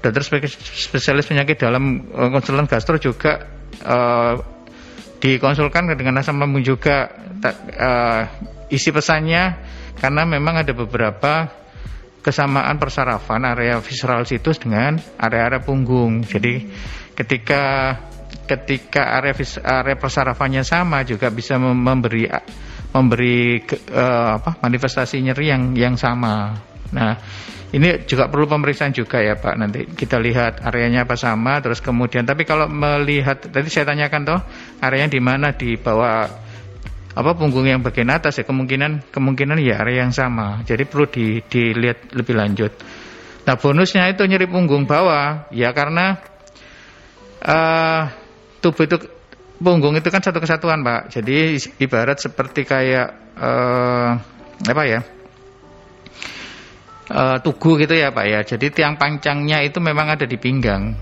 dokter 0.00 0.24
spesialis 0.56 1.28
penyakit 1.28 1.60
dalam 1.60 2.08
uh, 2.10 2.32
konsulen 2.32 2.64
gastro 2.64 2.96
juga 2.96 3.44
uh, 3.84 4.34
dikonsulkan 5.22 5.94
dengan 5.94 6.18
asam 6.18 6.40
lambung 6.40 6.64
juga 6.66 7.06
uh, 7.78 8.22
isi 8.72 8.90
pesannya 8.90 9.44
karena 10.00 10.22
memang 10.26 10.64
ada 10.64 10.72
beberapa 10.74 11.46
kesamaan 12.22 12.78
persarafan 12.78 13.46
area 13.46 13.78
visceral 13.78 14.26
situs 14.26 14.58
dengan 14.62 14.98
area-area 15.18 15.62
punggung. 15.62 16.22
Jadi 16.26 16.70
ketika 17.12 17.94
ketika 18.48 19.22
area 19.22 19.34
area 19.64 19.96
persarafannya 19.96 20.64
sama 20.66 21.04
juga 21.06 21.30
bisa 21.32 21.56
memberi 21.56 22.28
memberi 22.92 23.64
uh, 23.92 24.36
apa 24.40 24.60
manifestasi 24.60 25.24
nyeri 25.24 25.46
yang 25.48 25.62
yang 25.72 25.94
sama. 25.96 26.52
Nah, 26.92 27.16
ini 27.72 28.04
juga 28.04 28.28
perlu 28.28 28.44
pemeriksaan 28.44 28.92
juga 28.92 29.24
ya 29.24 29.40
Pak. 29.40 29.54
Nanti 29.56 29.80
kita 29.96 30.20
lihat 30.20 30.60
areanya 30.60 31.08
apa 31.08 31.16
sama, 31.16 31.56
terus 31.64 31.80
kemudian. 31.80 32.28
Tapi 32.28 32.44
kalau 32.44 32.68
melihat 32.68 33.48
tadi 33.48 33.68
saya 33.72 33.88
tanyakan 33.88 34.22
toh 34.28 34.40
areanya 34.84 35.16
di 35.16 35.20
mana 35.24 35.56
di 35.56 35.80
bawah 35.80 36.28
apa 37.12 37.30
punggung 37.36 37.68
yang 37.68 37.80
bagian 37.84 38.08
atas 38.08 38.40
ya 38.40 38.44
kemungkinan 38.44 39.08
kemungkinan 39.08 39.56
ya 39.64 39.80
area 39.80 40.04
yang 40.04 40.12
sama. 40.12 40.60
Jadi 40.68 40.84
perlu 40.84 41.08
di, 41.08 41.40
dilihat 41.40 42.12
lebih 42.12 42.36
lanjut. 42.36 42.72
Nah 43.48 43.56
bonusnya 43.56 44.04
itu 44.12 44.22
nyeri 44.28 44.44
punggung 44.44 44.84
bawah 44.84 45.48
ya 45.48 45.72
karena 45.72 46.20
uh, 47.42 48.02
tubuh 48.62 48.86
itu 48.86 48.96
punggung 49.62 49.94
itu 49.98 50.08
kan 50.10 50.22
satu 50.22 50.38
kesatuan 50.38 50.82
Pak. 50.82 51.10
Jadi 51.14 51.58
ibarat 51.82 52.18
seperti 52.18 52.66
kayak 52.66 53.08
uh, 53.38 54.10
apa 54.62 54.82
ya? 54.86 55.00
uh, 57.12 57.36
tugu 57.44 57.76
gitu 57.82 57.94
ya 57.94 58.14
Pak 58.14 58.26
ya. 58.26 58.40
Jadi 58.46 58.66
tiang 58.70 58.96
pancangnya 58.96 59.60
itu 59.62 59.78
memang 59.78 60.14
ada 60.14 60.24
di 60.24 60.38
pinggang. 60.40 60.94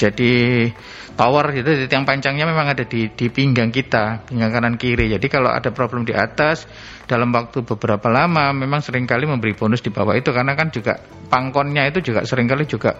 Jadi 0.00 0.64
power 1.12 1.52
gitu 1.52 1.76
di 1.76 1.84
tiang 1.84 2.08
pancangnya 2.08 2.48
memang 2.48 2.72
ada 2.72 2.88
di, 2.88 3.12
di 3.12 3.26
pinggang 3.28 3.68
kita, 3.68 4.24
pinggang 4.24 4.48
kanan 4.48 4.74
kiri. 4.80 5.12
Jadi 5.12 5.26
kalau 5.28 5.52
ada 5.52 5.68
problem 5.68 6.08
di 6.08 6.16
atas 6.16 6.64
dalam 7.04 7.28
waktu 7.36 7.60
beberapa 7.66 8.08
lama 8.08 8.54
memang 8.56 8.80
sering 8.80 9.04
kali 9.04 9.28
memberi 9.28 9.52
bonus 9.52 9.84
di 9.84 9.92
bawah 9.92 10.16
itu 10.16 10.32
karena 10.32 10.56
kan 10.56 10.72
juga 10.72 10.96
pangkonnya 11.28 11.92
itu 11.92 12.00
juga 12.00 12.24
sering 12.24 12.48
kali 12.48 12.64
juga 12.64 12.96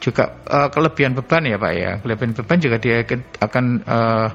juga 0.00 0.40
uh, 0.48 0.68
kelebihan 0.72 1.12
beban 1.12 1.44
ya 1.44 1.60
Pak 1.60 1.72
ya. 1.76 1.90
Kelebihan 2.00 2.32
beban 2.32 2.58
juga 2.58 2.76
dia 2.80 3.04
akan 3.38 3.64
uh, 3.84 4.28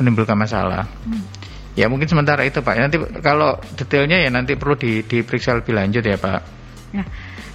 menimbulkan 0.00 0.34
masalah. 0.34 0.88
Hmm. 1.04 1.22
Ya 1.76 1.88
mungkin 1.88 2.08
sementara 2.08 2.42
itu 2.48 2.64
Pak. 2.64 2.74
Nanti 2.76 2.96
kalau 3.20 3.60
detailnya 3.76 4.24
ya 4.24 4.32
nanti 4.32 4.56
perlu 4.56 4.74
di, 4.76 5.04
diperiksa 5.04 5.56
lebih 5.60 5.76
lanjut 5.76 6.04
ya 6.04 6.16
Pak. 6.16 6.40
Ya, 6.92 7.04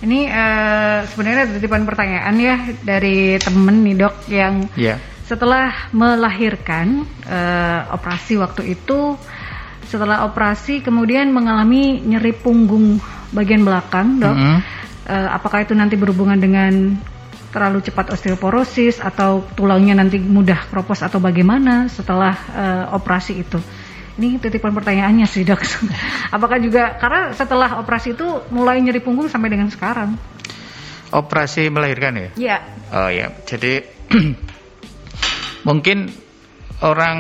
ini 0.02 0.30
uh, 0.30 1.06
sebenarnya 1.10 1.46
titipan 1.58 1.86
pertanyaan 1.86 2.36
ya 2.38 2.58
dari 2.82 3.38
temen 3.38 3.86
nih 3.86 3.96
dok 3.98 4.16
yang 4.30 4.66
yeah. 4.74 4.98
setelah 5.30 5.94
melahirkan 5.94 7.06
uh, 7.30 7.94
operasi 7.94 8.42
waktu 8.42 8.74
itu, 8.74 9.14
setelah 9.86 10.26
operasi 10.26 10.82
kemudian 10.82 11.30
mengalami 11.30 12.02
nyeri 12.02 12.34
punggung 12.34 12.98
bagian 13.30 13.62
belakang 13.62 14.18
dok. 14.18 14.34
Mm 14.34 14.42
-hmm. 14.42 14.58
uh, 15.06 15.30
apakah 15.38 15.62
itu 15.62 15.78
nanti 15.78 15.94
berhubungan 15.94 16.42
dengan 16.42 16.98
terlalu 17.52 17.80
cepat 17.84 18.12
osteoporosis 18.14 19.00
atau 19.00 19.44
tulangnya 19.56 19.98
nanti 19.98 20.20
mudah 20.20 20.68
kropos 20.68 21.00
atau 21.00 21.18
bagaimana 21.18 21.88
setelah 21.88 22.36
uh, 22.52 22.86
operasi 22.98 23.34
itu? 23.40 23.60
Ini 24.18 24.42
titipan 24.42 24.74
pertanyaannya 24.74 25.30
sih 25.30 25.46
dok. 25.46 25.62
Apakah 26.36 26.58
juga 26.58 26.98
karena 26.98 27.32
setelah 27.38 27.78
operasi 27.78 28.18
itu 28.18 28.26
mulai 28.50 28.82
nyeri 28.82 29.00
punggung 29.00 29.30
sampai 29.30 29.54
dengan 29.54 29.70
sekarang? 29.70 30.18
Operasi 31.14 31.70
melahirkan 31.70 32.14
ya? 32.18 32.30
Iya. 32.36 32.58
Oh 32.92 33.10
ya, 33.14 33.32
jadi 33.46 33.86
mungkin 35.68 36.12
orang 36.82 37.18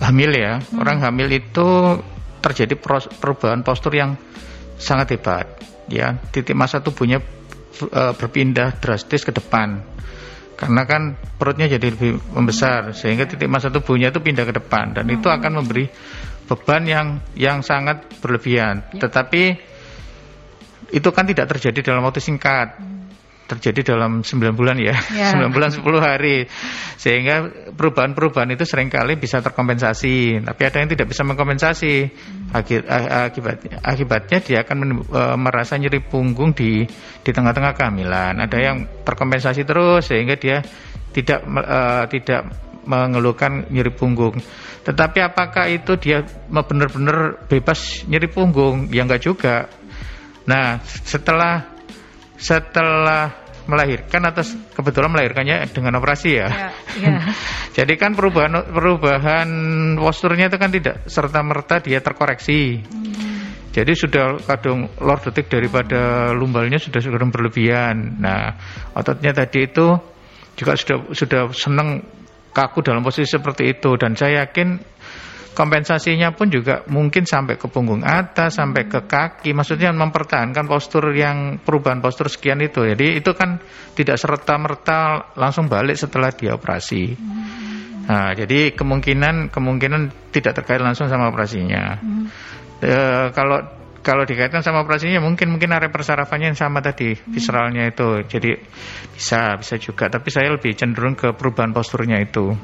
hamil 0.00 0.30
ya, 0.32 0.60
hmm. 0.60 0.80
orang 0.80 0.98
hamil 1.02 1.28
itu 1.32 2.00
terjadi 2.40 2.76
perubahan 3.20 3.60
postur 3.64 3.92
yang 3.96 4.16
sangat 4.80 5.16
hebat. 5.16 5.46
Ya, 5.90 6.20
titik 6.30 6.54
masa 6.54 6.78
tubuhnya 6.78 7.18
uh, 7.88 8.12
berpindah 8.16 8.76
drastis 8.78 9.24
ke 9.24 9.32
depan 9.32 9.80
karena 10.60 10.84
kan 10.84 11.16
perutnya 11.40 11.72
jadi 11.72 11.88
lebih 11.88 12.20
membesar 12.36 12.92
sehingga 12.92 13.24
titik 13.24 13.48
masa 13.48 13.72
tubuhnya 13.72 14.12
itu 14.12 14.20
pindah 14.20 14.44
ke 14.44 14.52
depan 14.60 14.92
dan 14.92 15.08
itu 15.08 15.24
akan 15.24 15.64
memberi 15.64 15.88
beban 16.44 16.84
yang 16.84 17.08
yang 17.32 17.64
sangat 17.64 18.04
berlebihan. 18.20 18.84
Ya. 18.92 19.08
Tetapi 19.08 19.42
itu 20.92 21.08
kan 21.14 21.24
tidak 21.24 21.48
terjadi 21.56 21.94
dalam 21.94 22.04
waktu 22.04 22.20
singkat 22.20 22.76
terjadi 23.50 23.94
dalam 23.94 24.22
9 24.22 24.54
bulan 24.54 24.78
ya, 24.78 24.94
ya. 25.10 25.34
9 25.38 25.50
bulan 25.50 25.74
10 25.74 25.82
hari. 25.98 26.46
Sehingga 26.94 27.50
perubahan-perubahan 27.74 28.54
itu 28.54 28.62
sering 28.62 28.86
kali 28.86 29.18
bisa 29.18 29.42
terkompensasi, 29.42 30.46
tapi 30.46 30.62
ada 30.62 30.76
yang 30.78 30.90
tidak 30.94 31.06
bisa 31.10 31.26
mengkompensasi. 31.26 31.94
Akibatnya, 32.50 33.78
akibatnya 33.86 34.38
dia 34.42 34.58
akan 34.66 35.06
e, 35.06 35.20
merasa 35.38 35.78
nyeri 35.78 36.02
punggung 36.02 36.50
di 36.50 36.82
di 37.22 37.30
tengah-tengah 37.30 37.78
kehamilan. 37.78 38.42
Ada 38.42 38.58
yang 38.58 38.76
terkompensasi 39.06 39.62
terus 39.62 40.10
sehingga 40.10 40.34
dia 40.34 40.62
tidak 41.10 41.42
uh, 41.46 42.06
tidak 42.06 42.50
mengeluhkan 42.86 43.68
nyeri 43.68 43.92
punggung. 43.92 44.38
Tetapi 44.82 45.18
apakah 45.20 45.68
itu 45.68 45.94
dia 46.00 46.24
benar-benar 46.48 47.46
bebas 47.46 48.06
nyeri 48.08 48.28
punggung? 48.30 48.88
Ya 48.90 49.04
enggak 49.04 49.22
juga. 49.22 49.68
Nah, 50.48 50.80
setelah 50.82 51.68
setelah 52.40 53.50
melahirkan 53.68 54.24
atau 54.26 54.42
kebetulan 54.74 55.12
melahirkannya 55.12 55.68
dengan 55.70 56.00
operasi 56.00 56.30
ya. 56.40 56.48
ya, 56.48 56.70
ya. 56.98 57.16
Jadi 57.78 57.94
kan 58.00 58.18
perubahan 58.18 58.66
perubahan 58.66 59.48
posturnya 59.94 60.50
itu 60.50 60.58
kan 60.58 60.74
tidak 60.74 61.06
serta 61.06 61.38
merta 61.46 61.78
dia 61.78 62.02
terkoreksi. 62.02 62.82
Hmm. 62.82 63.70
Jadi 63.70 63.94
sudah 63.94 64.42
kadung 64.42 64.90
lordotik 64.98 65.46
daripada 65.46 66.34
lumbalnya 66.34 66.82
sudah 66.82 66.98
sudah 66.98 67.22
berlebihan. 67.30 68.18
Nah, 68.18 68.58
ototnya 68.98 69.30
tadi 69.30 69.70
itu 69.70 69.94
juga 70.58 70.74
sudah 70.74 71.14
sudah 71.14 71.42
senang 71.54 72.02
kaku 72.50 72.82
dalam 72.82 73.06
posisi 73.06 73.38
seperti 73.38 73.70
itu 73.70 73.94
dan 73.94 74.18
saya 74.18 74.42
yakin 74.42 74.82
kompensasinya 75.54 76.30
pun 76.32 76.48
juga 76.48 76.86
mungkin 76.86 77.26
sampai 77.26 77.58
ke 77.58 77.66
punggung 77.66 78.06
atas, 78.06 78.56
sampai 78.56 78.86
ke 78.86 79.04
kaki. 79.04 79.50
Maksudnya 79.52 79.90
mempertahankan 79.90 80.64
postur 80.70 81.10
yang 81.12 81.58
perubahan 81.60 81.98
postur 81.98 82.30
sekian 82.30 82.62
itu. 82.62 82.86
Jadi 82.86 83.18
itu 83.18 83.30
kan 83.34 83.58
tidak 83.98 84.16
serta 84.16 84.54
merta 84.56 84.98
langsung 85.34 85.66
balik 85.66 85.98
setelah 85.98 86.30
dia 86.30 86.54
operasi. 86.54 87.18
Nah, 88.10 88.34
jadi 88.34 88.74
kemungkinan 88.74 89.54
kemungkinan 89.54 90.32
tidak 90.34 90.62
terkait 90.62 90.82
langsung 90.82 91.06
sama 91.06 91.30
operasinya. 91.30 91.98
E, 92.80 92.94
kalau 93.30 93.60
kalau 94.00 94.24
dikaitkan 94.24 94.64
sama 94.64 94.80
operasinya 94.80 95.20
mungkin 95.20 95.52
mungkin 95.52 95.76
area 95.76 95.92
persarafannya 95.92 96.52
yang 96.52 96.58
sama 96.58 96.80
tadi 96.80 97.12
visceralnya 97.12 97.92
itu 97.92 98.24
jadi 98.24 98.56
bisa 99.12 99.60
bisa 99.60 99.76
juga 99.76 100.08
tapi 100.08 100.32
saya 100.32 100.56
lebih 100.56 100.72
cenderung 100.72 101.12
ke 101.12 101.36
perubahan 101.36 101.76
posturnya 101.76 102.16
itu 102.16 102.56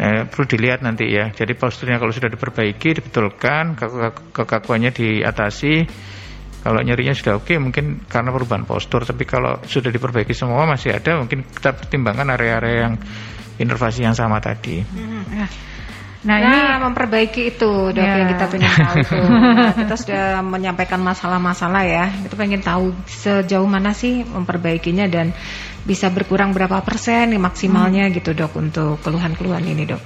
Nah, 0.00 0.24
perlu 0.24 0.48
dilihat 0.48 0.80
nanti 0.80 1.12
ya. 1.12 1.28
Jadi 1.28 1.52
posturnya 1.52 2.00
kalau 2.00 2.08
sudah 2.08 2.32
diperbaiki, 2.32 2.96
dibetulkan, 2.96 3.76
kekakuannya 4.32 4.96
diatasi. 4.96 5.84
Kalau 6.60 6.80
nyerinya 6.80 7.12
sudah 7.12 7.36
oke, 7.36 7.52
mungkin 7.60 8.08
karena 8.08 8.32
perubahan 8.32 8.64
postur. 8.64 9.04
Tapi 9.04 9.28
kalau 9.28 9.60
sudah 9.68 9.92
diperbaiki 9.92 10.32
semua 10.32 10.64
masih 10.64 10.96
ada, 10.96 11.20
mungkin 11.20 11.44
kita 11.44 11.76
pertimbangkan 11.76 12.32
area-area 12.32 12.76
yang 12.88 12.94
inervasi 13.60 14.08
yang 14.08 14.16
sama 14.16 14.40
tadi. 14.40 14.80
Hmm, 14.80 15.24
ya. 15.36 15.46
Nah, 16.20 16.36
nah 16.36 16.52
ini 16.52 16.58
memperbaiki 16.84 17.56
itu 17.56 17.72
dok 17.96 18.04
ya. 18.04 18.12
yang 18.20 18.28
kita 18.36 18.44
pengen 18.52 18.72
tahu 18.76 18.96
tuh. 19.08 19.24
Nah, 19.24 19.72
kita 19.72 19.94
sudah 19.96 20.24
menyampaikan 20.44 21.00
masalah-masalah 21.00 21.84
ya. 21.84 22.12
Kita 22.24 22.34
pengen 22.36 22.60
tahu 22.60 22.92
sejauh 23.08 23.68
mana 23.68 23.96
sih 23.96 24.24
memperbaikinya 24.24 25.08
dan 25.08 25.32
bisa 25.84 26.12
berkurang 26.12 26.52
berapa 26.52 26.84
persen 26.84 27.32
nih 27.32 27.40
maksimalnya 27.40 28.08
hmm. 28.08 28.14
gitu 28.20 28.30
dok 28.36 28.52
untuk 28.56 29.00
keluhan-keluhan 29.00 29.64
ini 29.64 29.84
dok? 29.88 30.02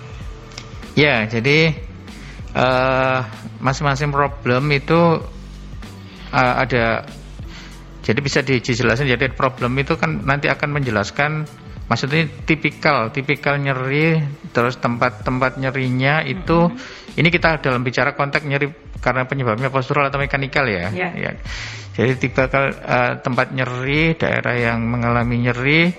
Ya, 0.94 1.26
jadi 1.26 1.74
eh, 2.54 3.20
masing-masing 3.58 4.10
uh, 4.10 4.14
problem 4.14 4.70
itu 4.70 5.00
uh, 6.30 6.54
ada. 6.62 7.02
Jadi 8.04 8.20
bisa 8.20 8.44
dijelasin. 8.44 9.08
Jadi 9.08 9.32
problem 9.32 9.74
itu 9.80 9.96
kan 9.96 10.22
nanti 10.22 10.46
akan 10.46 10.76
menjelaskan 10.76 11.48
maksudnya 11.84 12.24
tipikal 12.48 13.12
tipikal 13.12 13.60
nyeri 13.60 14.24
terus 14.56 14.80
tempat-tempat 14.80 15.60
nyerinya 15.60 16.24
itu 16.24 16.72
mm-hmm. 16.72 17.20
ini 17.20 17.28
kita 17.28 17.60
dalam 17.60 17.84
bicara 17.84 18.16
konteks 18.16 18.44
nyeri 18.44 18.72
karena 19.04 19.28
penyebabnya 19.28 19.68
postural 19.68 20.08
atau 20.08 20.16
mekanikal 20.16 20.64
ya, 20.64 20.88
yeah. 20.88 21.12
ya. 21.12 21.30
jadi 21.92 22.16
tipikal 22.16 22.72
uh, 22.72 23.20
tempat 23.20 23.52
nyeri 23.52 24.16
daerah 24.16 24.56
yang 24.56 24.80
mengalami 24.88 25.44
nyeri 25.44 25.92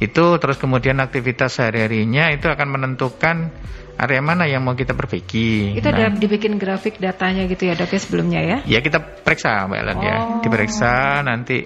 itu 0.00 0.24
terus 0.40 0.56
kemudian 0.56 0.96
aktivitas 1.04 1.60
sehari-harinya 1.60 2.32
itu 2.32 2.48
akan 2.48 2.68
menentukan 2.70 3.52
area 3.98 4.22
mana 4.22 4.46
yang 4.46 4.62
mau 4.62 4.78
kita 4.78 4.94
perbaiki. 4.94 5.74
Itu 5.74 5.90
nah, 5.90 6.06
ada 6.06 6.14
dibikin 6.14 6.54
grafik 6.54 7.02
datanya 7.02 7.50
gitu 7.50 7.66
ya 7.66 7.74
dok 7.74 7.90
ya 7.90 7.98
sebelumnya 7.98 8.40
ya? 8.46 8.58
Ya 8.62 8.78
kita 8.78 9.02
periksa 9.02 9.66
Mbak 9.66 9.78
Ellen 9.82 9.98
ya. 9.98 9.98
oh. 9.98 10.06
ya, 10.06 10.16
diperiksa 10.46 10.94
nanti 11.26 11.58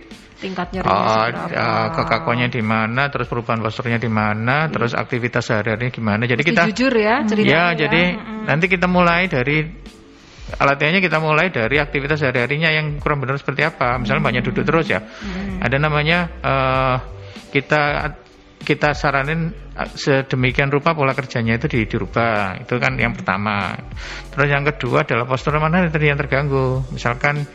tingkat 0.42 0.74
nyerinya 0.74 0.90
oh, 0.90 1.26
uh, 1.54 1.88
kekakuannya 1.94 2.50
di 2.50 2.62
mana 2.66 3.06
terus 3.14 3.30
perubahan 3.30 3.62
posturnya 3.62 4.02
di 4.02 4.10
mana 4.10 4.66
hmm. 4.66 4.72
terus 4.74 4.90
aktivitas 4.98 5.46
sehari-hari 5.46 5.94
gimana 5.94 6.26
jadi 6.26 6.42
kita 6.42 6.66
jujur 6.66 6.90
ya 6.98 7.22
ceritanya 7.22 7.54
ya, 7.54 7.62
ya. 7.70 7.78
jadi 7.86 8.02
hmm. 8.18 8.42
nanti 8.50 8.66
kita 8.66 8.90
mulai 8.90 9.30
dari 9.30 9.70
latihannya 10.50 11.00
kita 11.00 11.18
mulai 11.22 11.48
dari 11.48 11.78
aktivitas 11.78 12.20
sehari-harinya 12.20 12.70
yang 12.70 12.98
kurang 12.98 13.22
benar 13.22 13.38
seperti 13.38 13.64
apa 13.64 13.96
misalnya 13.96 14.20
hmm. 14.20 14.28
banyak 14.28 14.42
duduk 14.52 14.64
terus 14.66 14.86
ya 14.90 15.00
hmm. 15.00 15.62
ada 15.62 15.76
namanya 15.78 16.18
uh, 16.42 16.96
kita 17.54 17.82
kita 18.62 18.94
saranin 18.94 19.50
uh, 19.74 19.88
sedemikian 19.94 20.70
rupa 20.70 20.94
pola 20.94 21.16
kerjanya 21.16 21.56
itu 21.58 21.66
dirubah 21.70 22.62
itu 22.62 22.74
kan 22.78 22.98
yang 22.98 23.14
pertama 23.16 23.74
terus 24.34 24.48
yang 24.50 24.66
kedua 24.66 25.06
adalah 25.06 25.26
postur 25.26 25.56
mana 25.58 25.88
yang 25.88 26.18
terganggu 26.18 26.84
misalkan 26.92 27.46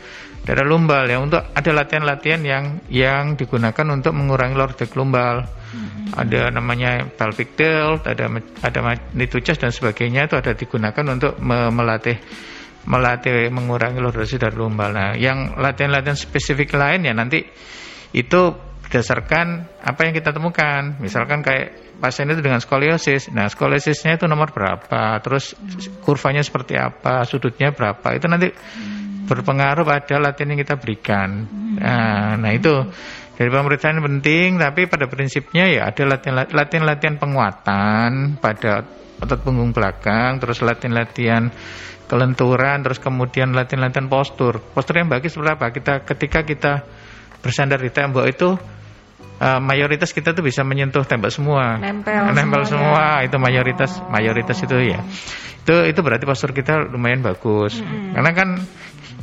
darah 0.48 0.64
lumbal 0.64 1.04
ya 1.04 1.20
untuk 1.20 1.44
ada 1.44 1.70
latihan-latihan 1.76 2.40
yang 2.40 2.64
yang 2.88 3.36
digunakan 3.36 3.84
untuk 3.92 4.16
mengurangi 4.16 4.56
lordek 4.56 4.96
lumbal 4.96 5.44
hmm. 5.44 6.16
ada 6.16 6.48
namanya 6.48 7.04
pelvic 7.04 7.52
tilt 7.52 8.08
ada 8.08 8.32
ada 8.64 8.80
dan 9.36 9.70
sebagainya 9.72 10.24
itu 10.24 10.40
ada 10.40 10.56
digunakan 10.56 11.04
untuk 11.04 11.36
me 11.36 11.68
melatih 11.68 12.16
melatih 12.88 13.52
mengurangi 13.52 14.00
lordasi 14.00 14.40
dari 14.40 14.56
lumbal 14.56 14.90
nah 14.96 15.12
yang 15.12 15.60
latihan-latihan 15.60 16.16
spesifik 16.16 16.72
lain 16.72 17.04
ya 17.04 17.12
nanti 17.12 17.44
itu 18.16 18.68
berdasarkan 18.88 19.68
apa 19.84 20.00
yang 20.08 20.16
kita 20.16 20.32
temukan. 20.32 20.96
Misalkan 20.96 21.44
kayak 21.44 22.00
pasien 22.00 22.24
itu 22.32 22.40
dengan 22.40 22.56
skoliosis. 22.56 23.28
Nah, 23.36 23.52
skoliosisnya 23.52 24.16
itu 24.16 24.24
nomor 24.24 24.48
berapa? 24.48 25.20
Terus 25.20 25.52
kurvanya 26.00 26.40
seperti 26.40 26.80
apa? 26.80 27.28
Sudutnya 27.28 27.76
berapa? 27.76 28.16
Itu 28.16 28.32
nanti 28.32 28.48
berpengaruh 29.28 29.84
pada 29.84 30.16
latihan 30.16 30.56
yang 30.56 30.60
kita 30.64 30.80
berikan. 30.80 31.44
Nah, 31.76 32.40
nah 32.40 32.48
itu 32.48 32.72
dari 33.36 33.52
pemeriksaan 33.52 34.00
penting, 34.00 34.56
tapi 34.56 34.88
pada 34.88 35.04
prinsipnya 35.04 35.68
ya 35.68 35.92
ada 35.92 36.16
latihan-latihan 36.48 37.20
penguatan 37.20 38.40
pada 38.40 38.88
otot 39.18 39.40
punggung 39.42 39.74
belakang, 39.74 40.38
terus 40.38 40.62
latihan-latihan 40.62 41.50
kelenturan, 42.08 42.80
terus 42.80 42.98
kemudian 42.98 43.52
latihan-latihan 43.52 44.08
postur. 44.08 44.58
Postur 44.62 45.04
yang 45.04 45.12
bagus 45.12 45.36
seperti 45.36 45.52
apa? 45.52 45.66
Kita 45.70 45.94
ketika 46.02 46.40
kita 46.42 46.72
bersandar 47.44 47.78
di 47.78 47.92
tembok 47.92 48.24
itu 48.26 48.56
uh, 49.38 49.60
mayoritas 49.60 50.10
kita 50.10 50.32
tuh 50.34 50.42
bisa 50.42 50.64
menyentuh 50.64 51.04
tembok 51.04 51.30
semua. 51.30 51.76
Nempel, 51.76 52.32
Nempel 52.34 52.62
semua, 52.64 53.22
itu 53.22 53.36
mayoritas 53.36 54.00
oh. 54.00 54.10
mayoritas 54.10 54.58
itu 54.64 54.76
ya. 54.80 55.04
Itu 55.62 55.84
itu 55.84 56.00
berarti 56.00 56.24
postur 56.24 56.56
kita 56.56 56.88
lumayan 56.88 57.20
bagus. 57.20 57.78
-hmm. 57.78 58.16
Karena 58.16 58.30
kan 58.32 58.48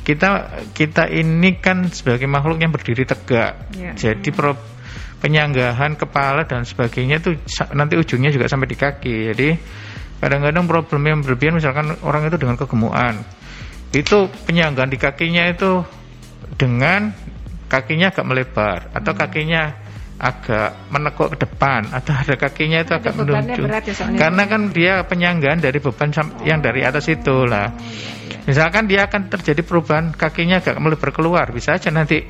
kita 0.06 0.30
kita 0.78 1.10
ini 1.10 1.58
kan 1.58 1.90
sebagai 1.90 2.30
makhluk 2.30 2.62
yang 2.62 2.70
berdiri 2.70 3.10
tegak. 3.10 3.74
Yeah. 3.74 3.98
Jadi 3.98 4.30
pro, 4.30 4.54
penyanggahan 5.26 5.98
kepala 5.98 6.46
dan 6.46 6.62
sebagainya 6.62 7.18
tuh 7.18 7.34
nanti 7.74 7.98
ujungnya 7.98 8.30
juga 8.30 8.46
sampai 8.46 8.70
di 8.70 8.78
kaki. 8.78 9.34
Jadi 9.34 9.50
kadang-kadang 10.22 10.70
problem 10.70 11.02
yang 11.10 11.20
berlebihan 11.26 11.58
misalkan 11.58 11.98
orang 12.06 12.30
itu 12.30 12.38
dengan 12.38 12.62
kegemukan. 12.62 13.26
Itu 13.90 14.30
penyanggahan 14.46 14.94
di 14.94 15.02
kakinya 15.02 15.50
itu 15.50 15.82
dengan 16.62 17.10
kakinya 17.66 18.14
agak 18.14 18.26
melebar 18.30 18.94
atau 18.94 19.12
hmm. 19.18 19.22
kakinya 19.26 19.64
agak 20.16 20.88
menekuk 20.94 21.36
ke 21.36 21.38
depan 21.44 21.92
atau 21.92 22.16
ada 22.16 22.40
kakinya 22.40 22.88
itu 22.88 22.96
agak 22.96 23.20
menunjuk 23.20 23.68
ya 23.68 23.84
karena 24.16 24.44
kan 24.48 24.72
dia 24.72 25.04
penyanggaan 25.04 25.60
dari 25.60 25.84
beban 25.84 26.08
yang 26.48 26.64
dari 26.64 26.88
atas 26.88 27.12
itu 27.12 27.44
lah 27.44 27.76
misalkan 28.48 28.88
dia 28.88 29.12
akan 29.12 29.28
terjadi 29.28 29.60
perubahan 29.68 30.16
kakinya 30.16 30.64
agak 30.64 30.80
melebar 30.80 31.12
keluar 31.12 31.52
bisa 31.52 31.76
aja 31.76 31.92
nanti 31.92 32.24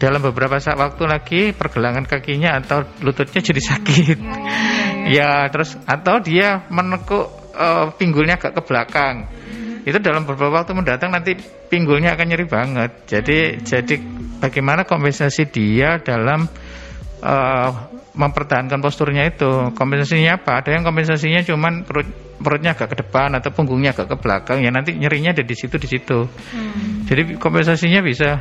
dalam 0.00 0.24
beberapa 0.24 0.56
saat 0.56 0.80
waktu 0.80 1.04
lagi 1.04 1.40
pergelangan 1.52 2.08
kakinya 2.08 2.56
atau 2.56 2.88
lututnya 3.04 3.44
jadi 3.44 3.60
sakit 3.60 4.16
ya, 4.16 4.32
ya, 4.32 4.48
ya. 4.48 5.08
ya 5.12 5.30
terus 5.52 5.76
atau 5.84 6.24
dia 6.24 6.64
menekuk 6.72 7.28
uh, 7.52 7.92
pinggulnya 8.00 8.40
agak 8.40 8.56
ke 8.56 8.62
belakang 8.64 9.28
hmm. 9.28 9.84
itu 9.84 10.00
dalam 10.00 10.24
beberapa 10.24 10.64
waktu 10.64 10.72
mendatang 10.72 11.12
nanti 11.12 11.36
pinggulnya 11.68 12.16
akan 12.16 12.26
nyeri 12.32 12.46
banget 12.48 12.90
jadi 13.04 13.38
hmm. 13.52 13.60
jadi 13.68 13.94
bagaimana 14.40 14.88
kompensasi 14.88 15.52
dia 15.52 16.00
dalam 16.00 16.48
uh, 17.20 17.70
mempertahankan 18.16 18.80
posturnya 18.80 19.28
itu 19.28 19.76
kompensasinya 19.76 20.40
apa 20.40 20.64
ada 20.64 20.72
yang 20.72 20.82
kompensasinya 20.82 21.44
cuman 21.44 21.84
perut 21.84 22.08
perutnya 22.40 22.72
agak 22.72 22.96
ke 22.96 23.04
depan 23.04 23.36
atau 23.36 23.52
punggungnya 23.52 23.92
agak 23.92 24.08
ke 24.08 24.16
belakang 24.16 24.64
ya 24.64 24.72
nanti 24.72 24.96
nyerinya 24.96 25.36
ada 25.36 25.44
di 25.44 25.52
situ 25.52 25.76
di 25.76 25.88
situ 25.92 26.24
hmm. 26.24 27.04
jadi 27.04 27.36
kompensasinya 27.36 28.00
bisa 28.00 28.40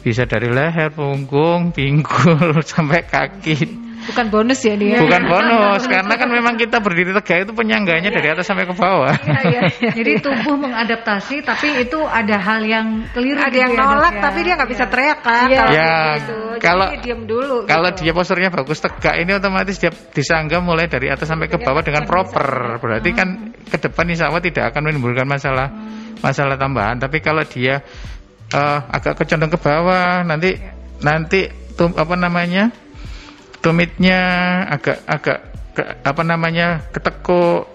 bisa 0.00 0.24
dari 0.24 0.48
leher 0.48 0.90
punggung 0.92 1.76
pinggul 1.76 2.64
sampai 2.72 3.04
kaki 3.04 3.90
Bukan 4.00 4.26
bonus 4.32 4.64
ya 4.64 4.74
dia. 4.80 4.96
Bukan 4.96 5.22
bonus 5.28 5.84
karena 5.84 6.14
kan 6.16 6.28
memang 6.32 6.56
kita 6.56 6.80
berdiri 6.80 7.12
tegak 7.20 7.44
itu 7.44 7.52
penyangganya 7.52 8.08
dari 8.08 8.32
atas 8.32 8.48
sampai 8.48 8.64
ke 8.64 8.72
bawah. 8.72 9.12
Iya, 9.12 9.60
iya. 9.76 9.92
Jadi 9.98 10.24
tubuh 10.24 10.56
mengadaptasi 10.56 11.44
tapi 11.44 11.84
itu 11.84 12.00
ada 12.08 12.40
hal 12.40 12.64
yang 12.64 13.04
keliru. 13.12 13.36
Ada 13.36 13.58
yang 13.68 13.72
gitu 13.76 13.84
ya, 13.84 13.92
nolak 13.92 14.14
ya. 14.16 14.22
tapi 14.24 14.38
dia 14.40 14.54
nggak 14.56 14.70
bisa 14.72 14.84
teriak 14.88 15.18
kan. 15.20 15.48
Iya. 15.52 15.60
Kalau 15.60 15.76
ya, 15.76 15.92
gitu. 16.16 16.38
kalau 16.64 16.86
diam 17.04 17.20
dulu. 17.28 17.56
Kalau 17.68 17.88
gitu. 17.92 18.00
dia 18.08 18.12
posturnya 18.16 18.48
bagus 18.48 18.78
tegak 18.80 19.14
ini 19.20 19.30
otomatis 19.36 19.76
dia 19.76 19.92
disangga 19.92 20.58
mulai 20.64 20.88
dari 20.88 21.12
atas 21.12 21.28
sampai 21.28 21.52
ke 21.52 21.60
bawah 21.60 21.84
dengan 21.84 22.08
proper. 22.08 22.80
Berarti 22.80 23.10
kan 23.12 23.52
ke 23.68 23.76
depan 23.76 24.08
insya 24.08 24.32
Allah 24.32 24.40
tidak 24.40 24.72
akan 24.72 24.90
menimbulkan 24.90 25.28
masalah 25.28 25.68
masalah 26.24 26.56
tambahan. 26.56 26.96
Tapi 26.96 27.20
kalau 27.20 27.44
dia 27.44 27.84
uh, 28.54 28.80
agak 28.90 29.22
kecondong 29.22 29.50
ke 29.50 29.58
bawah 29.58 30.22
nanti 30.26 30.58
nanti 31.00 31.48
tum, 31.74 31.96
apa 31.96 32.14
namanya 32.14 32.70
tumitnya 33.60 34.20
agak 34.68 34.98
agak 35.06 35.38
ke, 35.76 35.82
apa 36.04 36.22
namanya 36.24 36.90
ketekuk 36.90 37.70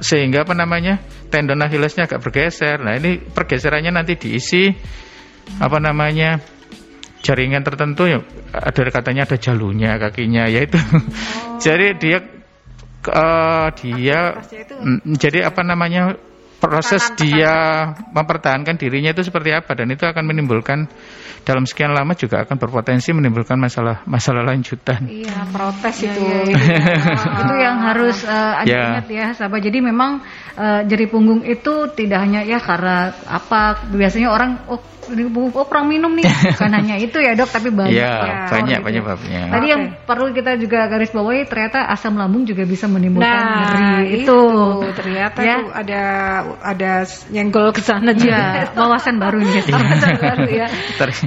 sehingga 0.00 0.48
apa 0.48 0.56
namanya 0.56 1.00
tendon 1.28 1.60
Achillesnya 1.60 2.08
agak 2.08 2.24
bergeser. 2.24 2.80
Nah 2.80 2.96
ini 2.96 3.20
pergeserannya 3.20 3.92
nanti 3.92 4.16
diisi 4.16 4.72
apa 5.60 5.76
namanya 5.76 6.40
jaringan 7.20 7.60
tertentu 7.60 8.08
ya 8.08 8.18
ada 8.54 8.80
katanya 8.88 9.28
ada 9.28 9.36
jalurnya 9.36 10.00
kakinya 10.00 10.48
yaitu 10.48 10.80
oh. 10.80 11.60
jadi 11.64 11.92
dia 12.00 12.18
uh, 13.12 13.68
dia 13.76 14.40
jadi 15.04 15.52
apa 15.52 15.60
namanya 15.60 16.16
proses 16.60 17.02
dia 17.16 17.90
mempertahankan 18.12 18.76
dirinya 18.76 19.16
itu 19.16 19.24
seperti 19.24 19.56
apa 19.56 19.72
dan 19.72 19.88
itu 19.88 20.04
akan 20.04 20.24
menimbulkan 20.28 20.86
dalam 21.40 21.64
sekian 21.64 21.96
lama 21.96 22.12
juga 22.12 22.44
akan 22.44 22.56
berpotensi 22.60 23.16
menimbulkan 23.16 23.56
masalah 23.56 24.04
masalah 24.04 24.44
lanjutan. 24.44 25.08
Iya, 25.08 25.48
protes 25.48 25.96
ya, 26.04 26.12
itu. 26.12 26.20
Ya, 26.20 26.40
ya. 26.52 26.56
itu 27.48 27.54
yang 27.56 27.76
harus 27.80 28.16
uh, 28.28 28.60
ya. 28.68 29.00
ingat 29.00 29.06
ya, 29.08 29.26
sahabat. 29.32 29.64
Jadi 29.64 29.80
memang 29.80 30.20
uh, 30.60 30.84
jari 30.84 31.08
punggung 31.08 31.40
itu 31.48 31.88
tidak 31.96 32.28
hanya 32.28 32.44
ya 32.44 32.60
karena 32.60 33.16
apa 33.24 33.88
biasanya 33.88 34.28
orang 34.28 34.60
oh 34.68 34.99
oh 35.10 35.66
perang 35.66 35.86
minum 35.90 36.12
nih 36.14 36.26
bukan 36.56 36.72
hanya 36.72 36.96
itu 37.00 37.18
ya 37.18 37.32
dok 37.34 37.50
tapi 37.50 37.68
banyak 37.70 37.94
ya, 37.94 38.12
ya 38.22 38.38
banyak 38.48 38.78
gitu. 38.80 38.86
banyak 38.86 39.02
babnya 39.02 39.42
tadi 39.50 39.66
okay. 39.66 39.72
yang 39.74 39.82
perlu 40.06 40.26
kita 40.32 40.52
juga 40.60 40.78
garis 40.86 41.10
bawahi 41.10 41.42
ternyata 41.46 41.86
asam 41.90 42.14
lambung 42.16 42.46
juga 42.46 42.62
bisa 42.64 42.86
menimbulkan 42.86 43.28
nah, 43.28 43.48
nyeri 44.00 44.22
itu. 44.22 44.30
itu 44.30 44.40
ternyata 44.94 45.38
ya. 45.42 45.54
tuh 45.58 45.66
ada 45.74 46.02
ada 46.62 46.92
nyenggol 47.30 47.68
ke 47.74 47.82
sana 47.82 48.10
juga 48.14 48.36
ya, 48.36 48.64
wawasan 48.80 49.16
baru 49.18 49.38
nih 49.42 49.62
wawasan 49.70 50.14
baru 50.18 50.46
ya 50.48 50.66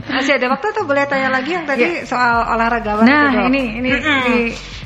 masih 0.09 0.33
ada 0.39 0.47
waktu 0.51 0.67
tuh 0.71 0.83
boleh 0.87 1.03
tanya 1.07 1.29
lagi 1.31 1.51
yang 1.55 1.65
tadi 1.67 2.03
ya. 2.03 2.07
soal 2.07 2.47
olahragawan 2.55 3.05
nah 3.05 3.29
itu, 3.31 3.39
ini 3.51 3.61
ini, 3.79 3.89
mm 3.91 3.99
-hmm. 3.99 4.19
ini 4.27 4.37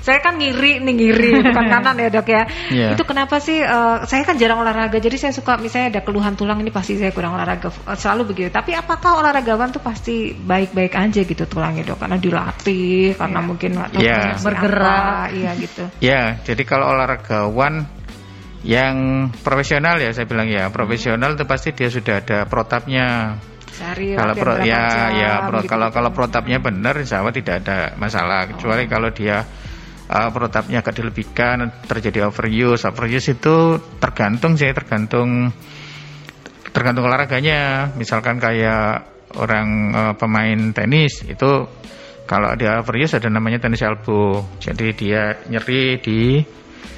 saya 0.07 0.23
kan 0.23 0.39
ngiri 0.39 0.79
nih 0.79 0.93
ngiri 0.95 1.31
bukan 1.51 1.65
kanan 1.75 1.99
ya 1.99 2.07
dok 2.07 2.27
ya 2.31 2.43
yeah. 2.71 2.91
itu 2.95 3.03
kenapa 3.03 3.43
sih 3.43 3.59
uh, 3.59 4.07
saya 4.07 4.23
kan 4.23 4.39
jarang 4.39 4.63
olahraga 4.63 5.03
jadi 5.03 5.19
saya 5.19 5.33
suka 5.35 5.59
misalnya 5.59 5.99
ada 5.99 6.01
keluhan 6.07 6.39
tulang 6.39 6.63
ini 6.63 6.71
pasti 6.71 6.95
saya 6.95 7.11
kurang 7.11 7.35
olahraga 7.35 7.67
selalu 7.99 8.31
begitu 8.31 8.49
tapi 8.55 8.71
apakah 8.71 9.19
olahragawan 9.19 9.75
tuh 9.75 9.83
pasti 9.83 10.31
baik-baik 10.31 10.95
aja 10.95 11.27
gitu 11.27 11.43
tulangnya 11.43 11.83
dok 11.83 11.99
karena 11.99 12.15
dilatih 12.15 13.19
karena 13.19 13.39
yeah. 13.43 13.47
mungkin 13.51 13.71
yeah. 13.99 14.39
bergerak 14.39 15.27
iya 15.35 15.51
gitu 15.59 15.83
ya 15.99 16.07
yeah, 16.07 16.25
jadi 16.47 16.63
kalau 16.63 16.95
olahragawan 16.95 17.83
yang 18.63 19.27
profesional 19.43 19.99
ya 19.99 20.15
saya 20.15 20.25
bilang 20.25 20.47
ya 20.47 20.71
profesional 20.71 21.35
itu 21.35 21.43
pasti 21.43 21.75
dia 21.75 21.91
sudah 21.91 22.23
ada 22.23 22.47
protapnya 22.47 23.37
Sehari 23.77 24.17
kalau 24.17 24.33
pro, 24.33 24.53
ya 24.65 24.81
jam, 24.89 25.09
ya 25.21 25.31
pro, 25.45 25.61
gitu. 25.61 25.69
kalau 25.69 25.87
kalau 25.93 26.09
protapnya 26.09 26.57
benar 26.57 26.97
insya 26.97 27.21
Allah 27.21 27.35
tidak 27.35 27.61
ada 27.61 27.93
masalah 27.93 28.49
kecuali 28.49 28.83
oh. 28.83 28.89
kalau 28.89 29.09
dia 29.13 29.45
uh, 30.07 30.29
protapnya 30.31 30.79
agak 30.83 30.99
dilebihkan 30.99 31.71
terjadi 31.87 32.27
overuse. 32.27 32.87
Overuse 32.87 33.35
itu 33.35 33.79
tergantung 33.99 34.55
sih 34.55 34.71
tergantung 34.71 35.51
tergantung 36.71 37.07
olahraganya. 37.07 37.93
Misalkan 37.95 38.39
kayak 38.39 39.07
orang 39.37 39.67
uh, 39.91 40.13
pemain 40.15 40.71
tenis 40.71 41.23
itu 41.27 41.67
kalau 42.27 42.51
dia 42.59 42.83
overuse 42.83 43.19
ada 43.19 43.31
namanya 43.31 43.63
tenis 43.63 43.83
elbow. 43.83 44.43
Jadi 44.59 44.87
dia 44.95 45.39
nyeri 45.47 45.99
di 46.03 46.21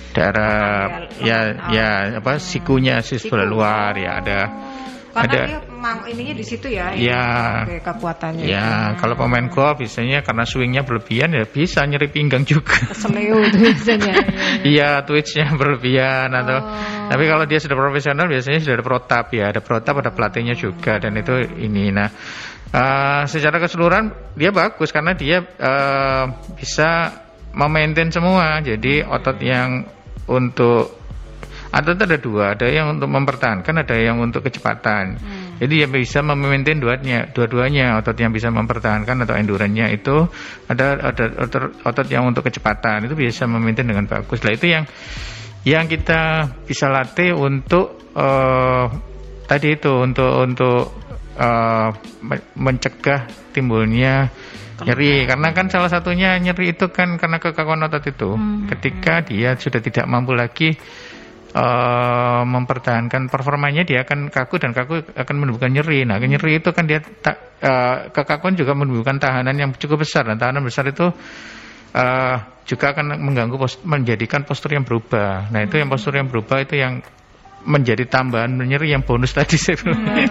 daerah 0.10 1.06
ya 1.22 1.70
ya 1.70 1.90
apa 2.18 2.42
sikunya 2.42 2.98
sis 3.06 3.30
bola 3.30 3.46
luar 3.46 3.94
ya 3.94 4.18
ada 4.18 4.40
Karena 5.10 5.34
ada 5.34 5.40
dia 5.50 5.60
mang, 5.74 6.06
ininya 6.06 6.36
di 6.38 6.46
situ 6.46 6.70
ya. 6.70 6.94
Iya. 6.94 7.26
Kekuatannya. 7.82 8.46
Ya, 8.46 8.94
kalau 9.02 9.18
pemain 9.18 9.50
golf 9.50 9.82
biasanya 9.82 10.22
karena 10.22 10.46
swingnya 10.46 10.86
berlebihan 10.86 11.34
ya 11.34 11.50
bisa 11.50 11.82
nyeri 11.88 12.14
pinggang 12.14 12.46
juga. 12.46 12.78
Seleo 12.94 13.42
biasanya. 13.58 14.16
Iya, 14.62 15.02
twitchnya 15.08 15.56
berlebihan 15.58 16.30
atau. 16.36 16.58
Oh. 16.62 17.10
Tapi 17.10 17.24
kalau 17.26 17.46
dia 17.50 17.58
sudah 17.58 17.74
profesional 17.74 18.30
biasanya 18.30 18.60
sudah 18.62 18.76
ada 18.78 18.86
protap 18.86 19.26
ya, 19.34 19.50
ada 19.50 19.62
protap, 19.66 19.96
ada 20.06 20.12
pelatihnya 20.14 20.54
juga 20.54 21.02
dan 21.02 21.18
itu 21.18 21.34
ini. 21.58 21.90
Nah, 21.90 22.10
uh, 22.70 23.24
secara 23.26 23.58
keseluruhan 23.58 24.36
dia 24.38 24.54
bagus 24.54 24.94
karena 24.94 25.18
dia 25.18 25.42
uh, 25.42 26.26
bisa 26.54 27.18
memaintain 27.58 28.14
semua. 28.14 28.62
Jadi 28.62 29.02
otot 29.02 29.38
yang 29.42 29.90
untuk 30.30 30.99
atau 31.70 31.94
ada 31.94 32.18
dua, 32.18 32.58
ada 32.58 32.66
yang 32.66 32.98
untuk 32.98 33.14
mempertahankan, 33.14 33.86
ada 33.86 33.94
yang 33.94 34.18
untuk 34.18 34.42
kecepatan. 34.42 35.22
Hmm. 35.22 35.62
Jadi 35.62 35.86
yang 35.86 35.92
bisa 35.94 36.26
memaintain 36.26 36.82
duanya, 36.82 37.30
dua-duanya 37.30 38.02
otot 38.02 38.18
yang 38.18 38.34
bisa 38.34 38.50
mempertahankan 38.50 39.22
atau 39.22 39.38
endurance 39.38 39.94
itu 39.94 40.26
ada 40.66 41.14
ada 41.14 41.26
otot, 41.46 41.78
otot 41.86 42.08
yang 42.10 42.26
untuk 42.26 42.50
kecepatan 42.50 43.06
itu 43.06 43.14
bisa 43.14 43.46
memaintain 43.46 43.86
dengan 43.86 44.10
bagus. 44.10 44.42
Lah 44.42 44.54
itu 44.58 44.66
yang 44.66 44.90
yang 45.62 45.86
kita 45.86 46.50
bisa 46.66 46.90
latih 46.90 47.38
untuk 47.38 48.10
uh, 48.18 48.90
tadi 49.46 49.78
itu 49.78 49.94
untuk 49.94 50.32
untuk 50.42 50.98
uh, 51.38 51.90
mencegah 52.58 53.30
timbulnya 53.54 54.32
nyeri 54.80 55.28
karena 55.28 55.52
kan 55.52 55.68
salah 55.68 55.92
satunya 55.92 56.40
nyeri 56.40 56.72
itu 56.72 56.88
kan 56.88 57.20
karena 57.20 57.38
kekakuan 57.44 57.84
otot 57.84 58.04
itu 58.08 58.30
hmm. 58.32 58.72
ketika 58.72 59.20
dia 59.28 59.60
sudah 59.60 59.84
tidak 59.84 60.08
mampu 60.08 60.32
lagi 60.32 60.80
uh, 61.60 62.44
mempertahankan 62.48 63.28
performanya 63.28 63.84
dia 63.84 64.08
akan 64.08 64.32
kaku 64.32 64.56
dan 64.64 64.72
kaku 64.72 65.04
akan 65.04 65.36
menimbulkan 65.36 65.72
nyeri. 65.76 66.08
Nah, 66.08 66.18
nyeri 66.20 66.64
itu 66.64 66.72
kan 66.72 66.88
dia 66.88 67.04
tak 67.04 67.60
uh, 67.60 67.96
kekakuan 68.16 68.56
juga 68.56 68.72
menimbulkan 68.74 69.20
tahanan 69.20 69.56
yang 69.60 69.70
cukup 69.76 70.08
besar 70.08 70.24
dan 70.24 70.40
tahanan 70.40 70.64
besar 70.64 70.88
itu 70.88 71.12
uh, 71.94 72.36
juga 72.64 72.86
akan 72.96 73.20
mengganggu 73.20 73.58
post, 73.60 73.84
menjadikan 73.84 74.46
postur 74.48 74.72
yang 74.78 74.86
berubah. 74.88 75.52
Nah, 75.52 75.60
itu 75.66 75.76
yang 75.82 75.90
postur 75.92 76.16
yang 76.16 76.30
berubah 76.32 76.64
itu 76.64 76.80
yang 76.80 77.04
menjadi 77.70 78.10
tambahan 78.10 78.50
nyeri 78.50 78.90
yang 78.90 79.06
bonus 79.06 79.38
tadi 79.38 79.56
saya 79.62 79.78
bilang. 79.78 80.02
Hmm. 80.02 80.26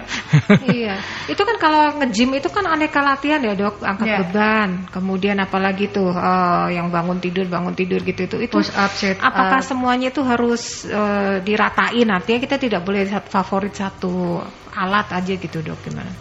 iya. 0.67 0.99
Itu 1.31 1.47
kan 1.47 1.55
kalau 1.55 1.95
nge-gym 2.03 2.35
itu 2.35 2.51
kan 2.51 2.67
aneka 2.67 2.99
latihan 2.99 3.39
ya, 3.39 3.55
Dok. 3.55 3.79
Angkat 3.79 4.07
yeah. 4.07 4.19
beban, 4.27 4.69
kemudian 4.91 5.39
apalagi 5.39 5.87
tuh 5.87 6.11
uh, 6.11 6.67
yang 6.67 6.91
bangun 6.91 7.23
tidur, 7.23 7.47
bangun 7.47 7.73
tidur 7.73 8.03
gitu 8.03 8.27
itu. 8.27 8.35
Itu 8.43 8.59
push 8.59 8.75
up, 8.75 8.91
sit 8.91 9.15
Apakah 9.23 9.63
semuanya 9.63 10.11
itu 10.11 10.19
harus 10.19 10.83
uh, 10.91 11.39
diratain? 11.39 12.11
Artinya 12.11 12.39
kita 12.43 12.59
tidak 12.59 12.83
boleh 12.83 13.07
favorit 13.07 13.71
satu 13.71 14.43
alat 14.75 15.07
aja 15.15 15.33
gitu, 15.39 15.63
Dok. 15.63 15.79
Gimana? 15.87 16.11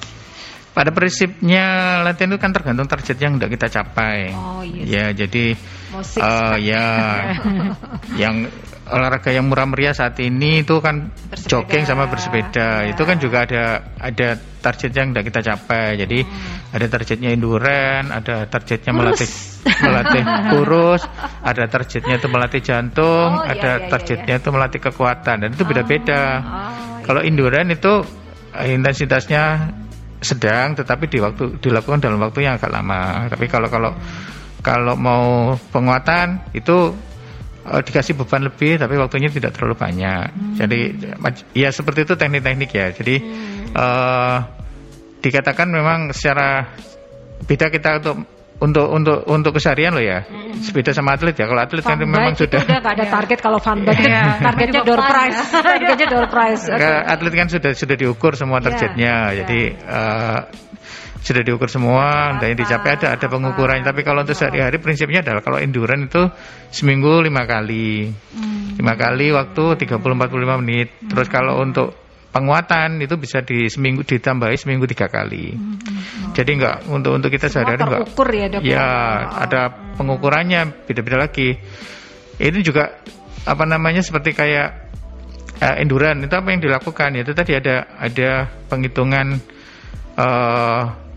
Pada 0.78 0.94
prinsipnya 0.94 1.98
latihan 2.06 2.30
itu 2.30 2.38
kan 2.38 2.54
tergantung 2.54 2.86
target 2.86 3.18
yang 3.18 3.34
tidak 3.34 3.50
kita 3.58 3.66
capai. 3.82 4.30
Oh 4.30 4.62
iya. 4.62 5.10
Ya, 5.10 5.26
jadi 5.26 5.58
uh, 6.22 6.54
ya 6.62 6.86
yang 8.22 8.46
olahraga 8.88 9.30
yang 9.30 9.48
murah 9.48 9.68
meriah 9.68 9.92
saat 9.92 10.16
ini 10.20 10.64
itu 10.64 10.80
kan 10.80 11.12
bersepeda. 11.12 11.48
jogging 11.48 11.84
sama 11.84 12.08
bersepeda. 12.08 12.88
Ya. 12.88 12.96
Itu 12.96 13.02
kan 13.04 13.16
juga 13.20 13.44
ada 13.44 13.84
ada 14.00 14.28
target 14.38 14.90
yang 14.96 15.12
tidak 15.12 15.24
kita 15.32 15.40
capai. 15.52 15.96
Jadi 16.00 16.18
hmm. 16.24 16.74
ada 16.74 16.86
targetnya 16.88 17.30
endurance, 17.32 18.08
ada 18.10 18.34
targetnya 18.48 18.92
kurus. 18.92 19.00
melatih 19.04 19.30
melatih 19.84 20.22
kurus, 20.52 21.02
ada 21.44 21.64
targetnya 21.68 22.14
itu 22.18 22.28
melatih 22.28 22.60
jantung, 22.64 23.30
oh, 23.36 23.44
ada 23.44 23.70
iya, 23.78 23.84
iya, 23.84 23.88
targetnya 23.92 24.34
iya. 24.36 24.42
itu 24.42 24.48
melatih 24.50 24.80
kekuatan 24.80 25.36
dan 25.44 25.48
itu 25.52 25.64
beda-beda. 25.64 26.22
Oh, 26.24 26.36
oh, 26.38 26.40
iya. 26.40 27.04
Kalau 27.04 27.20
endurance 27.24 27.70
itu 27.72 27.92
eh, 28.56 28.68
intensitasnya 28.76 29.44
sedang 30.18 30.74
tetapi 30.74 31.06
di 31.06 31.22
waktu 31.22 31.62
dilakukan 31.62 32.02
dalam 32.02 32.18
waktu 32.18 32.44
yang 32.44 32.58
agak 32.58 32.72
lama. 32.72 33.30
Tapi 33.30 33.46
kalau 33.46 33.68
kalau 33.70 33.92
kalau 34.62 34.94
mau 34.98 35.54
penguatan 35.70 36.42
itu 36.52 36.92
uh, 37.68 37.82
dikasih 37.84 38.16
beban 38.16 38.48
lebih 38.48 38.80
tapi 38.80 38.96
waktunya 38.96 39.28
tidak 39.28 39.52
terlalu 39.52 39.76
banyak. 39.76 40.26
Hmm. 40.32 40.56
Jadi 40.56 40.78
ya 41.52 41.68
seperti 41.68 42.08
itu 42.08 42.14
teknik-teknik 42.16 42.70
ya. 42.72 42.86
Jadi 42.96 43.14
hmm. 43.20 43.76
uh, 43.76 44.36
dikatakan 45.20 45.68
memang 45.68 46.10
secara 46.16 46.72
beda 47.44 47.68
kita 47.68 48.00
untuk 48.00 48.16
untuk 48.58 48.86
untuk 48.90 49.18
untuk 49.30 49.52
keseharian 49.54 49.94
loh 49.94 50.02
ya. 50.02 50.26
Hmm. 50.26 50.58
Beda 50.74 50.90
sama 50.90 51.14
atlet 51.14 51.36
ya. 51.36 51.46
Kalau 51.46 51.62
atlet 51.62 51.84
kan 51.84 51.98
memang 52.00 52.34
sudah 52.34 52.58
udah 52.58 52.80
gak 52.82 52.94
ada 52.98 53.06
target 53.06 53.38
kalau 53.38 53.58
fun 53.62 53.86
bike 53.86 54.02
ya. 54.10 54.22
targetnya 54.50 54.82
door 54.82 55.02
prize. 55.04 55.38
targetnya 55.54 56.06
door 56.10 56.26
prize. 56.26 56.64
Okay. 56.66 56.98
Atlet 57.06 57.34
kan 57.38 57.48
sudah 57.52 57.72
sudah 57.76 57.96
diukur 58.00 58.32
semua 58.34 58.58
iya. 58.58 58.64
targetnya. 58.66 59.14
Yeah. 59.14 59.38
Jadi 59.44 59.60
uh, 59.86 60.40
sudah 61.18 61.42
diukur 61.42 61.66
semua 61.66 62.38
dan 62.38 62.54
yang 62.54 62.58
dicapai 62.62 62.94
ada 62.94 63.18
ada 63.18 63.26
pengukurannya 63.26 63.82
tapi 63.82 64.06
kalau 64.06 64.22
untuk 64.22 64.38
sehari-hari 64.38 64.78
prinsipnya 64.78 65.20
adalah 65.20 65.42
kalau 65.42 65.58
endurance 65.58 66.08
itu 66.08 66.22
seminggu 66.70 67.20
lima 67.20 67.44
kali. 67.44 68.08
Hmm. 68.08 68.78
lima 68.78 68.94
kali 68.94 69.34
waktu 69.34 69.64
30-45 69.74 70.62
menit. 70.62 70.88
Terus 71.10 71.26
kalau 71.26 71.58
untuk 71.58 71.98
penguatan 72.30 73.02
itu 73.02 73.18
bisa 73.18 73.42
di 73.42 73.66
seminggu 73.66 74.06
ditambahi 74.06 74.54
seminggu 74.54 74.86
tiga 74.86 75.10
kali. 75.10 75.58
Hmm. 75.58 76.30
jadi 76.36 76.50
enggak 76.54 76.76
untuk 76.86 77.18
untuk 77.18 77.30
kita 77.34 77.50
sehari-hari 77.50 77.82
enggak 77.82 78.06
ya 78.14 78.46
dok 78.46 78.60
ya? 78.62 78.86
Ada 79.42 79.60
pengukurannya 79.98 80.86
beda-beda 80.86 81.26
lagi. 81.26 81.58
Ini 82.38 82.60
juga 82.62 82.94
apa 83.42 83.64
namanya 83.66 84.06
seperti 84.06 84.30
kayak 84.38 84.68
uh, 85.58 85.76
endurance. 85.82 86.22
Itu 86.22 86.34
apa 86.38 86.48
yang 86.54 86.62
dilakukan? 86.62 87.10
Itu 87.18 87.34
tadi 87.34 87.58
ada 87.58 87.90
ada 87.98 88.46
penghitungan 88.70 89.42
uh, 90.14 91.07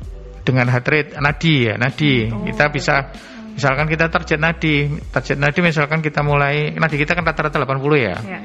dengan 0.42 0.70
heart 0.70 0.88
rate 0.88 1.10
nadi 1.18 1.56
ya 1.70 1.76
nadi 1.78 2.30
oh. 2.30 2.46
kita 2.46 2.74
bisa 2.74 2.96
misalkan 3.54 3.86
kita 3.86 4.10
target 4.10 4.40
nadi 4.42 4.90
target 5.12 5.38
nadi 5.38 5.60
misalkan 5.62 6.00
kita 6.02 6.22
mulai 6.26 6.74
nadi 6.74 6.96
kita 6.98 7.14
kan 7.14 7.24
rata-rata 7.26 7.62
80 7.62 7.78
ya, 8.00 8.16
ya. 8.22 8.40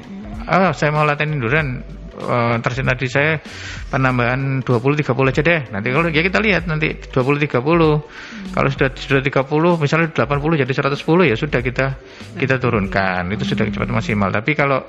Oh, 0.47 0.71
saya 0.71 0.95
mau 0.95 1.03
latihan 1.03 1.35
endurance 1.35 1.83
uh, 2.23 2.55
target 2.63 2.85
nadi 2.87 3.07
saya 3.11 3.35
penambahan 3.91 4.63
20 4.63 5.03
30 5.03 5.31
aja 5.31 5.41
deh. 5.43 5.61
Nanti 5.75 5.87
kalau 5.91 6.07
ya 6.09 6.21
kita 6.23 6.39
lihat 6.39 6.63
nanti 6.71 6.95
20 6.97 7.11
30. 7.11 7.51
Hmm. 7.59 7.99
Kalau 8.55 8.69
sudah 8.71 8.89
sudah 8.95 9.21
30 9.21 9.83
misalnya 9.83 10.07
80 10.15 10.63
jadi 10.63 10.71
110 10.71 11.29
ya 11.29 11.35
sudah 11.35 11.59
kita 11.59 11.85
kita 12.39 12.55
turunkan. 12.63 13.27
Itu 13.35 13.43
sudah 13.43 13.67
cepat 13.67 13.91
maksimal. 13.91 14.31
Tapi 14.31 14.51
kalau 14.55 14.79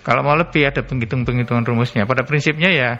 kalau 0.00 0.22
mau 0.24 0.38
lebih 0.38 0.64
ada 0.64 0.80
penghitung-penghitungan 0.80 1.66
rumusnya. 1.66 2.06
Pada 2.08 2.24
prinsipnya 2.24 2.70
ya 2.70 2.90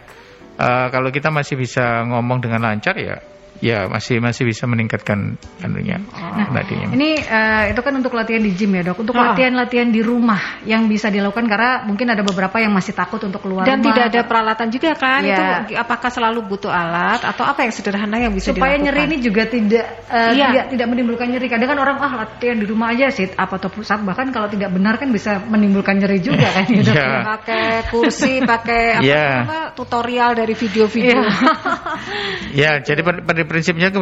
uh, 0.61 0.87
kalau 0.93 1.09
kita 1.09 1.33
masih 1.33 1.57
bisa 1.57 2.05
ngomong 2.05 2.45
dengan 2.45 2.61
lancar 2.67 2.99
ya 2.99 3.23
ya 3.61 3.87
masih 3.93 4.25
masih 4.25 4.49
bisa 4.49 4.65
meningkatkan 4.65 5.37
anunya 5.61 6.01
oh. 6.11 6.51
tadinya. 6.53 6.89
Ini 6.97 7.11
uh, 7.29 7.65
itu 7.71 7.81
kan 7.85 7.93
untuk 7.97 8.17
latihan 8.17 8.41
di 8.41 8.53
gym 8.57 8.73
ya 8.73 8.83
dok. 8.91 9.05
Untuk 9.05 9.15
latihan-latihan 9.15 9.93
di 9.93 10.01
rumah 10.01 10.65
yang 10.65 10.89
bisa 10.89 11.13
dilakukan 11.13 11.45
karena 11.45 11.85
mungkin 11.85 12.09
ada 12.09 12.25
beberapa 12.25 12.57
yang 12.57 12.73
masih 12.73 12.97
takut 12.97 13.21
untuk 13.21 13.45
keluar 13.45 13.69
dan 13.69 13.85
rumah. 13.85 13.87
tidak 13.93 14.05
ada 14.11 14.21
peralatan 14.25 14.69
juga 14.73 14.91
kan. 14.97 15.21
Ya. 15.23 15.37
Itu 15.69 15.77
apakah 15.77 16.11
selalu 16.11 16.41
butuh 16.49 16.73
alat 16.73 17.21
atau 17.21 17.45
apa 17.45 17.69
yang 17.69 17.73
sederhana 17.77 18.17
yang 18.17 18.33
bisa 18.33 18.57
supaya 18.57 18.81
dilakukan? 18.81 18.85
nyeri 18.89 19.01
ini 19.13 19.17
juga 19.21 19.43
tidak 19.45 19.87
uh, 20.09 20.33
iya. 20.33 20.49
tidak 20.51 20.65
tidak 20.73 20.87
menimbulkan 20.89 21.27
nyeri. 21.29 21.47
Kadang 21.53 21.69
kan 21.77 21.79
orang 21.79 21.97
ah 22.01 22.13
latihan 22.25 22.57
di 22.57 22.67
rumah 22.67 22.97
aja 22.97 23.13
sih 23.13 23.29
apa 23.37 23.61
atau 23.61 23.69
pusat 23.69 24.01
bahkan 24.03 24.33
kalau 24.33 24.49
tidak 24.49 24.73
benar 24.73 24.97
kan 24.97 25.13
bisa 25.13 25.37
menimbulkan 25.45 26.01
nyeri 26.01 26.19
juga 26.25 26.49
kan 26.49 26.65
ya 26.73 26.81
dok. 26.81 26.97
Yeah. 26.97 27.21
Pakai 27.31 27.65
kursi, 27.93 28.33
pakai 28.41 28.83
apa, 29.01 29.05
yeah. 29.05 29.35
apa 29.45 29.59
tutorial 29.77 30.33
dari 30.33 30.55
video-video. 30.57 31.21
ya, 32.61 32.81
jadi 32.81 33.01
pada 33.05 33.43
prinsipnya 33.51 33.91
ke, 33.91 33.99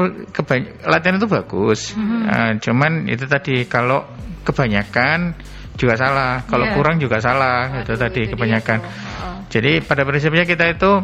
latihan 0.84 1.16
itu 1.16 1.24
bagus. 1.24 1.96
Mm-hmm. 1.96 2.20
Uh, 2.28 2.52
cuman 2.60 2.92
itu 3.08 3.24
tadi 3.24 3.64
kalau 3.64 4.04
kebanyakan 4.44 5.32
juga 5.80 5.96
salah, 5.96 6.44
kalau 6.44 6.68
yeah. 6.68 6.76
kurang 6.76 7.00
juga 7.00 7.16
salah. 7.24 7.80
Aduh, 7.80 7.88
itu 7.88 7.92
tadi 7.96 8.20
itu 8.28 8.36
kebanyakan. 8.36 8.78
Oh. 8.84 9.40
Jadi 9.48 9.80
pada 9.80 10.04
prinsipnya 10.04 10.44
kita 10.44 10.68
itu 10.68 11.00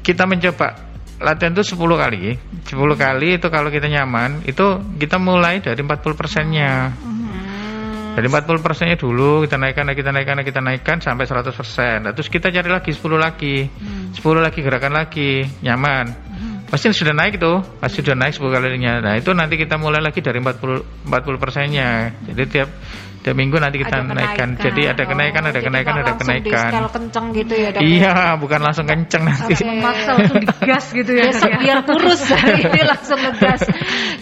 kita 0.00 0.24
mencoba 0.24 0.88
latihan 1.20 1.52
itu 1.52 1.76
10 1.76 1.76
kali. 1.76 2.40
10 2.64 2.72
kali 2.96 3.28
itu 3.36 3.46
kalau 3.52 3.68
kita 3.68 3.92
nyaman, 3.92 4.40
itu 4.48 4.80
kita 4.96 5.20
mulai 5.20 5.60
dari 5.60 5.84
40 5.84 6.16
persennya. 6.16 6.96
Mm-hmm. 6.96 7.28
Dari 8.16 8.26
40 8.26 8.64
persennya 8.64 8.96
dulu 8.96 9.44
kita 9.44 9.60
naikkan, 9.60 9.84
kita 9.92 10.10
naikkan, 10.16 10.40
kita 10.48 10.60
naikkan 10.64 10.96
sampai 11.04 11.28
100 11.28 11.52
persen. 11.52 12.08
Nah, 12.08 12.16
terus 12.16 12.32
kita 12.32 12.48
cari 12.48 12.72
lagi 12.72 12.90
10 12.96 13.20
lagi, 13.20 13.68
hmm. 13.68 14.16
10 14.18 14.42
lagi 14.42 14.60
gerakan 14.66 14.98
lagi, 14.98 15.46
nyaman. 15.62 16.06
Hmm 16.10 16.49
pasti 16.70 16.94
sudah 16.94 17.12
naik 17.12 17.42
tuh 17.42 17.58
pasti 17.82 17.98
sudah 18.00 18.14
naik 18.14 18.38
10 18.38 18.46
kalinya 18.46 19.02
nah 19.02 19.14
itu 19.18 19.34
nanti 19.34 19.58
kita 19.58 19.74
mulai 19.76 19.98
lagi 19.98 20.22
dari 20.22 20.38
40 20.38 21.10
40 21.10 21.42
persennya. 21.42 22.14
Jadi 22.30 22.42
tiap 22.46 22.68
tiap 23.20 23.36
minggu 23.36 23.56
nanti 23.60 23.76
kita 23.80 24.00
ada 24.00 24.12
naikkan. 24.16 24.56
Jadi 24.56 24.82
ada 24.88 25.02
kenaikan, 25.04 25.42
ada 25.44 25.60
kenaikan, 25.60 25.94
ada 26.00 26.12
kenaikan. 26.16 26.70
Kalau 26.72 26.90
kenceng 26.90 27.26
gitu 27.36 27.54
ya. 27.54 27.68
Dok, 27.76 27.80
iya, 27.84 28.14
bukan 28.40 28.60
langsung 28.64 28.86
kenceng 28.88 29.22
nanti. 29.28 29.54
Okay. 29.56 29.68
Memaksa 29.68 30.10
langsung 30.16 30.40
digas 30.40 30.86
gitu 30.90 31.12
ya. 31.12 31.24
Besok 31.28 31.52
biar 31.60 31.78
kurus 31.84 32.22
ini 32.64 32.82
langsung 32.84 33.18
ngegas. 33.20 33.60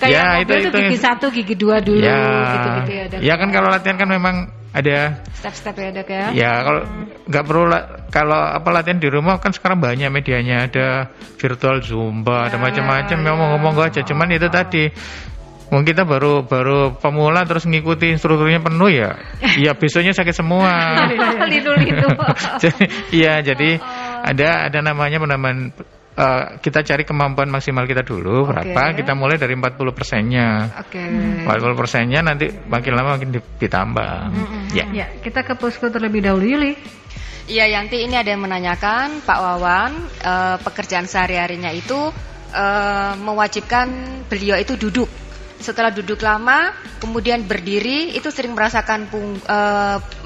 Kayak 0.03 0.11
ya, 0.11 0.24
itu, 0.42 0.53
itu, 0.53 0.68
itu 0.68 0.78
gigi 0.82 0.99
satu, 0.99 1.26
gigi 1.30 1.55
dua 1.55 1.78
dulu 1.78 2.03
ya, 2.03 2.18
gitu-gitu 2.59 2.92
ya. 2.92 3.05
Dok. 3.07 3.18
Ya 3.22 3.34
kan 3.38 3.49
kalau 3.55 3.68
latihan 3.70 3.96
kan 3.96 4.09
memang 4.11 4.36
ada 4.68 5.24
step-step 5.32 5.74
ya 5.80 5.88
dok 5.90 6.09
ya. 6.12 6.24
Ya 6.36 6.53
kalau 6.61 6.82
nggak 7.24 7.44
perlu 7.49 7.64
kalau 8.12 8.40
apa 8.40 8.68
latihan 8.68 9.01
di 9.01 9.09
rumah 9.09 9.40
kan 9.40 9.51
sekarang 9.57 9.80
banyak 9.80 10.12
medianya 10.12 10.68
ada 10.68 11.09
virtual 11.40 11.80
zumba, 11.80 12.46
ya, 12.46 12.55
ada 12.55 12.57
macam-macam. 12.61 13.16
Ya, 13.16 13.24
Memang 13.24 13.49
ngomong 13.57 13.74
ya. 13.80 13.88
aja, 13.88 14.01
cuman 14.05 14.28
itu 14.34 14.49
tadi 14.53 14.92
Mungkin 15.69 15.85
kita 15.85 16.09
baru 16.09 16.49
baru 16.49 16.97
pemula 16.97 17.45
terus 17.45 17.69
ngikuti 17.69 18.09
instrukturnya 18.09 18.61
penuh 18.64 18.89
ya. 18.89 19.21
Iya 19.41 19.77
besoknya 19.81 20.16
sakit 20.16 20.35
semua. 20.35 20.73
Iya 23.19 23.41
jadi 23.45 23.81
ada 24.25 24.69
ada 24.69 24.79
namanya 24.81 25.21
penambahan 25.21 25.73
uh, 26.19 26.45
kita 26.59 26.83
cari 26.83 27.07
kemampuan 27.07 27.49
maksimal 27.49 27.87
kita 27.87 28.03
dulu 28.03 28.45
okay. 28.45 28.75
berapa 28.75 28.83
kita 28.99 29.12
mulai 29.14 29.39
dari 29.39 29.55
40 29.55 29.97
persennya 29.97 30.49
Oke. 30.83 30.99
Okay. 30.99 31.47
40 31.47 31.79
persennya 31.79 32.21
nanti 32.27 32.51
makin 32.66 32.93
lama 32.99 33.16
makin 33.16 33.31
ditambah 33.39 34.14
mm 34.35 34.45
-hmm. 34.45 34.62
ya. 34.75 34.85
ya 34.91 35.07
kita 35.23 35.47
ke 35.47 35.55
posko 35.55 35.89
terlebih 35.89 36.27
dahulu 36.27 36.45
Yuli 36.59 36.75
Iya 37.49 37.64
Yanti 37.64 38.05
ini 38.05 38.12
ada 38.12 38.29
yang 38.29 38.45
menanyakan 38.45 39.25
Pak 39.25 39.39
Wawan 39.41 39.93
uh, 40.21 40.61
pekerjaan 40.61 41.09
sehari-harinya 41.09 41.73
itu 41.73 41.97
uh, 42.53 43.12
mewajibkan 43.16 43.89
beliau 44.29 44.61
itu 44.61 44.77
duduk 44.77 45.09
setelah 45.59 45.90
duduk 45.90 46.22
lama 46.22 46.70
kemudian 47.02 47.42
berdiri 47.44 48.14
itu 48.14 48.30
sering 48.30 48.54
merasakan 48.54 49.11
pung, 49.11 49.38
e, 49.38 49.59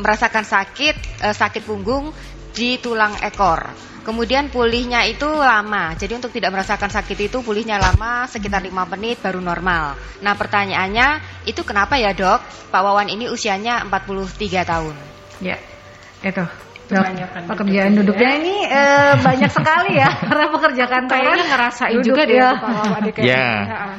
merasakan 0.00 0.44
sakit 0.44 0.94
e, 1.24 1.26
sakit 1.32 1.64
punggung 1.64 2.12
di 2.52 2.76
tulang 2.78 3.16
ekor. 3.24 3.64
Kemudian 4.02 4.50
pulihnya 4.50 5.06
itu 5.06 5.24
lama. 5.24 5.94
Jadi 5.94 6.18
untuk 6.18 6.34
tidak 6.34 6.50
merasakan 6.50 6.90
sakit 6.90 7.30
itu 7.30 7.38
pulihnya 7.38 7.78
lama 7.78 8.26
sekitar 8.26 8.58
lima 8.58 8.82
menit 8.90 9.22
baru 9.22 9.38
normal. 9.38 9.94
Nah, 10.18 10.34
pertanyaannya 10.34 11.22
itu 11.46 11.62
kenapa 11.62 11.94
ya, 11.94 12.10
Dok? 12.10 12.42
Pak 12.74 12.82
Wawan 12.82 13.06
ini 13.06 13.30
usianya 13.30 13.86
43 13.86 14.66
tahun. 14.66 14.96
Ya. 15.38 15.54
Itu 16.18 16.42
Dok, 16.82 17.04
pekerjaan 17.48 17.92
duduknya 17.96 18.30
ya. 18.36 18.40
ini 18.42 18.56
e, 18.68 18.82
banyak 19.22 19.50
sekali 19.54 19.96
ya 19.96 20.10
karena 20.28 20.46
pekerja 20.50 20.84
kantoran 20.90 21.20
kayaknya 21.24 21.44
ngerasain 21.48 21.96
duduk, 21.98 22.06
juga 22.08 22.22
deh 22.28 22.36
ya. 22.36 22.50
Pak 22.58 23.18
ya. 23.22 23.46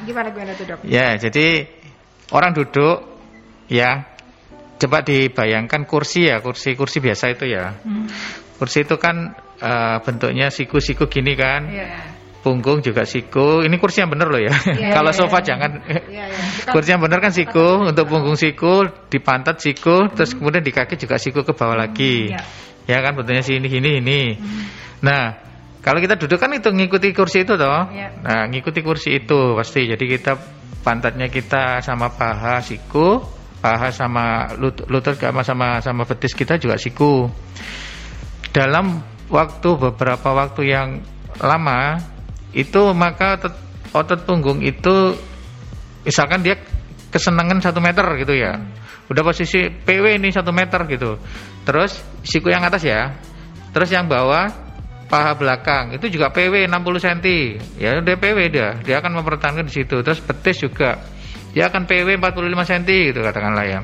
Gimana 0.05 0.27
gimana 0.29 0.51
tuh 0.53 0.65
dok? 0.67 0.79
Ya 0.86 1.07
jadi 1.17 1.47
orang 2.29 2.51
duduk 2.53 2.97
ya 3.71 4.13
coba 4.84 4.99
dibayangkan 5.05 5.88
kursi 5.88 6.27
ya 6.27 6.43
kursi 6.43 6.75
kursi 6.75 6.99
biasa 6.99 7.31
itu 7.31 7.47
ya 7.47 7.71
hmm. 7.71 8.05
kursi 8.59 8.84
itu 8.84 8.99
kan 8.99 9.31
uh, 9.63 9.97
bentuknya 10.03 10.51
siku-siku 10.51 11.07
gini 11.07 11.39
kan 11.39 11.71
yeah. 11.71 12.03
punggung 12.43 12.84
juga 12.84 13.07
siku 13.07 13.63
ini 13.63 13.79
kursi 13.79 14.03
yang 14.03 14.11
bener 14.11 14.27
loh 14.27 14.41
ya 14.43 14.51
yeah, 14.75 14.91
kalau 14.97 15.15
yeah, 15.15 15.19
sofa 15.23 15.39
yeah. 15.39 15.45
jangan 15.47 15.71
yeah, 15.88 16.03
yeah. 16.27 16.67
kursi 16.67 16.91
yang 16.91 16.99
bener 16.99 17.23
kan 17.23 17.31
siku 17.31 17.88
untuk 17.88 18.11
punggung 18.11 18.36
siku 18.36 18.84
di 19.07 19.23
pantat 19.23 19.63
siku 19.63 20.09
hmm. 20.09 20.19
terus 20.19 20.36
kemudian 20.36 20.65
di 20.65 20.75
kaki 20.75 20.99
juga 20.99 21.15
siku 21.15 21.47
ke 21.47 21.55
bawah 21.55 21.79
lagi 21.79 22.36
yeah 22.36 22.43
ya 22.89 22.99
kan 22.99 23.15
bentuknya 23.15 23.43
sini 23.43 23.67
sini 23.71 23.89
ini 24.03 24.21
hmm. 24.36 24.63
nah 25.03 25.43
kalau 25.84 25.99
kita 25.99 26.15
duduk 26.15 26.39
kan 26.39 26.47
itu 26.55 26.71
ngikuti 26.71 27.11
kursi 27.11 27.43
itu 27.43 27.59
toh? 27.59 27.91
Ya. 27.91 28.15
nah 28.23 28.47
ngikuti 28.47 28.79
kursi 28.79 29.19
itu 29.19 29.51
pasti. 29.59 29.84
Jadi 29.84 29.99
kita 30.07 30.39
pantatnya 30.79 31.27
kita 31.27 31.84
sama 31.84 32.07
paha 32.07 32.63
siku 32.63 33.19
paha 33.59 33.91
sama 33.91 34.55
lutut, 34.55 34.88
lutut 34.88 35.19
sama 35.19 35.43
sama 35.43 35.67
sama 35.84 36.07
betis 36.07 36.31
kita 36.31 36.55
juga 36.55 36.79
siku. 36.79 37.27
Dalam 38.55 39.03
waktu 39.27 39.69
beberapa 39.75 40.31
waktu 40.31 40.71
yang 40.71 41.03
lama 41.43 41.99
itu 42.55 42.95
maka 42.95 43.36
otot, 43.36 43.55
otot 43.91 44.19
punggung 44.23 44.63
itu 44.63 45.19
misalkan 46.07 46.47
dia 46.47 46.55
kesenangan 47.11 47.59
satu 47.59 47.84
meter 47.84 48.05
gitu 48.23 48.39
ya 48.39 48.55
udah 49.12 49.24
posisi 49.24 49.68
PW 49.68 50.20
ini 50.20 50.32
satu 50.32 50.56
meter 50.56 50.88
gitu. 50.88 51.20
Terus 51.68 51.99
siku 52.24 52.47
yang 52.51 52.64
atas 52.64 52.84
ya. 52.88 53.12
Terus 53.76 53.89
yang 53.91 54.08
bawah 54.08 54.47
paha 55.12 55.36
belakang. 55.36 55.97
Itu 55.97 56.08
juga 56.08 56.32
PW 56.32 56.70
60 56.70 57.04
cm 57.04 57.20
ya 57.82 57.99
udah 57.99 58.16
PW 58.16 58.39
dia. 58.54 58.70
Dia 58.80 58.95
akan 59.04 59.20
mempertahankan 59.20 59.68
di 59.68 59.74
situ. 59.74 59.99
Terus 59.99 60.20
betis 60.24 60.58
juga. 60.64 61.01
Dia 61.51 61.70
akan 61.70 61.86
PW 61.86 62.18
45 62.18 62.70
cm 62.70 62.84
gitu 63.14 63.20
katakanlah 63.22 63.66
ya. 63.68 63.80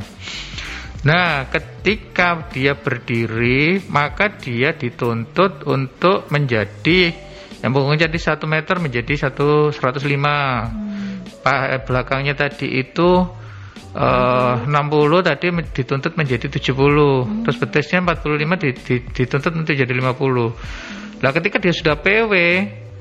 Nah, 0.99 1.47
ketika 1.47 2.51
dia 2.51 2.75
berdiri, 2.75 3.79
maka 3.87 4.35
dia 4.35 4.75
dituntut 4.75 5.63
untuk 5.63 6.27
menjadi 6.27 7.15
yang 7.59 7.71
menjadi 7.71 8.15
satu 8.15 8.47
meter 8.47 8.79
menjadi 8.79 9.29
satu 9.29 9.71
105. 9.71 9.99
Hmm. 9.99 11.23
Paha 11.39 11.79
belakangnya 11.87 12.35
tadi 12.35 12.83
itu 12.83 13.23
Eh, 13.23 13.48
uh, 13.95 14.65
60 14.65 15.27
tadi 15.27 15.47
dituntut 15.73 16.13
menjadi 16.13 16.45
70 16.49 16.73
hmm. 16.73 17.43
terus 17.45 17.57
betisnya 17.57 17.99
45 18.05 18.61
di, 18.61 18.69
di, 18.75 18.95
dituntut 19.09 19.53
menjadi 19.55 19.93
50 19.93 21.19
lah 21.19 21.31
ketika 21.35 21.57
dia 21.59 21.73
sudah 21.75 21.95
PW 21.99 22.33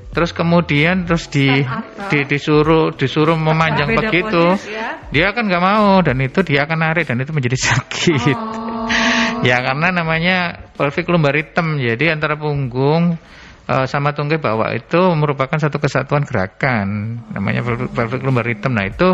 terus 0.09 0.33
kemudian 0.33 1.05
terus 1.05 1.29
di, 1.29 1.47
di 2.09 2.19
disuruh 2.25 2.97
disuruh 2.97 3.37
memanjang 3.37 3.93
begitu 3.93 4.57
ya? 4.67 5.05
dia 5.13 5.25
akan 5.31 5.43
nggak 5.47 5.63
mau 5.63 6.01
dan 6.01 6.17
itu 6.25 6.41
dia 6.43 6.65
akan 6.65 6.79
narik 6.81 7.05
dan 7.07 7.21
itu 7.21 7.31
menjadi 7.31 7.59
sakit 7.71 8.35
oh. 8.35 8.89
ya 9.45 9.61
karena 9.61 9.93
namanya 9.93 10.37
pelvic 10.75 11.07
lumbar 11.13 11.37
hitam 11.37 11.77
jadi 11.77 12.17
antara 12.17 12.41
punggung 12.41 13.21
uh, 13.69 13.87
sama 13.87 14.17
tunggai 14.17 14.41
bawah 14.41 14.73
itu 14.73 14.99
merupakan 15.13 15.61
satu 15.61 15.77
kesatuan 15.77 16.25
gerakan 16.25 17.21
namanya 17.37 17.61
pelvic 17.93 18.25
lumbar 18.25 18.49
hitam 18.49 18.73
nah 18.73 18.89
itu 18.89 19.13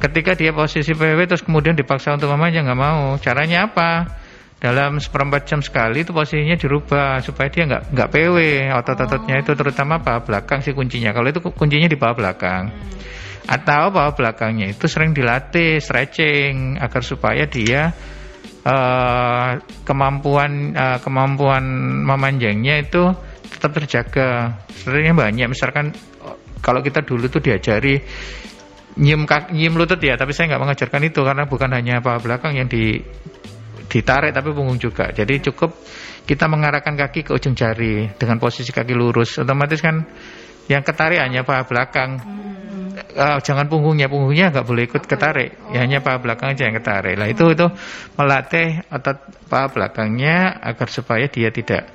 ketika 0.00 0.34
dia 0.34 0.50
posisi 0.50 0.92
PW 0.92 1.18
terus 1.26 1.42
kemudian 1.42 1.78
dipaksa 1.78 2.14
untuk 2.14 2.30
memanjang 2.32 2.66
nggak 2.66 2.80
mau. 2.80 3.14
Caranya 3.20 3.70
apa? 3.70 4.22
Dalam 4.58 4.96
seperempat 4.96 5.44
jam 5.44 5.60
sekali 5.60 6.08
itu 6.08 6.16
posisinya 6.16 6.56
dirubah 6.56 7.20
supaya 7.20 7.52
dia 7.52 7.68
nggak 7.68 7.92
nggak 7.92 8.08
PW 8.08 8.36
otot-ototnya 8.80 9.44
itu 9.44 9.52
terutama 9.52 10.00
paha 10.00 10.24
belakang 10.24 10.64
sih 10.64 10.72
kuncinya. 10.72 11.12
Kalau 11.12 11.28
itu 11.28 11.40
kuncinya 11.52 11.88
di 11.90 11.98
paha 12.00 12.14
belakang. 12.16 12.62
Atau 13.44 13.92
paha 13.92 14.16
belakangnya 14.16 14.72
itu 14.72 14.88
sering 14.88 15.12
dilatih 15.12 15.84
stretching 15.84 16.80
agar 16.80 17.02
supaya 17.04 17.44
dia 17.44 17.92
uh, 18.64 19.60
kemampuan 19.84 20.72
uh, 20.72 20.98
kemampuan 21.04 21.64
memanjangnya 22.08 22.80
itu 22.80 23.12
tetap 23.52 23.76
terjaga. 23.76 24.64
Sebenarnya 24.72 25.12
banyak. 25.12 25.46
Misalkan 25.52 25.92
kalau 26.64 26.80
kita 26.80 27.04
dulu 27.04 27.28
tuh 27.28 27.44
diajari 27.44 28.00
nyium 28.98 29.26
nyium 29.26 29.74
lutut 29.74 29.98
ya, 29.98 30.14
tapi 30.14 30.30
saya 30.30 30.54
nggak 30.54 30.62
mengajarkan 30.62 31.02
itu 31.06 31.20
karena 31.22 31.44
bukan 31.50 31.70
hanya 31.74 31.98
paha 31.98 32.18
belakang 32.22 32.54
yang 32.58 32.70
di 32.70 33.02
ditarik 33.90 34.34
tapi 34.34 34.50
punggung 34.50 34.80
juga. 34.80 35.10
Jadi 35.14 35.38
cukup 35.50 35.76
kita 36.24 36.48
mengarahkan 36.48 36.96
kaki 36.96 37.28
ke 37.28 37.30
ujung 37.36 37.54
jari 37.54 38.10
dengan 38.16 38.40
posisi 38.40 38.72
kaki 38.72 38.96
lurus. 38.96 39.38
Otomatis 39.38 39.78
kan 39.78 40.02
yang 40.66 40.82
ketarik 40.82 41.20
hanya 41.20 41.44
paha 41.44 41.68
belakang. 41.68 42.10
Uh, 42.94 43.38
jangan 43.42 43.66
punggungnya, 43.66 44.06
punggungnya 44.06 44.54
nggak 44.54 44.66
boleh 44.66 44.86
ikut 44.86 45.02
ketarik. 45.06 45.54
Ya, 45.74 45.82
hanya 45.82 46.02
paha 46.02 46.18
belakang 46.22 46.54
aja 46.54 46.66
yang 46.66 46.78
ketarik. 46.78 47.14
Lah 47.18 47.28
itu 47.30 47.44
itu 47.50 47.66
melatih 48.18 48.82
otot 48.90 49.18
paha 49.50 49.66
belakangnya 49.70 50.58
agar 50.62 50.88
supaya 50.90 51.26
dia 51.26 51.50
tidak 51.50 51.90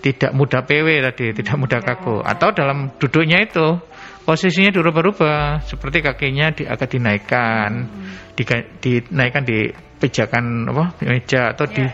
tidak 0.00 0.30
mudah 0.32 0.64
PW 0.64 1.04
tadi, 1.12 1.36
tidak 1.36 1.56
mudah 1.60 1.80
kaku. 1.84 2.24
Atau 2.24 2.56
dalam 2.56 2.92
duduknya 2.96 3.44
itu 3.44 3.78
posisinya 4.24 4.70
dirubah-rubah 4.70 5.64
seperti 5.64 6.04
kakinya 6.04 6.52
di, 6.54 6.62
agak 6.68 6.92
dinaikkan 6.92 7.70
hmm. 7.88 8.36
di, 8.36 8.42
dinaikkan 8.82 9.42
di 9.44 9.72
pijakan 10.00 10.68
apa 10.72 10.96
meja 11.04 11.52
atau 11.52 11.68
yeah. 11.68 11.76
di 11.76 11.84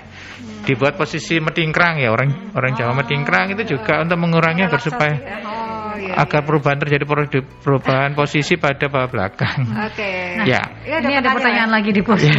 dibuat 0.66 0.98
posisi 0.98 1.38
metingkrang 1.38 2.02
ya 2.02 2.10
orang 2.10 2.54
orang 2.54 2.74
Jawa 2.74 2.94
oh, 2.94 2.96
metingkrang 2.98 3.54
itu 3.54 3.78
juga 3.78 4.02
untuk 4.02 4.18
mengurangi 4.18 4.66
agar 4.66 4.80
supaya 4.82 5.14
oh, 5.46 5.94
iya, 5.94 6.14
agar 6.18 6.42
iya. 6.42 6.46
perubahan 6.46 6.78
terjadi 6.82 7.04
perubahan 7.62 8.10
posisi 8.18 8.58
pada 8.58 8.90
bawah 8.90 9.08
belakang. 9.10 9.62
Oke. 9.62 9.94
Okay. 9.94 10.42
Nah, 10.42 10.46
ya. 10.46 10.62
Ini 10.82 11.14
ada 11.22 11.30
pertanyaan 11.34 11.70
lagi 11.70 11.90
di 11.94 12.02
pos. 12.02 12.18
uh, 12.18 12.30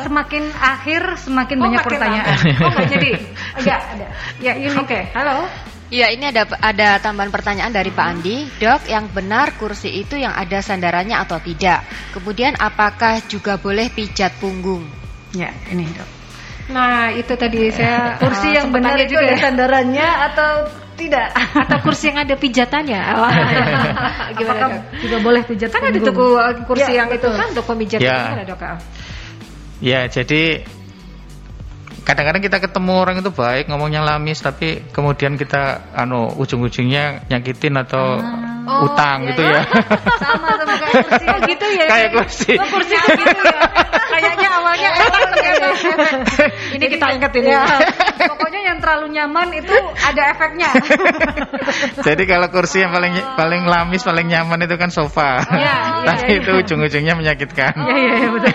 semakin 0.06 0.42
akhir 0.54 1.18
semakin 1.18 1.56
oh, 1.58 1.62
banyak 1.66 1.82
pertanyaan. 1.82 2.38
Oh, 2.66 2.82
jadi 2.88 3.10
enggak 3.58 3.80
ada. 3.98 4.06
Ya, 4.38 4.52
ini. 4.54 4.70
Oke. 4.74 4.86
Okay. 4.86 5.02
Halo. 5.14 5.46
Iya, 5.86 6.10
ini 6.10 6.34
ada 6.34 6.50
ada 6.58 6.98
tambahan 6.98 7.30
pertanyaan 7.30 7.70
dari 7.70 7.94
Pak 7.94 8.06
Andi. 8.10 8.42
Dok, 8.58 8.90
yang 8.90 9.06
benar 9.06 9.54
kursi 9.54 9.94
itu 10.02 10.18
yang 10.18 10.34
ada 10.34 10.58
sandarannya 10.58 11.14
atau 11.14 11.38
tidak? 11.38 11.86
Kemudian 12.10 12.58
apakah 12.58 13.22
juga 13.30 13.54
boleh 13.54 13.86
pijat 13.94 14.34
punggung? 14.42 14.82
Ya, 15.30 15.54
ini 15.70 15.86
dok. 15.94 16.08
Nah, 16.74 17.14
itu 17.14 17.30
tadi 17.38 17.70
saya 17.70 18.12
kursi 18.22 18.50
uh, 18.50 18.54
yang 18.58 18.74
benar 18.74 18.98
itu 18.98 19.14
juga 19.14 19.30
ada 19.30 19.36
sandarannya 19.38 20.08
atau 20.32 20.50
tidak? 20.96 21.28
Atau 21.62 21.78
kursi 21.84 22.08
yang 22.08 22.24
ada 22.24 22.34
pijatannya? 22.34 23.00
Gimana, 24.40 24.58
Apakah 24.58 24.68
dok? 24.72 24.82
juga 25.04 25.16
boleh 25.20 25.42
pijat 25.44 25.68
Kan 25.68 25.92
ada 25.92 26.00
tuku 26.00 26.26
kursi 26.64 26.92
ya, 26.96 27.04
yang 27.04 27.08
betul. 27.12 27.30
itu 27.30 27.38
kan 27.38 27.46
untuk 27.52 27.66
pemijat 27.68 28.00
ya. 28.00 28.16
dok? 28.48 28.58
Ya, 29.84 30.00
jadi 30.08 30.64
kadang-kadang 32.06 32.38
kita 32.38 32.62
ketemu 32.62 32.92
orang 33.02 33.18
itu 33.18 33.34
baik 33.34 33.66
ngomongnya 33.66 34.06
lamis 34.06 34.38
tapi 34.38 34.78
kemudian 34.94 35.34
kita 35.34 35.90
anu 35.90 36.30
ujung-ujungnya 36.38 37.26
nyakitin 37.26 37.74
atau 37.82 38.22
ah. 38.22 38.45
Oh, 38.66 38.90
utang 38.90 39.18
iya, 39.24 39.28
gitu 39.32 39.42
iya. 39.42 39.54
ya. 39.54 39.62
Sama 40.26 40.48
sama 40.58 40.74
kayak 40.76 40.94
kursi. 41.06 41.24
Oh 41.30 41.38
gitu 41.46 41.66
ya. 41.76 41.86
Kayak 41.86 42.10
kursi. 42.18 42.52
Oh, 42.58 42.68
kursi 42.68 42.94
gitu 42.94 43.42
ya. 43.46 43.60
Kayaknya 44.10 44.48
awalnya 44.58 44.90
enak 44.96 45.22
ternyata 45.30 45.66
Ini 46.74 46.86
kita 46.90 47.06
ingetin 47.16 47.44
ya. 47.46 47.62
Pokoknya 48.26 48.60
yang 48.66 48.78
terlalu 48.82 49.06
nyaman 49.14 49.48
itu 49.54 49.76
ada 50.02 50.22
efeknya. 50.34 50.70
Jadi 52.06 52.22
kalau 52.26 52.48
kursi 52.50 52.82
yang 52.82 52.92
paling 52.92 53.12
paling 53.36 53.62
lamis, 53.66 54.02
paling 54.02 54.26
nyaman 54.26 54.58
itu 54.66 54.74
kan 54.76 54.90
sofa. 54.90 55.42
Ya, 55.54 55.76
Tapi 56.08 56.38
ya, 56.38 56.40
itu 56.42 56.50
ujung-ujungnya 56.64 57.14
menyakitkan. 57.14 57.72
Iya 57.76 57.96
iya 57.96 58.14
ya, 58.16 58.28
betul. 58.32 58.54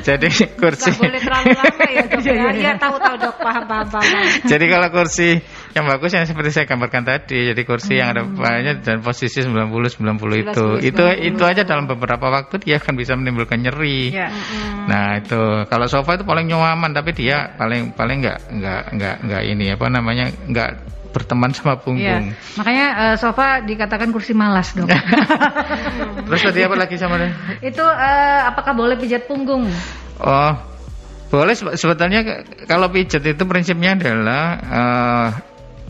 Jadi 0.00 0.28
kursi. 0.56 0.90
Gak 0.94 1.00
boleh 1.00 1.20
terlalu 1.20 1.50
lama 1.56 1.86
ya 1.90 2.02
dok 2.06 2.22
ya. 2.24 2.50
Iya 2.54 2.72
tahu 2.80 2.96
tahu 2.98 3.16
dok 3.18 3.36
paham 3.40 3.64
paham 3.66 3.86
paham. 3.88 4.24
Jadi 4.46 4.64
kalau 4.68 4.88
kursi 4.92 5.28
yang 5.70 5.86
bagus 5.86 6.10
yang 6.10 6.26
seperti 6.26 6.50
saya 6.50 6.66
gambarkan 6.66 7.06
tadi, 7.06 7.54
jadi 7.54 7.62
kursi 7.62 7.94
hmm. 7.94 8.00
yang 8.02 8.08
ada 8.10 8.22
banyak 8.26 8.76
dan 8.82 8.98
posisi 9.06 9.38
90 9.46 9.70
90 10.02 10.42
itu. 10.42 10.66
90, 10.82 10.90
itu 10.90 11.04
90. 11.06 11.30
itu 11.30 11.42
aja 11.46 11.62
dalam 11.62 11.86
beberapa 11.86 12.26
waktu 12.26 12.58
dia 12.58 12.82
akan 12.82 12.94
bisa 12.98 13.14
menimbulkan 13.14 13.62
nyeri. 13.62 14.10
Ya. 14.10 14.34
Hmm. 14.34 14.90
Nah, 14.90 15.06
itu 15.22 15.42
kalau 15.70 15.86
sofa 15.86 16.18
itu 16.18 16.26
paling 16.26 16.50
nyaman 16.50 16.90
tapi 16.90 17.14
dia 17.14 17.54
paling 17.54 17.94
paling 17.94 18.26
enggak 18.26 18.38
enggak 18.50 18.82
enggak 18.90 19.16
enggak 19.22 19.42
ini 19.46 19.66
apa 19.70 19.86
namanya 19.86 20.24
enggak 20.50 20.70
berteman 21.10 21.50
sama 21.50 21.74
punggung. 21.78 22.30
Ya, 22.30 22.34
makanya 22.54 22.86
uh, 22.94 23.14
sofa 23.18 23.62
dikatakan 23.66 24.14
kursi 24.14 24.30
malas 24.30 24.70
dok. 24.74 24.86
Terus 26.30 26.40
tadi 26.46 26.60
apa 26.62 26.76
lagi 26.78 26.94
sama 26.98 27.18
dia? 27.18 27.34
Itu 27.58 27.82
uh, 27.82 28.40
apakah 28.46 28.72
boleh 28.78 28.94
pijat 28.94 29.26
punggung? 29.26 29.66
Oh, 30.22 30.52
boleh 31.30 31.54
sebetulnya 31.54 32.46
kalau 32.66 32.90
pijat 32.94 33.26
itu 33.26 33.42
prinsipnya 33.42 33.98
adalah 33.98 34.42
uh, 34.62 35.28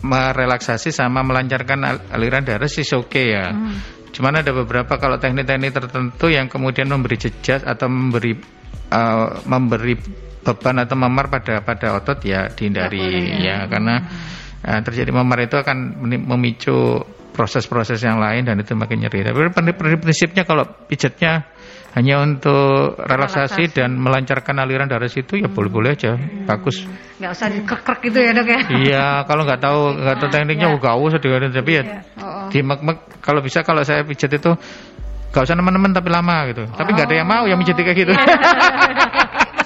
merelaksasi 0.01 0.89
sama 0.89 1.21
melancarkan 1.21 2.09
aliran 2.09 2.45
darah 2.45 2.69
sih 2.69 2.85
oke 2.93 3.09
okay 3.09 3.25
ya. 3.37 3.53
Hmm. 3.53 3.77
Cuman 4.11 4.43
ada 4.43 4.51
beberapa 4.51 4.99
kalau 4.99 5.15
teknik-teknik 5.21 5.71
tertentu 5.71 6.27
yang 6.27 6.51
kemudian 6.51 6.91
memberi 6.91 7.15
jejak 7.15 7.63
atau 7.63 7.87
memberi 7.87 8.35
uh, 8.91 9.39
memberi 9.47 9.95
beban 10.41 10.81
atau 10.83 10.97
memar 10.97 11.29
pada 11.29 11.61
pada 11.61 12.01
otot 12.01 12.17
ya 12.25 12.49
dihindari 12.49 13.37
ya. 13.39 13.39
ya 13.39 13.57
karena 13.69 13.95
hmm 14.01 14.41
uh, 14.65 14.81
terjadi 14.81 15.11
memar 15.13 15.45
itu 15.45 15.57
akan 15.57 16.01
memicu 16.05 17.01
proses-proses 17.31 18.03
yang 18.03 18.19
lain 18.19 18.45
dan 18.45 18.59
itu 18.59 18.75
makin 18.75 19.07
nyeri. 19.07 19.23
Tapi 19.25 19.71
prinsipnya 19.97 20.43
kalau 20.43 20.67
pijatnya 20.85 21.47
hanya 21.91 22.23
untuk 22.23 22.95
relaksasi, 22.95 23.67
relaksasi. 23.67 23.75
dan 23.75 23.99
melancarkan 23.99 24.55
aliran 24.63 24.87
darah 24.87 25.11
situ 25.11 25.35
ya 25.39 25.51
boleh-boleh 25.51 25.91
aja, 25.91 26.15
hmm. 26.15 26.47
bagus. 26.47 26.87
Nggak 27.19 27.31
usah 27.35 27.47
dikrek 27.51 27.99
gitu 28.07 28.19
ya 28.19 28.31
dok 28.31 28.47
ya? 28.47 28.59
Iya, 28.71 29.05
kalau 29.27 29.43
nggak 29.43 29.59
tahu 29.59 29.79
nggak 29.99 30.17
tahu 30.23 30.29
tekniknya, 30.31 30.67
ya. 30.71 30.79
gak 30.79 30.95
usah 30.97 31.19
tapi 31.19 31.71
ya, 31.75 31.83
ya. 31.83 31.99
Oh, 32.17 32.23
oh. 32.23 32.45
di 32.47 32.59
mek 32.63 32.97
kalau 33.19 33.43
bisa 33.43 33.59
kalau 33.61 33.83
saya 33.83 34.07
pijat 34.07 34.31
itu 34.31 34.55
Gak 35.31 35.47
usah 35.47 35.55
teman-teman 35.55 35.95
tapi 35.95 36.11
lama 36.11 36.43
gitu. 36.51 36.67
Oh. 36.67 36.75
Tapi 36.75 36.91
nggak 36.91 37.07
ada 37.07 37.15
yang 37.23 37.27
mau 37.27 37.47
yang 37.47 37.55
pijat 37.63 37.79
kayak 37.79 37.97
gitu. 38.03 38.13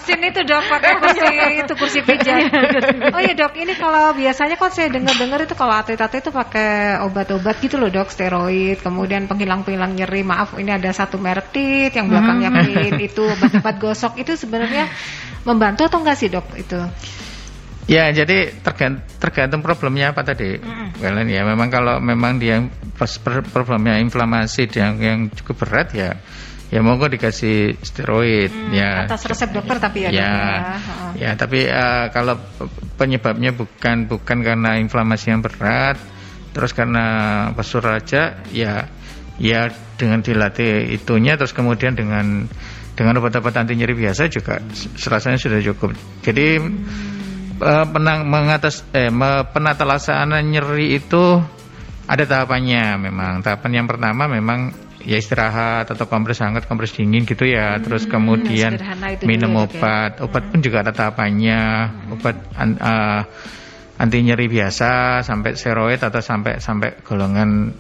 mesin 0.06 0.22
itu 0.22 0.42
dok 0.46 0.64
pakai 0.70 0.92
kursi 1.02 1.28
itu 1.66 1.74
kursi 1.74 2.00
pijat. 2.06 2.54
Oh 3.10 3.22
iya 3.26 3.34
dok, 3.34 3.58
ini 3.58 3.74
kalau 3.74 4.14
biasanya 4.14 4.54
kok 4.54 4.70
saya 4.70 4.94
dengar-dengar 4.94 5.50
itu 5.50 5.58
kalau 5.58 5.74
atlet-atlet 5.74 6.22
itu 6.22 6.30
pakai 6.30 7.02
obat-obat 7.02 7.58
gitu 7.58 7.82
loh 7.82 7.90
dok, 7.90 8.14
steroid, 8.14 8.86
kemudian 8.86 9.26
penghilang-penghilang 9.26 9.98
nyeri. 9.98 10.22
Maaf, 10.22 10.62
ini 10.62 10.70
ada 10.70 10.94
satu 10.94 11.18
merek 11.18 11.50
tit 11.50 11.90
yang 11.98 12.06
belakangnya 12.06 12.54
hmm. 12.54 12.62
pin 12.70 12.96
itu 13.02 13.26
obat-obat 13.26 13.76
gosok 13.82 14.22
itu 14.22 14.38
sebenarnya 14.38 14.86
membantu 15.42 15.90
atau 15.90 15.98
enggak 16.06 16.18
sih 16.22 16.30
dok 16.30 16.46
itu? 16.54 16.78
Ya, 17.86 18.10
jadi 18.10 18.50
tergantung, 18.62 19.06
tergantung 19.22 19.62
problemnya 19.62 20.10
apa 20.10 20.26
tadi, 20.26 20.58
mm. 20.58 20.98
Well, 21.06 21.22
ya. 21.30 21.46
Memang 21.46 21.70
kalau 21.70 22.02
memang 22.02 22.42
dia 22.42 22.66
problemnya 23.54 24.02
inflamasi 24.02 24.66
yang 24.74 24.98
yang 24.98 25.20
cukup 25.30 25.66
berat 25.70 25.94
ya, 25.94 26.18
ya 26.74 26.82
monggo 26.82 27.06
dikasih 27.06 27.78
steroid 27.86 28.50
hmm, 28.50 28.74
ya 28.74 29.06
atas 29.06 29.30
resep 29.30 29.54
dokter 29.54 29.78
tapi 29.78 30.06
ya 30.06 30.10
ya, 30.10 30.18
ya. 30.18 30.34
ya 31.14 31.32
tapi 31.38 31.70
uh, 31.70 32.10
kalau 32.10 32.42
penyebabnya 32.98 33.54
bukan 33.54 34.10
bukan 34.10 34.38
karena 34.42 34.82
inflamasi 34.82 35.30
yang 35.30 35.46
berat 35.46 36.02
terus 36.56 36.74
karena 36.74 37.06
pasur 37.54 37.86
raja 37.86 38.42
ya 38.50 38.90
ya 39.38 39.70
dengan 40.00 40.24
dilatih 40.24 40.90
itunya 40.96 41.36
terus 41.36 41.52
kemudian 41.52 41.94
dengan 41.94 42.48
dengan 42.96 43.20
obat-obat 43.20 43.52
anti 43.60 43.76
nyeri 43.76 43.94
biasa 43.94 44.32
juga 44.32 44.64
serasanya 44.96 45.38
sudah 45.38 45.60
cukup 45.60 45.94
jadi 46.24 46.64
hmm. 46.64 47.60
uh, 47.60 47.86
penang 47.92 48.26
mengatas 48.26 48.88
eh 48.96 49.12
penata 49.52 49.84
nyeri 50.42 50.96
itu 50.96 51.44
ada 52.06 52.24
tahapannya 52.24 53.02
memang 53.02 53.44
tahapan 53.44 53.84
yang 53.84 53.88
pertama 53.90 54.32
memang 54.32 54.85
ya 55.06 55.22
istirahat 55.22 55.86
atau 55.88 56.10
kompres 56.10 56.42
hangat, 56.42 56.66
kompres 56.66 56.92
dingin 56.98 57.24
gitu 57.24 57.46
ya. 57.46 57.78
Hmm, 57.78 57.84
Terus 57.86 58.10
kemudian 58.10 58.76
minum 59.24 59.54
ya, 59.54 59.62
obat. 59.70 60.12
Ya. 60.18 60.26
Obat 60.26 60.44
pun 60.50 60.60
juga 60.66 60.82
ada 60.82 60.92
tahapannya. 60.92 61.62
Hmm. 61.62 62.14
Obat 62.18 62.36
uh, 62.58 63.22
anti 64.02 64.18
nyeri 64.26 64.50
biasa 64.50 65.22
sampai 65.24 65.56
steroid 65.56 66.02
atau 66.02 66.20
sampai 66.20 66.60
sampai 66.60 67.00
golongan 67.06 67.72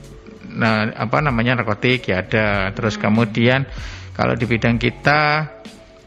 nah, 0.55 0.87
apa 0.93 1.17
namanya 1.25 1.59
narkotik 1.59 2.13
ya 2.13 2.21
ada. 2.21 2.69
Terus 2.71 2.95
hmm. 2.95 3.01
kemudian 3.01 3.65
kalau 4.13 4.37
di 4.37 4.45
bidang 4.45 4.77
kita 4.77 5.51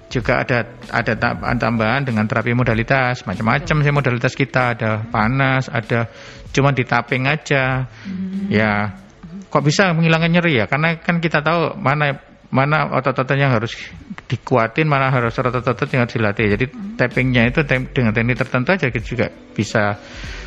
juga 0.09 0.41
ada 0.41 0.65
ada 0.89 1.13
tambahan 1.61 2.09
dengan 2.09 2.25
terapi 2.25 2.57
modalitas 2.57 3.29
macam-macam 3.29 3.77
sih 3.85 3.93
modalitas 3.93 4.33
kita 4.33 4.73
ada 4.73 5.05
panas 5.05 5.69
ada 5.69 6.09
cuma 6.49 6.73
di 6.73 6.89
tapping 6.89 7.29
aja 7.29 7.85
hmm. 8.09 8.49
ya 8.49 8.89
kok 9.49 9.65
bisa 9.65 9.91
menghilangkan 9.97 10.31
nyeri 10.31 10.61
ya? 10.61 10.67
Karena 10.69 11.01
kan 11.01 11.19
kita 11.19 11.41
tahu 11.41 11.77
mana 11.81 12.21
mana 12.49 12.89
otot-otot 12.97 13.37
yang 13.37 13.53
harus 13.53 13.77
dikuatin, 14.25 14.89
mana 14.89 15.13
harus 15.13 15.37
otot-otot 15.37 15.89
yang 15.93 16.09
harus 16.09 16.17
dilatih. 16.17 16.47
Jadi 16.57 16.65
tappingnya 16.97 17.53
itu 17.53 17.61
dengan 17.65 18.13
teknik 18.17 18.41
tertentu 18.41 18.73
aja 18.73 18.89
kita 18.89 19.05
juga 19.05 19.27
bisa 19.29 20.01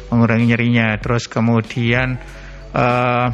mengurangi 0.09 0.49
nyerinya. 0.49 0.97
Terus 0.97 1.29
kemudian 1.29 2.17
uh, 2.73 3.27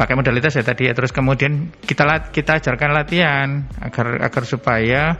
pakai 0.00 0.14
modalitas 0.16 0.56
ya 0.56 0.64
tadi 0.64 0.88
ya. 0.88 0.96
Terus 0.96 1.12
kemudian 1.12 1.68
kita 1.84 2.32
kita 2.32 2.56
ajarkan 2.64 2.90
latihan 2.96 3.68
agar 3.84 4.24
agar 4.24 4.42
supaya 4.48 5.12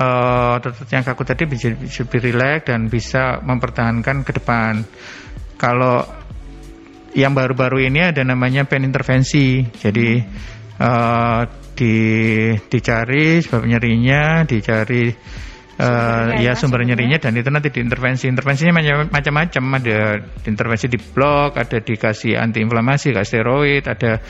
uh, 0.00 0.56
otot 0.56 0.88
yang 0.88 1.04
kaku 1.04 1.28
tadi 1.28 1.44
bisa, 1.44 1.68
bisa 1.76 2.08
lebih 2.08 2.32
rileks 2.32 2.72
dan 2.72 2.88
bisa 2.88 3.44
mempertahankan 3.44 4.24
ke 4.24 4.32
depan. 4.40 4.88
Kalau 5.60 6.15
yang 7.16 7.32
baru-baru 7.32 7.88
ini 7.88 8.12
ada 8.12 8.20
namanya 8.20 8.68
pen 8.68 8.84
intervensi. 8.84 9.64
Jadi 9.64 10.20
uh, 10.76 11.40
di 11.72 11.96
dicari 12.68 13.40
sebab 13.40 13.64
nyerinya, 13.64 14.44
dicari 14.44 15.08
uh, 15.80 16.28
ya 16.36 16.52
sumber 16.52 16.84
nyerinya 16.84 17.16
dan 17.16 17.32
itu 17.40 17.48
nanti 17.48 17.72
diintervensi. 17.72 18.28
Intervensinya 18.28 18.76
macam-macam. 19.08 19.64
Ada 19.80 19.98
intervensi 20.44 20.86
di 20.92 21.00
blok, 21.00 21.56
ada 21.56 21.80
dikasih 21.80 22.36
antiinflamasi, 22.36 23.16
kasih 23.16 23.40
steroid, 23.40 23.84
ada 23.88 24.20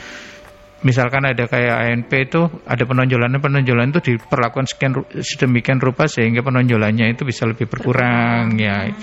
misalkan 0.85 1.25
ada 1.25 1.49
kayak 1.49 1.89
ANP 1.89 2.11
itu 2.29 2.41
ada 2.69 2.83
penonjolan 2.85 3.33
penonjolan 3.41 3.89
itu 3.89 4.13
diperlakukan 4.13 4.69
sekian 4.69 4.93
sedemikian 5.25 5.81
rupa 5.81 6.05
sehingga 6.05 6.45
penonjolannya 6.45 7.17
itu 7.17 7.25
bisa 7.25 7.49
lebih 7.49 7.65
berkurang 7.65 8.61
ya 8.61 8.93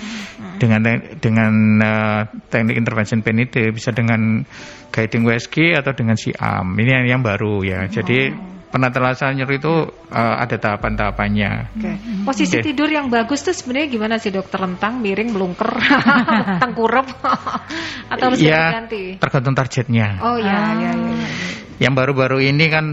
dengan 0.55 0.87
dengan 1.19 1.51
uh, 1.83 2.21
teknik 2.47 2.79
intervention 2.79 3.19
pen 3.19 3.43
itu 3.43 3.75
bisa 3.75 3.91
dengan 3.91 4.47
guiding 4.95 5.27
WSG 5.27 5.75
atau 5.75 5.91
dengan 5.91 6.15
siam 6.15 6.79
ini 6.79 6.91
yang, 6.95 7.05
yang 7.19 7.21
baru 7.21 7.59
ya 7.67 7.91
jadi 7.91 8.31
penata 8.75 8.99
laksana 8.99 9.31
nyeri 9.31 9.55
itu 9.55 9.71
uh, 10.11 10.35
ada 10.35 10.59
tahapan-tahapannya. 10.59 11.79
Okay. 11.79 11.95
Posisi 12.27 12.59
okay. 12.59 12.65
tidur 12.67 12.91
yang 12.91 13.07
bagus 13.07 13.39
tuh 13.47 13.55
sebenarnya 13.55 13.87
gimana 13.87 14.19
sih 14.19 14.35
dokter 14.35 14.59
lentang, 14.59 14.99
miring, 14.99 15.31
melungker, 15.31 15.79
tengkurap 16.61 17.07
atau 18.11 18.25
harus 18.27 18.43
ya, 18.43 18.75
diganti? 18.75 19.15
Tergantung 19.15 19.55
targetnya. 19.55 20.19
Oh 20.19 20.35
ya, 20.35 20.51
ah. 20.51 20.71
ya, 20.75 20.91
ya, 20.91 20.91
ya. 20.91 21.27
Yang 21.81 21.93
baru-baru 21.93 22.37
ini 22.47 22.65
kan 22.71 22.85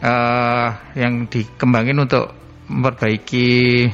uh, 0.00 0.68
yang 0.94 1.26
dikembangin 1.26 1.98
untuk 1.98 2.32
memperbaiki 2.70 3.90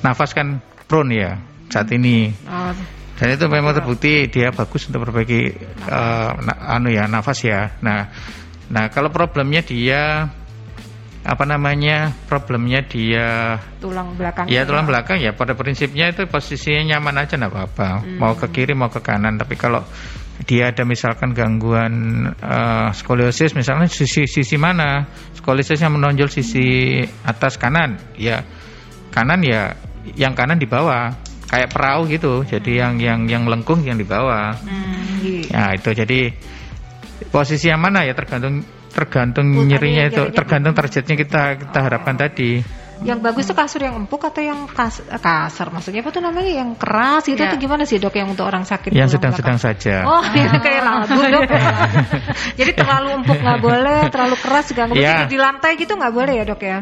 nafas 0.00 0.32
kan 0.32 0.64
prone 0.88 1.12
ya 1.14 1.32
saat 1.68 1.92
ini. 1.92 2.32
Oh. 2.48 2.72
Dan 3.20 3.36
itu 3.36 3.44
memang 3.52 3.76
terbukti 3.76 4.32
dia 4.32 4.48
bagus 4.48 4.88
untuk 4.88 5.04
memperbaiki 5.04 5.40
uh, 5.92 6.40
anu 6.72 6.88
ya 6.88 7.04
nafas 7.04 7.44
ya. 7.44 7.76
Nah, 7.84 8.08
nah 8.72 8.88
kalau 8.88 9.12
problemnya 9.12 9.60
dia 9.60 10.32
apa 11.20 11.44
namanya 11.44 12.16
problemnya 12.32 12.80
dia 12.80 13.60
tulang 13.76 14.16
belakang 14.16 14.48
ya 14.48 14.64
tulang 14.64 14.88
belakang 14.88 15.20
ya 15.20 15.36
pada 15.36 15.52
prinsipnya 15.52 16.08
itu 16.08 16.24
posisinya 16.24 16.96
nyaman 16.96 17.28
aja 17.28 17.36
nggak 17.36 17.52
apa-apa 17.52 17.88
hmm. 18.00 18.16
mau 18.16 18.32
ke 18.32 18.48
kiri 18.48 18.72
mau 18.72 18.88
ke 18.88 19.04
kanan 19.04 19.36
tapi 19.36 19.52
kalau 19.60 19.84
dia 20.48 20.72
ada 20.72 20.88
misalkan 20.88 21.36
gangguan 21.36 22.24
uh, 22.40 22.88
skoliosis 22.96 23.52
misalnya 23.52 23.90
sisi 23.90 24.24
sisi 24.24 24.56
mana? 24.56 25.04
Skoliosisnya 25.36 25.92
menonjol 25.92 26.32
sisi 26.32 27.00
atas 27.24 27.60
kanan 27.60 28.00
ya. 28.16 28.44
Kanan 29.10 29.42
ya 29.44 29.74
yang 30.16 30.32
kanan 30.32 30.56
di 30.56 30.68
bawah. 30.68 31.12
Kayak 31.50 31.74
perahu 31.74 32.06
gitu 32.06 32.46
jadi 32.46 32.86
yang 32.86 33.02
yang 33.02 33.20
yang 33.26 33.44
lengkung 33.50 33.82
yang 33.82 33.98
di 33.98 34.06
bawah. 34.06 34.54
Hmm, 34.54 35.50
ya 35.50 35.74
itu. 35.74 35.90
Jadi 35.92 36.30
posisi 37.28 37.66
yang 37.68 37.82
mana? 37.82 38.06
Ya 38.06 38.14
tergantung 38.14 38.62
tergantung 38.90 39.46
nyerinya 39.50 40.10
itu 40.10 40.22
tergantung 40.34 40.74
targetnya 40.74 41.14
kita 41.14 41.42
kita 41.62 41.78
harapkan 41.78 42.18
tadi 42.18 42.58
yang 43.00 43.24
bagus 43.24 43.48
tuh 43.48 43.56
kasur 43.56 43.80
yang 43.80 43.96
empuk 43.96 44.20
atau 44.20 44.44
yang 44.44 44.68
kas, 44.68 45.00
kasar? 45.00 45.72
Maksudnya 45.72 46.04
apa 46.04 46.10
tuh 46.12 46.20
namanya? 46.20 46.52
Yang 46.52 46.70
keras 46.76 47.24
itu 47.32 47.40
tuh 47.40 47.56
gimana 47.56 47.88
sih 47.88 47.96
dok 47.96 48.12
yang 48.12 48.28
untuk 48.28 48.44
orang 48.44 48.68
sakit 48.68 48.92
yang 48.92 49.08
sedang-sedang 49.08 49.56
saja. 49.56 50.04
Oh 50.04 50.20
ya 50.36 50.60
kayak 50.60 50.82
lagu 50.84 51.16
dok. 51.16 51.50
Jadi 52.60 52.72
terlalu 52.76 53.08
empuk 53.24 53.38
nggak 53.40 53.60
boleh 53.60 54.00
terlalu 54.12 54.36
keras 54.36 54.64
juga 54.68 54.82
nggak 54.88 54.96
boleh. 55.00 55.16
Ya. 55.16 55.24
di 55.24 55.38
lantai 55.40 55.72
gitu 55.80 55.92
nggak 55.96 56.12
boleh 56.12 56.32
ya 56.36 56.44
dok 56.44 56.60
ya? 56.60 56.78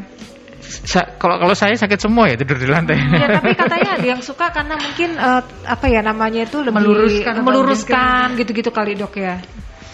Sa 0.68 1.00
kalau 1.16 1.38
kalau 1.38 1.54
saya 1.54 1.78
sakit 1.78 1.98
semua 2.02 2.26
ya 2.26 2.34
tidur 2.34 2.58
di 2.58 2.66
lantai. 2.66 2.98
Ya 2.98 3.26
tapi 3.38 3.54
katanya 3.54 3.90
ada 4.02 4.06
yang 4.18 4.20
suka 4.20 4.50
karena 4.50 4.74
mungkin 4.74 5.14
uh, 5.14 5.42
apa 5.70 5.86
ya 5.86 6.02
namanya 6.02 6.44
itu 6.44 6.58
lebih 6.66 6.82
meluruskan 6.82 7.34
meluruskan 7.46 8.26
gitu-gitu 8.34 8.74
kali 8.74 8.98
dok 8.98 9.14
ya. 9.14 9.38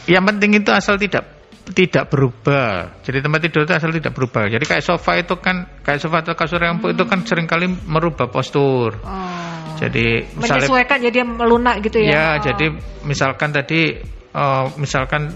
Yang 0.09 0.25
penting 0.33 0.51
itu 0.57 0.70
asal 0.72 0.97
tidak 0.97 1.34
tidak 1.72 2.12
berubah. 2.12 3.00
Jadi 3.00 3.24
tempat 3.24 3.40
tidur 3.40 3.64
itu 3.64 3.72
asal 3.72 3.88
tidak 3.88 4.12
berubah. 4.12 4.52
Jadi 4.52 4.64
kayak 4.68 4.84
sofa 4.84 5.16
itu 5.16 5.40
kan 5.40 5.64
kayak 5.80 5.96
sofa 5.96 6.20
atau 6.20 6.36
kasur 6.36 6.60
yang 6.60 6.76
empuk 6.76 6.92
hmm. 6.92 6.96
itu 7.00 7.04
kan 7.08 7.18
sering 7.24 7.48
kali 7.48 7.72
merubah 7.88 8.28
postur. 8.28 9.00
Oh. 9.00 9.72
Jadi 9.80 10.36
misalnya 10.36 10.68
menyesuaikan 10.68 10.98
jadi 11.00 11.18
melunak 11.24 11.80
gitu 11.80 12.04
ya. 12.04 12.10
Ya, 12.12 12.28
oh. 12.28 12.34
jadi 12.44 12.66
misalkan 13.08 13.56
tadi 13.56 13.96
uh, 14.36 14.68
misalkan 14.76 15.32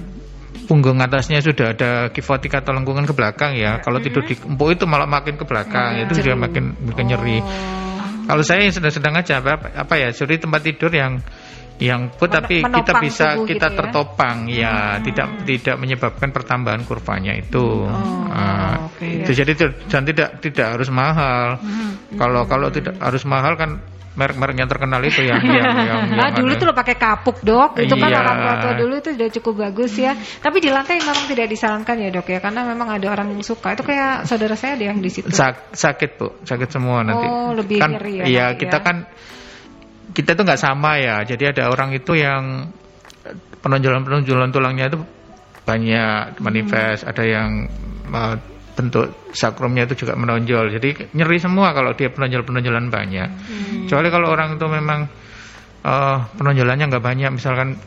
punggung 0.68 1.00
atasnya 1.00 1.40
sudah 1.40 1.72
ada 1.72 1.90
kifotik 2.12 2.52
atau 2.52 2.76
lengkungan 2.76 3.08
ke 3.08 3.16
belakang 3.16 3.56
ya. 3.56 3.80
Kalau 3.80 3.96
tidur 4.04 4.20
di 4.28 4.36
empuk 4.36 4.76
itu 4.76 4.84
malah 4.84 5.08
makin 5.08 5.40
ke 5.40 5.48
belakang, 5.48 5.96
hmm. 5.96 6.04
itu 6.12 6.12
juga 6.20 6.36
makin 6.36 6.76
makin 6.84 7.04
oh. 7.08 7.10
nyeri. 7.16 7.38
Kalau 8.28 8.44
saya 8.44 8.68
sedang-sedang 8.68 9.16
aja 9.16 9.40
apa, 9.40 9.72
apa 9.72 9.94
ya, 9.96 10.12
suri 10.12 10.36
tempat 10.36 10.60
tidur 10.60 10.92
yang 10.92 11.24
yang 11.78 12.10
put 12.10 12.26
tapi 12.26 12.58
kita 12.58 12.92
bisa 12.98 13.38
kita 13.46 13.46
gitu 13.46 13.66
ya? 13.70 13.76
tertopang 13.78 14.36
ya 14.50 14.74
hmm. 14.98 15.02
tidak 15.06 15.26
tidak 15.46 15.76
menyebabkan 15.78 16.28
pertambahan 16.34 16.82
kurvanya 16.82 17.38
itu 17.38 17.86
oh, 17.86 18.26
uh, 18.28 18.90
okay. 18.90 19.22
itu 19.22 19.30
jadi 19.30 19.52
dan 19.86 20.02
tidak 20.02 20.42
tidak 20.42 20.74
harus 20.74 20.90
mahal 20.90 21.62
hmm. 21.62 22.18
kalau 22.18 22.42
hmm. 22.42 22.50
kalau 22.50 22.68
tidak 22.74 22.98
harus 22.98 23.22
mahal 23.22 23.54
kan 23.54 23.78
merek-merek 24.18 24.56
yang 24.58 24.66
terkenal 24.66 24.98
itu 25.06 25.22
yang 25.22 25.38
yang, 25.46 25.62
yang, 25.78 26.02
nah, 26.18 26.34
dulu 26.42 26.50
ada. 26.50 26.58
tuh 26.58 26.66
lo 26.66 26.74
pakai 26.74 26.96
kapuk 26.98 27.38
dok 27.46 27.78
itu 27.78 27.94
kan 27.94 28.10
iya. 28.10 28.18
kan 28.18 28.22
orang 28.26 28.36
tua 28.42 28.54
tua 28.58 28.72
dulu 28.74 28.94
itu 28.98 29.08
sudah 29.14 29.28
cukup 29.38 29.54
bagus 29.62 29.92
ya 29.94 30.12
tapi 30.42 30.58
di 30.58 30.74
lantai 30.74 30.98
memang 30.98 31.30
tidak 31.30 31.46
disarankan 31.46 31.96
ya 32.02 32.10
dok 32.10 32.26
ya 32.26 32.42
karena 32.42 32.66
memang 32.66 32.98
ada 32.98 33.06
orang 33.14 33.30
yang 33.30 33.46
suka 33.46 33.78
itu 33.78 33.86
kayak 33.86 34.26
saudara 34.26 34.58
saya 34.58 34.74
ada 34.74 34.90
yang 34.90 34.98
di 34.98 35.10
situ 35.14 35.30
Sak, 35.30 35.70
sakit 35.70 36.10
bu 36.18 36.42
sakit 36.42 36.68
semua 36.74 37.06
nanti 37.06 37.26
oh 37.30 37.54
lebih 37.54 37.78
kan, 37.78 37.94
nyeri 37.94 38.12
ya 38.18 38.24
iya 38.26 38.46
kita 38.58 38.82
ya. 38.82 38.84
kan 38.84 38.96
kita 40.18 40.34
itu 40.34 40.42
nggak 40.42 40.58
sama 40.58 40.98
ya. 40.98 41.22
Jadi 41.22 41.54
ada 41.54 41.70
orang 41.70 41.94
itu 41.94 42.18
yang 42.18 42.66
penonjolan-penonjolan 43.62 44.50
tulangnya 44.50 44.90
itu 44.90 44.98
banyak 45.62 46.42
manifest, 46.42 47.06
hmm. 47.06 47.10
ada 47.14 47.22
yang 47.22 47.50
uh, 48.10 48.34
bentuk 48.74 49.30
sakrumnya 49.30 49.86
itu 49.86 50.02
juga 50.02 50.18
menonjol. 50.18 50.74
Jadi 50.74 51.14
nyeri 51.14 51.38
semua 51.38 51.70
kalau 51.70 51.94
dia 51.94 52.10
penonjol-penonjolan 52.10 52.90
banyak. 52.90 53.28
Hmm. 53.30 53.86
Kecuali 53.86 54.08
kalau 54.10 54.34
orang 54.34 54.58
itu 54.58 54.66
memang 54.66 55.06
uh, 55.86 56.18
penonjolannya 56.34 56.84
nggak 56.90 57.04
banyak, 57.04 57.30
misalkan 57.30 57.78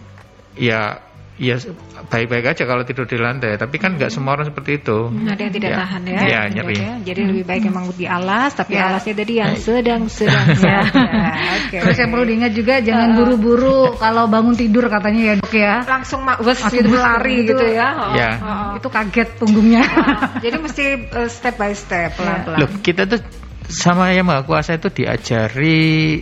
ya 0.55 1.03
ya 1.41 1.57
baik-baik 2.05 2.53
aja 2.53 2.63
kalau 2.69 2.85
tidur 2.85 3.09
di 3.09 3.17
lantai, 3.17 3.57
tapi 3.57 3.81
kan 3.81 3.97
nggak 3.97 4.13
semua 4.13 4.37
orang 4.37 4.53
seperti 4.53 4.77
itu. 4.77 5.09
Hmm, 5.09 5.25
ada 5.25 5.41
yang 5.41 5.53
tidak 5.57 5.69
ya. 5.73 5.77
tahan 5.81 6.01
ya. 6.05 6.19
Iya, 6.21 6.41
nyeri. 6.53 6.75
Ya. 6.77 6.93
Jadi 7.01 7.21
lebih 7.33 7.43
baik 7.49 7.63
emang 7.65 7.85
di 7.97 8.05
alas, 8.05 8.53
tapi 8.53 8.77
ya. 8.77 8.93
alasnya 8.93 9.13
tadi 9.17 9.33
yang 9.41 9.53
sedang-sedang 9.57 10.47
ya. 10.61 10.79
ya. 10.85 11.21
Okay. 11.65 11.79
Terus 11.81 11.97
yang 11.97 12.09
perlu 12.13 12.25
diingat 12.29 12.53
juga 12.53 12.73
jangan 12.85 13.09
buru-buru 13.17 13.97
kalau 13.97 14.29
bangun 14.29 14.53
tidur 14.53 14.85
katanya 14.85 15.21
ya 15.21 15.33
dok 15.41 15.53
ya. 15.57 15.75
Langsung 15.81 16.21
mak 16.21 16.37
wes 16.45 16.61
gitu 16.61 16.93
lari 16.93 17.41
gitu, 17.41 17.57
gitu 17.57 17.65
ya. 17.73 17.87
Oh, 17.97 18.13
ya. 18.13 18.31
Oh, 18.37 18.69
Itu 18.77 18.87
kaget 18.93 19.29
punggungnya. 19.41 19.81
jadi 20.45 20.55
mesti 20.61 20.85
uh, 21.09 21.25
step 21.25 21.57
by 21.57 21.73
step 21.73 22.21
pelan-pelan. 22.21 22.57
Loh, 22.61 22.69
kita 22.85 23.09
tuh 23.09 23.17
sama 23.65 24.13
yang 24.13 24.29
maha 24.29 24.45
kuasa 24.45 24.77
itu 24.77 24.93
diajari 24.93 26.21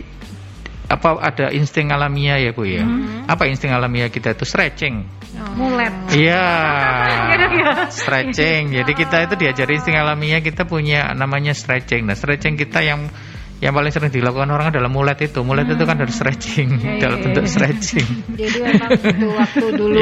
apa 0.90 1.22
ada 1.22 1.46
insting 1.54 1.94
alamiah 1.94 2.42
ya 2.42 2.50
Bu 2.50 2.66
ya? 2.66 2.82
Hmm. 2.82 3.30
Apa 3.30 3.46
insting 3.46 3.70
alamiah 3.70 4.10
kita 4.10 4.34
itu 4.34 4.42
stretching. 4.42 5.06
Oh. 5.38 5.54
Mulet. 5.54 5.94
Iya. 6.10 6.46
stretching. 8.02 8.74
Jadi 8.74 8.92
kita 8.98 9.30
itu 9.30 9.34
diajari 9.38 9.78
insting 9.78 9.94
alamiah 9.94 10.42
kita 10.42 10.66
punya 10.66 11.14
namanya 11.14 11.54
stretching. 11.54 12.10
Nah, 12.10 12.18
stretching 12.18 12.58
kita 12.58 12.82
yang 12.82 13.06
yang 13.60 13.76
paling 13.76 13.92
sering 13.92 14.08
dilakukan 14.08 14.48
orang 14.48 14.72
adalah 14.72 14.88
mulet 14.88 15.20
itu. 15.20 15.44
Mulet 15.44 15.68
hmm. 15.68 15.76
itu 15.76 15.84
kan 15.84 15.96
harus 16.00 16.16
stretching 16.16 16.80
ya, 16.80 16.96
dalam 16.96 17.20
ya, 17.20 17.24
bentuk 17.28 17.44
ya. 17.44 17.50
stretching. 17.52 18.08
Jadi 18.40 18.58
memang 18.64 18.90
itu 18.96 19.28
waktu 19.36 19.66
dulu 19.76 20.00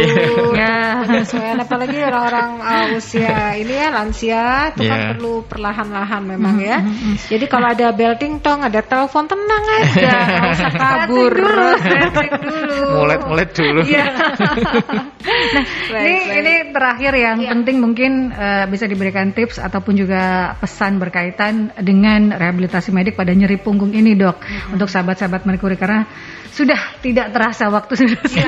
yeah. 0.54 1.02
penyesuaian 1.02 1.58
apalagi 1.58 1.98
orang-orang 2.06 2.48
uh, 2.62 2.86
usia 2.94 3.58
ini 3.58 3.74
ya 3.74 3.90
lansia 3.90 4.70
itu 4.70 4.86
yeah. 4.86 4.94
kan 4.94 5.00
perlu 5.18 5.42
perlahan-lahan 5.50 6.22
memang 6.22 6.54
hmm, 6.62 6.68
ya. 6.70 6.78
Hmm, 6.78 6.94
hmm. 6.94 7.14
Jadi 7.26 7.44
kalau 7.50 7.66
ada 7.66 7.86
belting 7.90 8.38
tong, 8.38 8.62
ada 8.62 8.78
telepon 8.78 9.26
tenang 9.26 9.64
aja, 9.82 10.12
nggak 10.22 10.52
usah 10.54 10.72
kabur. 10.78 11.34
Stretching 11.82 12.34
dulu. 12.38 12.78
Mulet-mulet 12.94 13.50
dulu. 13.58 13.80
Yeah. 13.90 14.06
nah, 15.54 15.64
baik, 15.90 16.06
ini 16.06 16.14
baik. 16.14 16.38
ini 16.38 16.54
terakhir 16.70 17.12
yang 17.18 17.38
yeah. 17.42 17.50
penting 17.58 17.76
mungkin 17.82 18.30
uh, 18.30 18.70
bisa 18.70 18.86
diberikan 18.86 19.34
tips 19.34 19.58
ataupun 19.58 19.98
juga 19.98 20.54
pesan 20.62 21.02
berkaitan 21.02 21.74
dengan 21.80 22.30
rehabilitasi 22.30 22.94
medik 22.94 23.18
pada 23.18 23.34
nyeri 23.34 23.47
punggung 23.56 23.96
ini 23.96 24.12
dok 24.12 24.36
hmm. 24.36 24.76
untuk 24.76 24.92
sahabat-sahabat 24.92 25.48
Merkuri 25.48 25.80
karena 25.80 26.04
sudah 26.52 26.98
tidak 27.00 27.30
terasa 27.32 27.70
waktu 27.72 27.92
sudah 27.94 28.20
ya. 28.28 28.46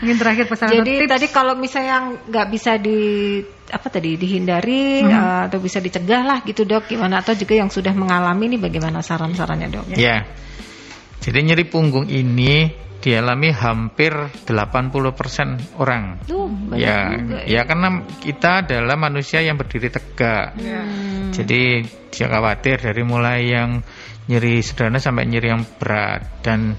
mungkin 0.00 0.16
terakhir 0.16 0.46
pesan 0.48 0.70
jadi 0.80 0.94
tips. 1.04 1.10
tadi 1.10 1.26
kalau 1.28 1.58
misalnya 1.58 2.16
nggak 2.24 2.46
bisa 2.48 2.78
di 2.78 2.98
apa 3.68 3.86
tadi 3.90 4.14
dihindari 4.14 5.02
hmm. 5.02 5.10
uh, 5.10 5.42
atau 5.50 5.58
bisa 5.58 5.82
dicegah 5.82 6.22
lah 6.22 6.38
gitu 6.46 6.62
dok 6.62 6.86
gimana 6.88 7.20
atau 7.20 7.34
juga 7.34 7.58
yang 7.58 7.68
sudah 7.68 7.92
mengalami 7.92 8.54
ini 8.54 8.56
bagaimana 8.62 9.02
saran-sarannya 9.02 9.68
dok 9.68 9.84
ya, 9.92 9.98
ya. 9.98 10.16
jadi 11.18 11.38
nyeri 11.52 11.66
punggung 11.66 12.06
ini 12.06 12.83
dialami 13.04 13.52
hampir 13.52 14.16
80% 14.48 15.76
orang. 15.76 16.24
Duh, 16.24 16.48
ya, 16.72 17.12
ya, 17.12 17.44
ya 17.44 17.62
karena 17.68 18.00
kita 18.24 18.64
adalah 18.64 18.96
manusia 18.96 19.44
yang 19.44 19.60
berdiri 19.60 19.92
tegak. 19.92 20.56
Hmm. 20.56 21.28
Jadi 21.28 21.84
jangan 22.08 22.40
khawatir 22.40 22.80
dari 22.80 23.04
mulai 23.04 23.44
yang 23.44 23.84
nyeri 24.24 24.64
sederhana 24.64 24.96
sampai 24.96 25.28
nyeri 25.28 25.52
yang 25.52 25.68
berat 25.76 26.40
dan 26.40 26.72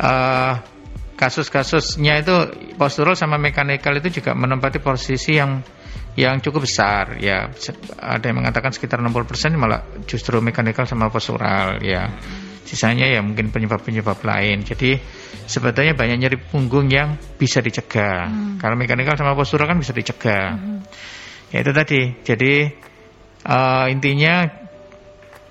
uh, 0.00 0.56
kasus-kasusnya 1.12 2.24
itu 2.24 2.36
postural 2.80 3.12
sama 3.12 3.36
mekanikal 3.36 3.92
itu 4.00 4.24
juga 4.24 4.32
menempati 4.32 4.80
posisi 4.80 5.36
yang 5.36 5.60
yang 6.16 6.40
cukup 6.40 6.64
besar 6.64 7.20
ya 7.20 7.52
ada 8.00 8.24
yang 8.24 8.40
mengatakan 8.40 8.72
sekitar 8.72 8.98
60% 9.04 9.60
malah 9.60 9.84
justru 10.08 10.40
mekanikal 10.40 10.88
sama 10.88 11.12
postural 11.12 11.78
ya 11.84 12.08
sisanya 12.68 13.08
ya 13.08 13.24
mungkin 13.24 13.48
penyebab-penyebab 13.48 14.20
lain. 14.20 14.60
Jadi 14.60 15.00
sebetulnya 15.48 15.96
banyak 15.96 16.20
nyeri 16.20 16.36
punggung 16.36 16.92
yang 16.92 17.16
bisa 17.40 17.64
dicegah. 17.64 18.28
Hmm. 18.28 18.60
Kalau 18.60 18.76
mekanikal 18.76 19.16
sama 19.16 19.32
postural 19.32 19.64
kan 19.64 19.80
bisa 19.80 19.96
dicegah. 19.96 20.52
Hmm. 20.52 20.84
Ya 21.48 21.64
itu 21.64 21.72
tadi. 21.72 22.00
Jadi 22.20 22.52
uh, 23.48 23.86
intinya 23.88 24.44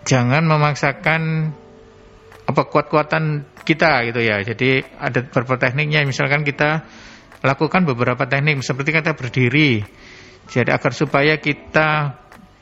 jangan 0.05 0.45
memaksakan 0.45 1.21
apa 2.47 2.61
kuat-kuatan 2.69 3.49
kita 3.65 4.05
gitu 4.13 4.21
ya. 4.21 4.37
Jadi 4.45 4.85
ada 5.01 5.25
beberapa 5.25 5.57
tekniknya. 5.57 6.05
Misalkan 6.05 6.45
kita 6.45 6.85
lakukan 7.41 7.89
beberapa 7.89 8.29
teknik 8.29 8.61
seperti 8.61 8.93
kata 8.93 9.17
berdiri. 9.17 9.81
Jadi 10.47 10.69
agar 10.69 10.93
supaya 10.93 11.41
kita 11.41 12.13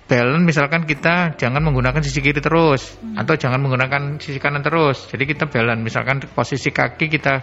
balance 0.06 0.46
misalkan 0.46 0.86
kita 0.86 1.34
jangan 1.34 1.66
menggunakan 1.66 1.98
sisi 2.06 2.22
kiri 2.22 2.38
terus 2.38 2.94
hmm. 3.02 3.18
atau 3.18 3.34
jangan 3.34 3.58
menggunakan 3.58 4.22
sisi 4.22 4.38
kanan 4.38 4.62
terus. 4.62 5.10
Jadi 5.10 5.24
kita 5.26 5.50
balance 5.50 5.82
misalkan 5.82 6.22
posisi 6.30 6.70
kaki 6.70 7.10
kita 7.10 7.42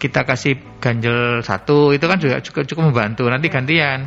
kita 0.00 0.24
kasih 0.24 0.80
ganjel 0.80 1.44
satu 1.44 1.92
itu 1.92 2.06
kan 2.06 2.16
juga 2.22 2.38
cukup 2.40 2.64
cukup 2.70 2.82
membantu. 2.94 3.26
Nanti 3.26 3.50
gantian 3.50 4.06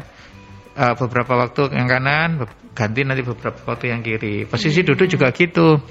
uh, 0.80 0.94
beberapa 0.96 1.36
waktu 1.36 1.76
yang 1.76 1.88
kanan 1.92 2.30
ganti 2.74 3.04
nanti 3.04 3.22
beberapa 3.22 3.60
waktu 3.68 3.92
yang 3.92 4.02
kiri. 4.02 4.48
Posisi 4.48 4.82
hmm. 4.82 4.88
duduk 4.88 5.08
juga 5.12 5.36
gitu. 5.36 5.84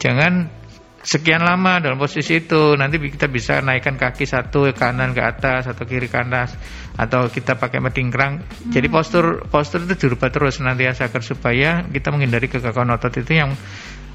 Jangan 0.00 0.65
sekian 1.06 1.46
lama 1.46 1.78
dalam 1.78 2.02
posisi 2.02 2.42
itu 2.42 2.74
nanti 2.74 2.98
kita 2.98 3.30
bisa 3.30 3.62
naikkan 3.62 3.94
kaki 3.94 4.26
satu 4.26 4.66
ke 4.66 4.74
kanan 4.74 5.14
ke 5.14 5.22
atas 5.22 5.70
atau 5.70 5.86
kiri 5.86 6.10
ke 6.10 6.18
atas 6.18 6.58
atau 6.98 7.30
kita 7.30 7.54
pakai 7.54 7.78
medingkrang 7.78 8.42
hmm. 8.42 8.74
jadi 8.74 8.90
postur 8.90 9.46
postur 9.46 9.86
itu 9.86 9.94
dirubah 9.94 10.34
terus 10.34 10.58
nanti 10.58 10.82
agar 10.82 11.22
supaya 11.22 11.86
kita 11.86 12.10
menghindari 12.10 12.50
kegagalan 12.50 12.98
otot 12.98 13.14
itu 13.22 13.38
yang 13.38 13.54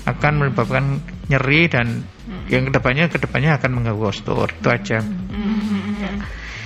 akan 0.04 0.34
menyebabkan 0.42 1.00
nyeri 1.30 1.70
dan 1.72 2.04
hmm. 2.04 2.52
yang 2.52 2.68
ke 2.68 2.72
depannya 2.74 3.06
ke 3.08 3.18
depannya 3.22 3.56
akan 3.56 3.70
mengganggu 3.80 4.02
postur 4.02 4.50
itu 4.50 4.68
aja. 4.68 5.00
Hmm. 5.00 5.31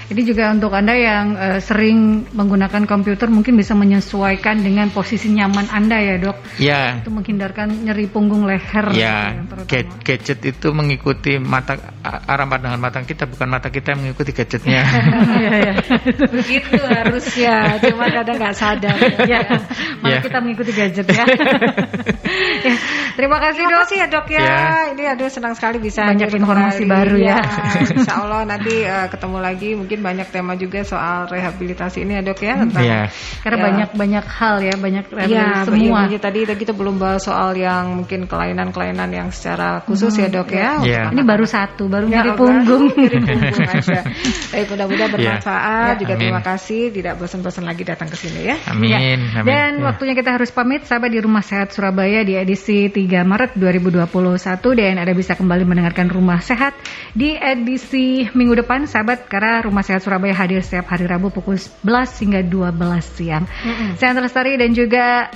Ini 0.06 0.22
juga 0.22 0.54
untuk 0.54 0.70
Anda 0.70 0.94
yang 0.94 1.26
uh, 1.34 1.60
sering 1.62 2.30
menggunakan 2.30 2.86
komputer 2.86 3.26
mungkin 3.32 3.58
bisa 3.58 3.74
menyesuaikan 3.74 4.62
dengan 4.62 4.94
posisi 4.94 5.34
nyaman 5.34 5.66
Anda 5.74 5.98
ya, 5.98 6.16
Dok. 6.22 6.38
Ya. 6.62 7.02
Itu 7.02 7.10
menghindarkan 7.10 7.86
nyeri 7.86 8.06
punggung 8.06 8.46
leher. 8.46 8.94
Ya. 8.94 9.42
Gitu 9.66 9.66
ya 9.66 9.84
gadget 10.16 10.40
itu 10.46 10.68
mengikuti 10.72 11.42
mata 11.42 11.76
arah 12.06 12.46
pandangan 12.46 12.80
mata 12.80 13.02
kita 13.02 13.26
bukan 13.26 13.48
mata 13.50 13.74
kita 13.74 13.98
yang 13.98 14.06
mengikuti 14.06 14.32
gadgetnya. 14.32 14.84
Iya, 15.36 15.52
iya. 15.58 15.74
Begitu 16.36 16.80
harusnya, 16.80 17.76
cuma 17.82 18.08
kadang 18.08 18.38
nggak 18.40 18.56
sadar. 18.56 18.98
Ya. 19.28 19.42
Malah 20.00 20.20
ya. 20.20 20.24
kita 20.24 20.38
mengikuti 20.40 20.72
gadget 20.72 21.08
ya. 21.12 21.26
ya. 22.68 22.76
Terima 23.16 23.38
kasih 23.40 23.64
Terima 23.66 23.72
dok. 23.76 23.82
kasih 23.86 23.96
ya 24.00 24.08
dok 24.08 24.28
ya. 24.32 24.44
ya. 24.44 24.70
Ini 24.96 25.04
aduh 25.16 25.30
senang 25.32 25.54
sekali 25.58 25.78
bisa 25.82 26.08
banyak 26.08 26.30
informasi 26.40 26.84
kembali. 26.84 26.94
baru 26.94 27.18
ya. 27.20 27.38
ya. 27.40 27.40
Insya 27.96 28.14
Allah 28.22 28.42
nanti 28.48 28.74
uh, 28.86 29.08
ketemu 29.12 29.38
lagi 29.40 29.70
mungkin 29.76 29.95
banyak 30.00 30.28
tema 30.32 30.54
juga 30.60 30.84
soal 30.84 31.28
rehabilitasi 31.30 32.04
ini 32.04 32.20
ya 32.20 32.22
dok 32.22 32.40
ya 32.42 32.54
tentang. 32.60 32.84
Ya. 32.84 33.02
Karena 33.42 33.58
ya. 33.58 33.64
banyak 33.68 33.90
banyak 33.96 34.26
hal 34.26 34.56
ya 34.62 34.76
banyak 34.76 35.06
ya, 35.28 35.46
semua. 35.64 36.00
Ya, 36.10 36.20
tadi 36.20 36.40
kita 36.46 36.74
belum 36.74 36.98
bahas 36.98 37.24
soal 37.24 37.56
yang 37.56 38.04
mungkin 38.04 38.28
kelainan-kelainan 38.30 39.10
yang 39.12 39.28
secara 39.32 39.82
khusus 39.86 40.12
hmm. 40.16 40.22
ya 40.22 40.28
dok 40.32 40.50
ya. 40.52 40.72
ya. 40.84 41.04
Ini 41.12 41.22
baru 41.24 41.46
satu, 41.48 41.88
baru 41.88 42.10
ya, 42.10 42.22
nyari 42.22 42.32
punggung. 42.36 42.84
Nyari 42.92 43.18
punggung 43.24 43.70
aja. 43.70 44.00
Baik 44.54 44.66
mudah-mudahan 44.74 45.12
bermanfaat. 45.14 45.94
Ya. 45.96 46.00
Juga 46.02 46.14
Amin. 46.16 46.22
terima 46.26 46.42
kasih 46.42 46.82
tidak 46.92 47.14
bosan-bosan 47.22 47.66
lagi 47.66 47.84
datang 47.86 48.08
ke 48.10 48.18
sini 48.18 48.42
ya. 48.50 48.56
Amin. 48.70 48.90
Ya. 48.90 49.00
Amin. 49.00 49.20
Dan 49.46 49.72
ya. 49.80 49.84
waktunya 49.88 50.14
kita 50.18 50.36
harus 50.36 50.50
pamit 50.52 50.84
sahabat 50.84 51.10
di 51.14 51.20
Rumah 51.22 51.44
Sehat 51.46 51.72
Surabaya 51.72 52.26
di 52.26 52.34
edisi 52.36 52.90
3 52.90 53.24
Maret 53.24 53.52
2021 53.56 54.80
dan 54.80 54.98
Anda 55.00 55.14
bisa 55.14 55.38
kembali 55.38 55.64
mendengarkan 55.64 56.08
Rumah 56.10 56.40
Sehat 56.42 56.74
di 57.14 57.38
edisi 57.38 58.26
minggu 58.34 58.66
depan 58.66 58.90
sahabat 58.90 59.30
karena 59.30 59.62
Rumah 59.64 59.84
Sehat 59.86 60.02
Surabaya 60.02 60.34
hadir 60.34 60.66
setiap 60.66 60.90
hari 60.90 61.06
Rabu 61.06 61.30
pukul 61.30 61.62
11 61.62 61.86
hingga 62.26 62.42
12 62.42 62.74
siang. 63.06 63.46
Mm 63.46 63.74
-hmm. 63.74 63.90
Saya 64.02 64.18
Lestari 64.18 64.58
dan 64.58 64.74
juga 64.74 65.30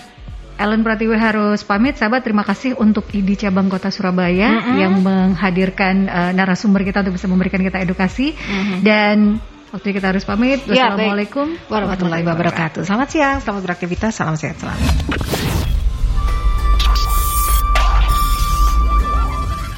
Ellen 0.60 0.84
Pratiwi 0.84 1.16
harus 1.16 1.64
pamit 1.64 1.96
sahabat 1.96 2.26
terima 2.26 2.44
kasih 2.44 2.76
untuk 2.76 3.08
ID 3.14 3.38
cabang 3.38 3.70
kota 3.72 3.94
Surabaya 3.94 4.50
mm 4.50 4.60
-hmm. 4.60 4.76
yang 4.76 4.94
menghadirkan 5.00 5.96
uh, 6.10 6.32
narasumber 6.34 6.82
kita 6.82 7.06
untuk 7.06 7.16
bisa 7.16 7.30
memberikan 7.30 7.62
kita 7.62 7.80
edukasi 7.80 8.36
mm 8.36 8.42
-hmm. 8.42 8.78
dan 8.84 9.40
waktu 9.70 9.94
kita 9.94 10.12
harus 10.12 10.26
pamit. 10.26 10.66
Ya, 10.66 10.92
Wassalamualaikum 10.92 11.56
warahmatullahi 11.70 12.26
wabarakatuh. 12.26 12.84
Selamat 12.84 13.08
siang, 13.14 13.38
selamat 13.40 13.62
beraktivitas, 13.70 14.18
salam 14.18 14.36
sehat 14.36 14.58
selalu. 14.58 14.84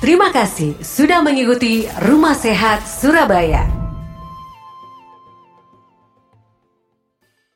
Terima 0.01 0.33
kasih 0.33 0.81
sudah 0.81 1.21
mengikuti 1.21 1.85
Rumah 1.85 2.33
Sehat 2.33 2.89
Surabaya. 2.89 3.80